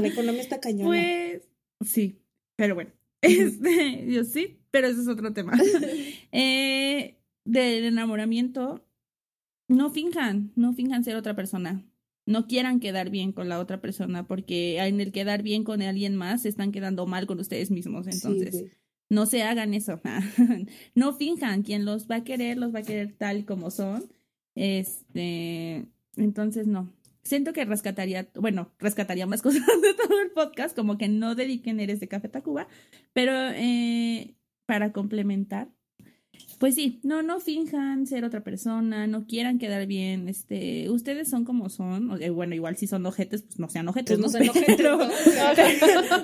[0.00, 0.88] La economía está cañona.
[0.88, 1.42] Pues
[1.80, 2.22] sí,
[2.56, 2.90] pero bueno.
[3.22, 5.52] Este, yo sí, pero eso es otro tema.
[6.32, 8.82] eh, del enamoramiento,
[9.68, 11.84] no finjan, no finjan ser otra persona.
[12.26, 16.16] No quieran quedar bien con la otra persona porque en el quedar bien con alguien
[16.16, 18.06] más se están quedando mal con ustedes mismos.
[18.06, 18.72] Sí, Entonces,
[19.08, 20.00] no se hagan eso.
[20.94, 21.62] no finjan.
[21.62, 24.04] Quien los va a querer, los va a querer tal como son.
[24.54, 25.86] Este,
[26.16, 26.92] entonces no.
[27.22, 31.80] Siento que rescataría, bueno, rescataría más cosas de todo el podcast, como que no dediquen
[31.80, 32.66] Eres de Café Tacuba,
[33.12, 34.34] pero eh,
[34.66, 35.68] para complementar,
[36.58, 41.44] pues sí, no, no finjan ser otra persona, no quieran quedar bien, este, ustedes son
[41.44, 44.48] como son, eh, bueno, igual si son ojetes, pues no sean ojetes, Pues no sean
[44.48, 44.98] ojetes, Pero-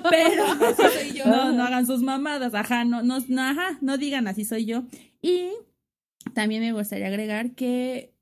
[0.09, 1.25] pero así soy yo.
[1.25, 4.83] no, no hagan sus mamadas, ajá, no, no, no, ajá, no digan así soy yo.
[5.21, 5.49] Y
[6.33, 8.13] también me gustaría agregar que,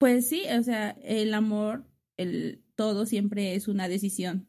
[0.00, 1.84] pues sí, o sea, el amor,
[2.16, 4.48] el todo siempre es una decisión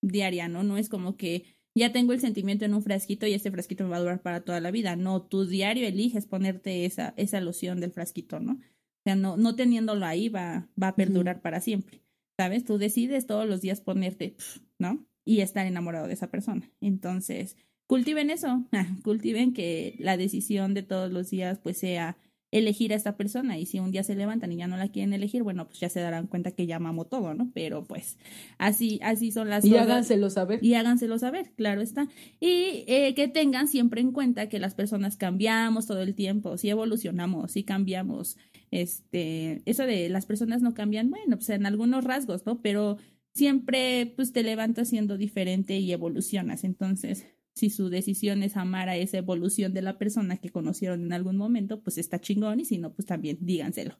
[0.00, 0.62] diaria, ¿no?
[0.62, 1.44] No es como que
[1.74, 4.40] ya tengo el sentimiento en un frasquito y este frasquito me va a durar para
[4.40, 4.96] toda la vida.
[4.96, 8.52] No, tu diario eliges ponerte esa, esa loción del frasquito, ¿no?
[8.52, 12.02] O sea, no, no teniéndolo ahí va, va a perdurar para siempre.
[12.40, 12.64] ¿Sabes?
[12.64, 14.36] Tú decides todos los días ponerte,
[14.78, 15.06] ¿no?
[15.26, 16.72] Y estar enamorado de esa persona.
[16.80, 18.64] Entonces, cultiven eso,
[19.04, 22.16] cultiven que la decisión de todos los días pues sea
[22.50, 25.12] elegir a esta persona y si un día se levantan y ya no la quieren
[25.12, 27.50] elegir, bueno, pues ya se darán cuenta que ya mamó todo, ¿no?
[27.54, 28.16] Pero pues
[28.58, 29.84] así así son las Y cosas.
[29.86, 30.58] háganselo saber.
[30.64, 32.08] Y háganselo saber, claro está.
[32.40, 36.70] Y eh, que tengan siempre en cuenta que las personas cambiamos todo el tiempo, si
[36.70, 38.36] evolucionamos, si cambiamos.
[38.70, 42.60] Este, eso de las personas no cambian, bueno, pues en algunos rasgos, ¿no?
[42.62, 42.96] Pero
[43.34, 46.64] siempre pues te levantas siendo diferente y evolucionas.
[46.64, 47.26] Entonces,
[47.58, 51.36] si su decisión es amar a esa evolución de la persona que conocieron en algún
[51.36, 53.96] momento, pues está chingón y si no, pues también díganselo.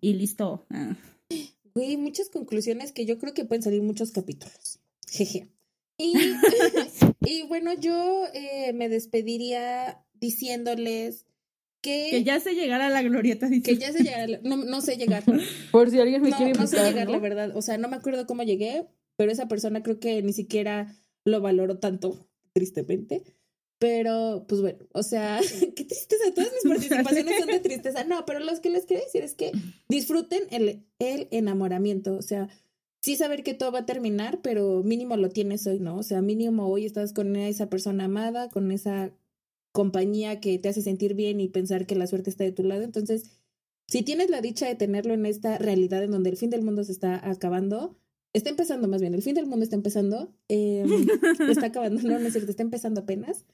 [0.00, 0.66] Y listo.
[0.70, 0.96] Ah.
[1.74, 4.80] Güey, muchas conclusiones que yo creo que pueden salir muchos capítulos.
[5.08, 5.48] Jeje.
[5.96, 6.12] Y,
[7.26, 11.24] y bueno, yo eh, me despediría diciéndoles
[11.80, 13.48] que, Que ya se llegara a la glorieta.
[13.48, 13.62] dice.
[13.62, 15.24] que ya se llegar, no, no sé llegar.
[15.72, 16.92] Por si alguien me No, quiere no sé invitar.
[16.92, 17.12] llegar, ¿no?
[17.12, 17.56] la verdad.
[17.56, 20.94] O sea, no me acuerdo cómo llegué, pero esa persona creo que ni siquiera
[21.24, 22.27] lo valoró tanto,
[22.58, 23.22] tristemente.
[23.78, 25.40] Pero, pues bueno, o sea,
[25.76, 26.24] qué tristeza.
[26.34, 28.04] Todas mis participaciones son de tristeza.
[28.04, 29.52] No, pero lo que les quiero decir es que
[29.88, 32.16] disfruten el, el enamoramiento.
[32.16, 32.48] O sea,
[33.00, 35.96] sí saber que todo va a terminar, pero mínimo lo tienes hoy, ¿no?
[35.96, 39.12] O sea, mínimo hoy estás con esa persona amada, con esa
[39.70, 42.82] compañía que te hace sentir bien y pensar que la suerte está de tu lado.
[42.82, 43.30] Entonces,
[43.86, 46.82] si tienes la dicha de tenerlo en esta realidad en donde el fin del mundo
[46.82, 47.96] se está acabando,
[48.38, 50.84] está empezando más bien, el fin del mundo está empezando, eh,
[51.50, 53.44] está acabando, no, no es cierto, está empezando apenas,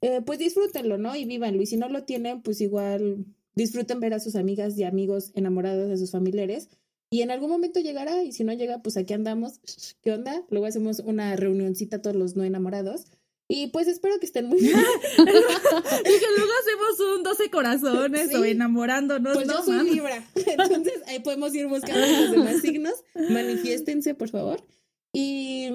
[0.00, 1.16] eh, pues disfrútenlo, ¿no?
[1.16, 1.62] Y vívanlo.
[1.62, 5.88] Y si no lo tienen, pues igual disfruten ver a sus amigas y amigos enamorados
[5.88, 6.68] de sus familiares.
[7.08, 9.60] Y en algún momento llegará, y si no llega, pues aquí andamos.
[10.02, 10.44] ¿Qué onda?
[10.50, 13.04] Luego hacemos una reunioncita todos los no enamorados.
[13.48, 14.74] Y pues espero que estén muy bien.
[15.18, 18.34] Y que luego hacemos un 12 corazones Sí.
[18.34, 19.34] o enamorándonos.
[19.34, 19.90] Pues no, yo soy.
[19.90, 20.24] Libra.
[20.34, 22.95] Entonces ahí podemos ir buscando los demás signos.
[24.16, 24.64] Por favor.
[25.12, 25.68] Y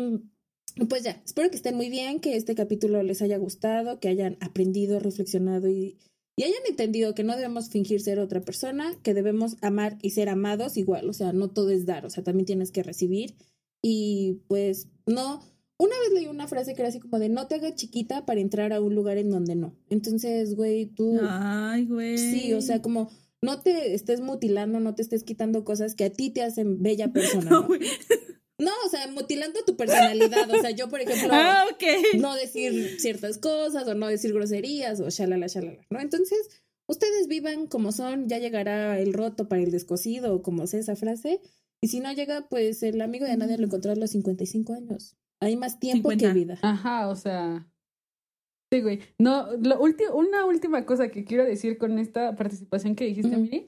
[0.87, 4.37] pues ya, espero que estén muy bien, que este capítulo les haya gustado, que hayan
[4.39, 5.97] aprendido, reflexionado y,
[6.35, 10.29] y hayan entendido que no debemos fingir ser otra persona, que debemos amar y ser
[10.29, 11.09] amados igual.
[11.09, 13.35] O sea, no todo es dar, o sea, también tienes que recibir.
[13.81, 15.41] Y pues no.
[15.77, 18.39] Una vez leí una frase que era así como de no te hagas chiquita para
[18.39, 19.75] entrar a un lugar en donde no.
[19.89, 21.19] Entonces, güey, tú.
[21.27, 22.19] Ay, güey.
[22.19, 23.09] Sí, o sea, como
[23.41, 27.11] no te estés mutilando, no te estés quitando cosas que a ti te hacen bella
[27.13, 28.71] persona, No, ¿no?
[28.85, 30.49] o sea, mutilando tu personalidad.
[30.51, 31.65] O sea, yo, por ejemplo, Ah,
[32.17, 35.99] no decir ciertas cosas o no decir groserías o shalala, shalala, ¿no?
[35.99, 36.49] Entonces,
[36.87, 40.95] ustedes vivan como son, ya llegará el roto para el descosido o como sea esa
[40.95, 41.41] frase.
[41.81, 45.15] Y si no llega, pues el amigo de nadie lo encontrará a los 55 años.
[45.39, 46.27] Hay más tiempo 50.
[46.27, 46.59] que vida.
[46.61, 47.67] Ajá, o sea.
[48.71, 48.99] Sí, güey.
[49.19, 49.79] No, lo
[50.13, 53.41] una última cosa que quiero decir con esta participación que dijiste, Ujú.
[53.41, 53.65] Miri.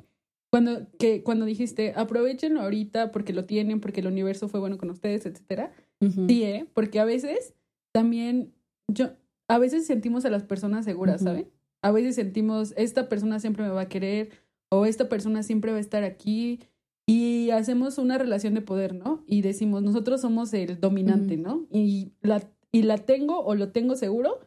[0.49, 4.89] Cuando, que, cuando dijiste, aprovechenlo ahorita porque lo tienen, porque el universo fue bueno con
[4.91, 5.73] ustedes, etcétera.
[5.99, 6.27] Ujú.
[6.27, 6.67] Sí, ¿eh?
[6.73, 7.53] Porque a veces
[7.91, 8.53] también
[8.87, 9.09] yo,
[9.47, 11.21] a veces sentimos a las personas seguras.
[11.21, 11.49] ¿saben?
[11.81, 14.29] A veces sentimos, esta persona siempre me va a querer
[14.69, 16.59] o esta persona siempre va a estar aquí
[17.05, 19.23] y hacemos una relación de poder, ¿no?
[19.27, 21.35] Y decimos, nosotros somos el dominante.
[21.35, 21.65] ¿no?
[21.71, 24.39] Y la, y la tengo o lo tengo seguro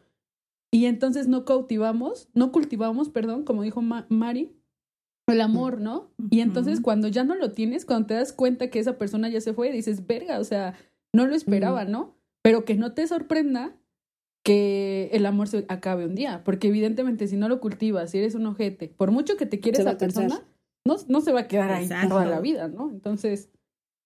[0.71, 4.53] y entonces no cautivamos, no cultivamos, perdón, como dijo Ma- Mari,
[5.27, 6.11] el amor, ¿no?
[6.29, 9.41] Y entonces cuando ya no lo tienes, cuando te das cuenta que esa persona ya
[9.41, 10.73] se fue, dices, verga, o sea,
[11.13, 12.15] no lo esperaba, ¿no?
[12.41, 13.75] Pero que no te sorprenda
[14.43, 18.35] que el amor se acabe un día, porque evidentemente si no lo cultivas, si eres
[18.35, 20.27] un ojete, por mucho que te quieres Se va a a cansar.
[20.29, 20.47] persona,
[20.85, 22.09] no, no se va a quedar ahí Exacto.
[22.09, 22.89] toda la vida, ¿no?
[22.89, 23.49] Entonces,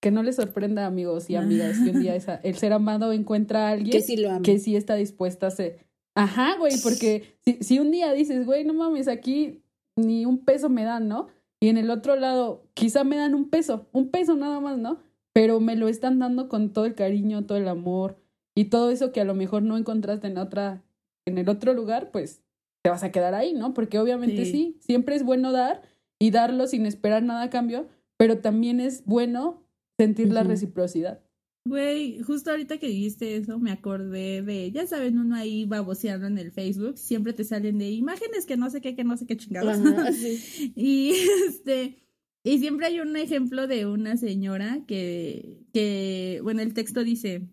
[0.02, 3.68] que no les sorprenda, amigos y amigas, que un día esa- el ser amado encuentra
[3.68, 5.86] a alguien Que sí lo que sí está dispuesta a hacer.
[6.16, 9.64] Ajá, güey, porque si, si un día dices, güey, no mames, aquí
[9.96, 11.28] ni un peso me dan, ¿no?
[11.60, 15.00] Y en el otro lado, quizá me dan un peso, un peso nada más, ¿no?
[15.34, 18.18] Pero me lo están dando con todo el cariño, todo el amor
[18.56, 20.84] y todo eso que a lo mejor no encontraste en otra,
[21.26, 22.42] en el otro lugar, pues
[22.84, 23.74] te vas a quedar ahí, ¿no?
[23.74, 24.52] Porque obviamente Sí.
[24.52, 25.84] sí, siempre es bueno dar
[26.20, 29.64] y darlo sin esperar nada a cambio, pero también es bueno
[29.98, 31.22] sentir la reciprocidad.
[31.64, 36.40] Güey, justo ahorita que dijiste eso, me acordé de, ya saben, uno ahí baboseando en
[36.40, 39.38] el Facebook, siempre te salen de imágenes que no sé qué, que no sé qué
[39.38, 39.78] chingados.
[39.78, 40.74] Ajá, sí.
[40.76, 41.14] Y
[41.48, 41.98] este,
[42.44, 47.48] y siempre hay un ejemplo de una señora que, que, bueno, el texto dice,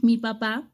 [0.00, 0.70] mi papá,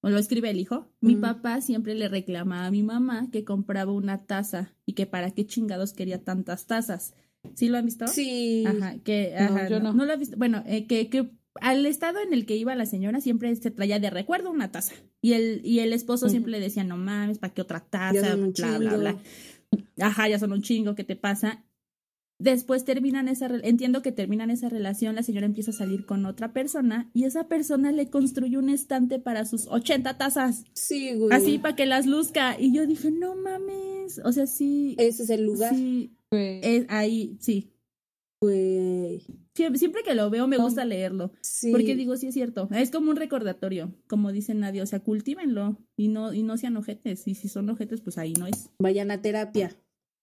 [0.00, 3.92] o lo escribe el hijo, mi papá siempre le reclamaba a mi mamá que compraba
[3.92, 7.14] una taza y que para qué chingados quería tantas tazas.
[7.54, 8.06] ¿Sí lo han visto?
[8.06, 8.64] Sí.
[8.66, 9.98] Ajá, que, No, ajá, yo no, no.
[9.98, 10.36] no lo he visto.
[10.36, 11.30] Bueno, eh, que, que
[11.60, 14.94] al estado en el que iba la señora siempre se traía de recuerdo una taza.
[15.20, 18.30] Y el, y el esposo siempre le decía, no mames, ¿para qué otra Ya taza?
[18.32, 19.16] son un Bla, bla, bla.
[20.00, 21.64] Ajá, ya son un chingo, ¿qué te pasa?
[22.40, 26.52] Después terminan esa, entiendo que terminan esa relación, la señora empieza a salir con otra
[26.52, 31.30] persona y esa persona le construye un estante para sus 80 tazas, Sí, güey.
[31.36, 32.56] así para que las luzca.
[32.58, 37.36] Y yo dije, no mames, o sea, sí, Ese es el lugar, sí, es ahí,
[37.40, 37.72] sí.
[38.40, 39.22] Güey.
[39.54, 41.32] Siempre, siempre que lo veo me gusta leerlo.
[41.40, 41.72] Sí.
[41.72, 42.68] Porque digo, sí es cierto.
[42.72, 44.82] Es como un recordatorio, como dice nadie.
[44.82, 47.26] O sea, cultívenlo y no, y no sean ojetes.
[47.26, 48.70] Y si son ojetes, pues ahí no es.
[48.78, 49.76] Vayan a terapia.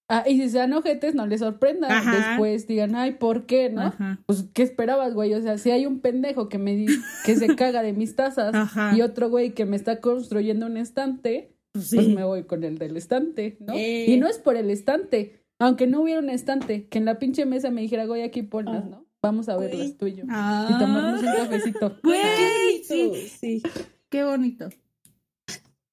[0.08, 1.88] Ah, y si sean ojetes, no les sorprenda.
[1.90, 2.30] Ajá.
[2.30, 3.70] Después digan, ay, ¿por qué?
[3.72, 3.82] ¿no?
[3.82, 4.22] Ajá.
[4.28, 5.34] Pues, ¿qué esperabas, güey?
[5.34, 6.86] O sea, si hay un pendejo que me di
[7.26, 8.96] que se caga de mis tazas Ajá.
[8.96, 12.14] y otro güey que me está construyendo un estante, Pues pues sí.
[12.14, 13.74] me voy con el del estante, ¿no?
[13.74, 14.06] Eh.
[14.08, 17.45] Y no es por el estante, aunque no hubiera un estante, que en la pinche
[17.45, 18.90] mesa me dijera, güey, aquí ponlas, Ah.
[18.90, 19.06] ¿no?
[19.22, 20.23] Vamos a verlas tú y yo.
[20.30, 20.68] Ah.
[20.69, 21.98] Y tomarnos un cafecito.
[22.03, 23.15] Güey, Qué bonito.
[23.15, 23.30] sí.
[23.40, 23.64] Sí.
[24.10, 24.69] Qué bonito.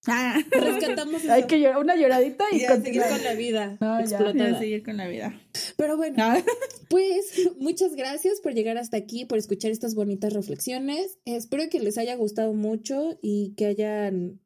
[0.08, 0.36] Ah.
[0.50, 1.32] Rescatamos eso.
[1.32, 4.02] Hay que llorar, una lloradita y Y seguir con la vida No, ya.
[4.18, 4.50] explotada.
[4.50, 5.40] Ya seguir con la vida.
[5.76, 6.42] Pero bueno, Ah.
[6.90, 11.18] pues muchas gracias por llegar hasta aquí, por escuchar estas bonitas reflexiones.
[11.24, 14.40] Espero que les haya gustado mucho y que hayan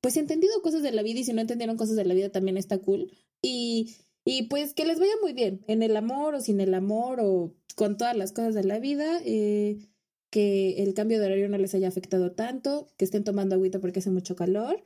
[0.00, 2.56] pues entendido cosas de la vida y si no entendieron cosas de la vida también
[2.56, 3.12] está cool.
[3.42, 7.20] Y, y pues que les vaya muy bien en el amor o sin el amor
[7.20, 9.20] o con todas las cosas de la vida.
[9.24, 9.78] eh,
[10.30, 13.98] que el cambio de horario no les haya afectado tanto, que estén tomando agüita porque
[13.98, 14.82] hace mucho calor.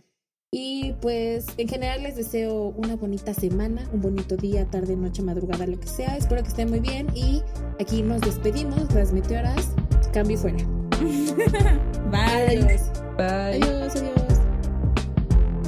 [0.50, 5.66] Y pues en general les deseo una bonita semana, un bonito día, tarde, noche, madrugada,
[5.66, 6.16] lo que sea.
[6.16, 7.42] Espero que estén muy bien y
[7.78, 9.68] aquí nos despedimos, las meteoras,
[10.12, 10.58] cambio y fuera.
[12.10, 12.58] Bye.
[12.58, 12.82] Adiós,
[13.16, 13.62] Bye.
[13.62, 14.25] adiós, adiós.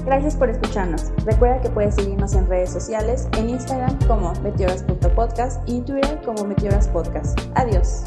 [0.09, 1.13] Gracias por escucharnos.
[1.27, 6.45] Recuerda que puedes seguirnos en redes sociales, en Instagram como meteoras.podcast y en Twitter como
[6.45, 7.39] meteoras podcast.
[7.57, 8.05] Adiós.